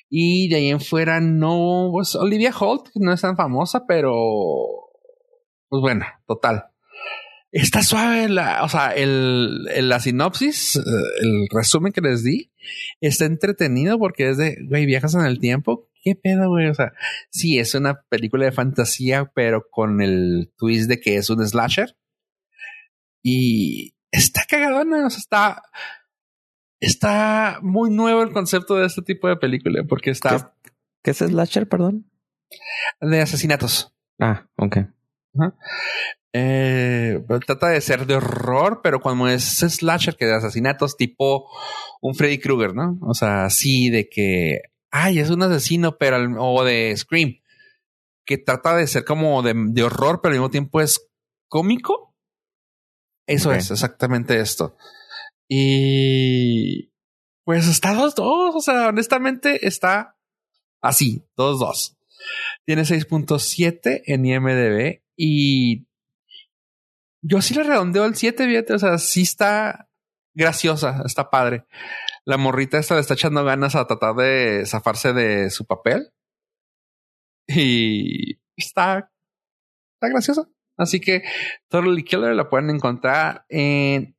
Y 0.08 0.48
de 0.48 0.56
ahí 0.56 0.68
en 0.68 0.80
fuera 0.80 1.20
no, 1.20 1.88
pues 1.90 2.14
Olivia 2.14 2.52
Holt 2.58 2.90
no 2.94 3.12
es 3.12 3.20
tan 3.22 3.36
famosa, 3.36 3.86
pero 3.86 4.12
pues 5.68 5.80
bueno, 5.80 6.04
total. 6.26 6.64
Está 7.50 7.82
suave 7.82 8.28
la, 8.28 8.62
o 8.62 8.68
sea, 8.68 8.94
el, 8.94 9.66
el- 9.74 9.88
la 9.88 10.00
sinopsis, 10.00 10.76
eh, 10.76 10.80
el 11.22 11.48
resumen 11.50 11.92
que 11.92 12.00
les 12.02 12.22
di, 12.22 12.50
está 13.00 13.24
entretenido 13.24 13.98
porque 13.98 14.28
es 14.30 14.36
de, 14.38 14.58
güey, 14.68 14.86
viajas 14.86 15.14
en 15.14 15.22
el 15.24 15.38
tiempo. 15.38 15.88
¿Qué 16.02 16.14
pedo, 16.14 16.48
güey? 16.48 16.68
O 16.68 16.74
sea, 16.74 16.92
sí, 17.30 17.58
es 17.58 17.74
una 17.74 18.02
película 18.08 18.44
de 18.44 18.52
fantasía, 18.52 19.30
pero 19.34 19.66
con 19.70 20.00
el 20.02 20.52
twist 20.58 20.88
de 20.88 21.00
que 21.00 21.16
es 21.16 21.30
un 21.30 21.46
slasher. 21.46 21.96
Y 23.22 23.94
está 24.10 24.42
cagadona, 24.48 25.06
o 25.06 25.10
sea, 25.10 25.18
está, 25.18 25.62
está 26.80 27.58
muy 27.62 27.90
nuevo 27.90 28.22
el 28.22 28.32
concepto 28.32 28.76
de 28.76 28.86
este 28.86 29.02
tipo 29.02 29.28
de 29.28 29.36
película 29.36 29.82
porque 29.88 30.10
está 30.10 30.54
¿Qué 31.02 31.10
es 31.12 31.18
slasher, 31.18 31.68
perdón? 31.68 32.10
de 33.00 33.20
asesinatos. 33.20 33.94
Ah, 34.20 34.46
ok. 34.56 34.76
Eh, 36.34 37.22
pero 37.26 37.40
trata 37.40 37.68
de 37.68 37.80
ser 37.80 38.06
de 38.06 38.16
horror, 38.16 38.80
pero 38.82 39.00
como 39.00 39.28
es 39.28 39.42
slasher 39.60 40.16
que 40.16 40.26
de 40.26 40.34
asesinatos 40.34 40.96
tipo 40.96 41.48
un 42.00 42.14
Freddy 42.14 42.38
Krueger, 42.38 42.74
¿no? 42.74 42.98
O 43.02 43.14
sea, 43.14 43.50
sí, 43.50 43.90
de 43.90 44.08
que, 44.08 44.60
ay, 44.90 45.18
es 45.18 45.30
un 45.30 45.42
asesino, 45.42 45.96
pero 45.98 46.16
al- 46.16 46.36
o 46.38 46.64
de 46.64 46.94
Scream, 46.96 47.40
que 48.24 48.38
trata 48.38 48.76
de 48.76 48.86
ser 48.86 49.04
como 49.04 49.42
de, 49.42 49.54
de 49.56 49.82
horror, 49.82 50.20
pero 50.22 50.32
al 50.32 50.38
mismo 50.38 50.50
tiempo 50.50 50.80
es 50.80 51.06
cómico. 51.48 52.11
Eso 53.32 53.52
es 53.52 53.70
exactamente 53.70 54.38
esto. 54.40 54.76
Y 55.48 56.92
pues 57.44 57.66
está 57.68 57.94
dos, 57.94 58.14
dos. 58.14 58.54
O 58.54 58.60
sea, 58.60 58.88
honestamente 58.88 59.66
está 59.66 60.16
así, 60.80 61.24
dos, 61.36 61.60
dos. 61.60 61.96
Tiene 62.64 62.82
6.7 62.82 64.02
en 64.06 64.26
IMDb 64.26 65.02
y 65.16 65.86
yo 67.22 67.40
sí 67.40 67.54
le 67.54 67.62
redondeo 67.62 68.04
el 68.04 68.16
7, 68.16 68.46
fíjate. 68.46 68.74
O 68.74 68.78
sea, 68.78 68.98
sí 68.98 69.22
está 69.22 69.88
graciosa, 70.34 71.02
está 71.04 71.30
padre. 71.30 71.66
La 72.24 72.36
morrita 72.36 72.78
esta 72.78 72.94
le 72.94 73.00
está 73.00 73.14
echando 73.14 73.44
ganas 73.44 73.74
a 73.74 73.86
tratar 73.86 74.14
de 74.14 74.64
zafarse 74.66 75.12
de 75.12 75.50
su 75.50 75.64
papel 75.66 76.12
y 77.46 78.38
está, 78.56 79.10
está 79.94 80.08
graciosa. 80.08 80.48
Así 80.76 81.00
que 81.00 81.22
Totally 81.68 82.04
Killer 82.04 82.34
la 82.34 82.48
pueden 82.48 82.70
encontrar 82.70 83.44
en 83.48 84.16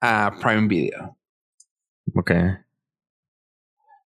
Prime 0.00 0.68
Video. 0.68 1.18
Ok. 2.14 2.32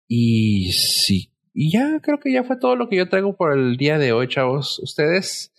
Y 0.08 0.72
sí, 0.72 1.32
y 1.54 1.72
ya 1.72 2.00
creo 2.02 2.20
que 2.20 2.32
ya 2.32 2.44
fue 2.44 2.58
todo 2.58 2.76
lo 2.76 2.90
que 2.90 2.98
yo 2.98 3.10
traigo 3.10 3.36
por 3.36 3.58
el 3.58 3.78
día 3.78 3.98
de 3.98 4.12
hoy, 4.12 4.28
chavos. 4.28 4.80
¿Ustedes 4.80 5.54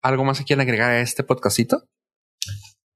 algo 0.00 0.24
más 0.24 0.38
que 0.38 0.44
quieran 0.44 0.66
agregar 0.66 0.92
a 0.92 1.00
este 1.00 1.24
podcastito? 1.24 1.88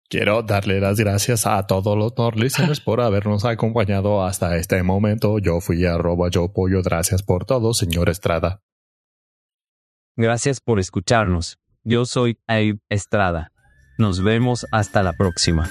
Quiero 0.08 0.42
darle 0.42 0.80
las 0.80 0.98
gracias 0.98 1.46
a 1.46 1.66
todos 1.66 1.96
los 1.96 2.16
Nord 2.16 2.36
listeners 2.36 2.80
por 2.80 3.00
habernos 3.00 3.44
acompañado 3.44 4.24
hasta 4.24 4.56
este 4.56 4.82
momento. 4.82 5.38
Yo 5.38 5.60
fui 5.60 5.84
arroba 5.84 6.28
yo 6.30 6.52
pollo. 6.52 6.82
Gracias 6.82 7.22
por 7.22 7.44
todo, 7.44 7.74
señor 7.74 8.08
Estrada. 8.08 8.62
Gracias 10.16 10.60
por 10.60 10.80
escucharnos. 10.80 11.58
Yo 11.82 12.04
soy 12.04 12.38
Abe 12.46 12.78
Estrada. 12.90 13.52
Nos 13.96 14.22
vemos 14.22 14.66
hasta 14.70 15.02
la 15.02 15.14
próxima. 15.14 15.70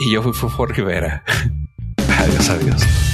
Y 0.00 0.12
yo 0.12 0.22
fui 0.22 0.32
Fufo 0.32 0.66
Rivera. 0.66 1.22
adiós, 2.18 2.50
adiós. 2.50 3.11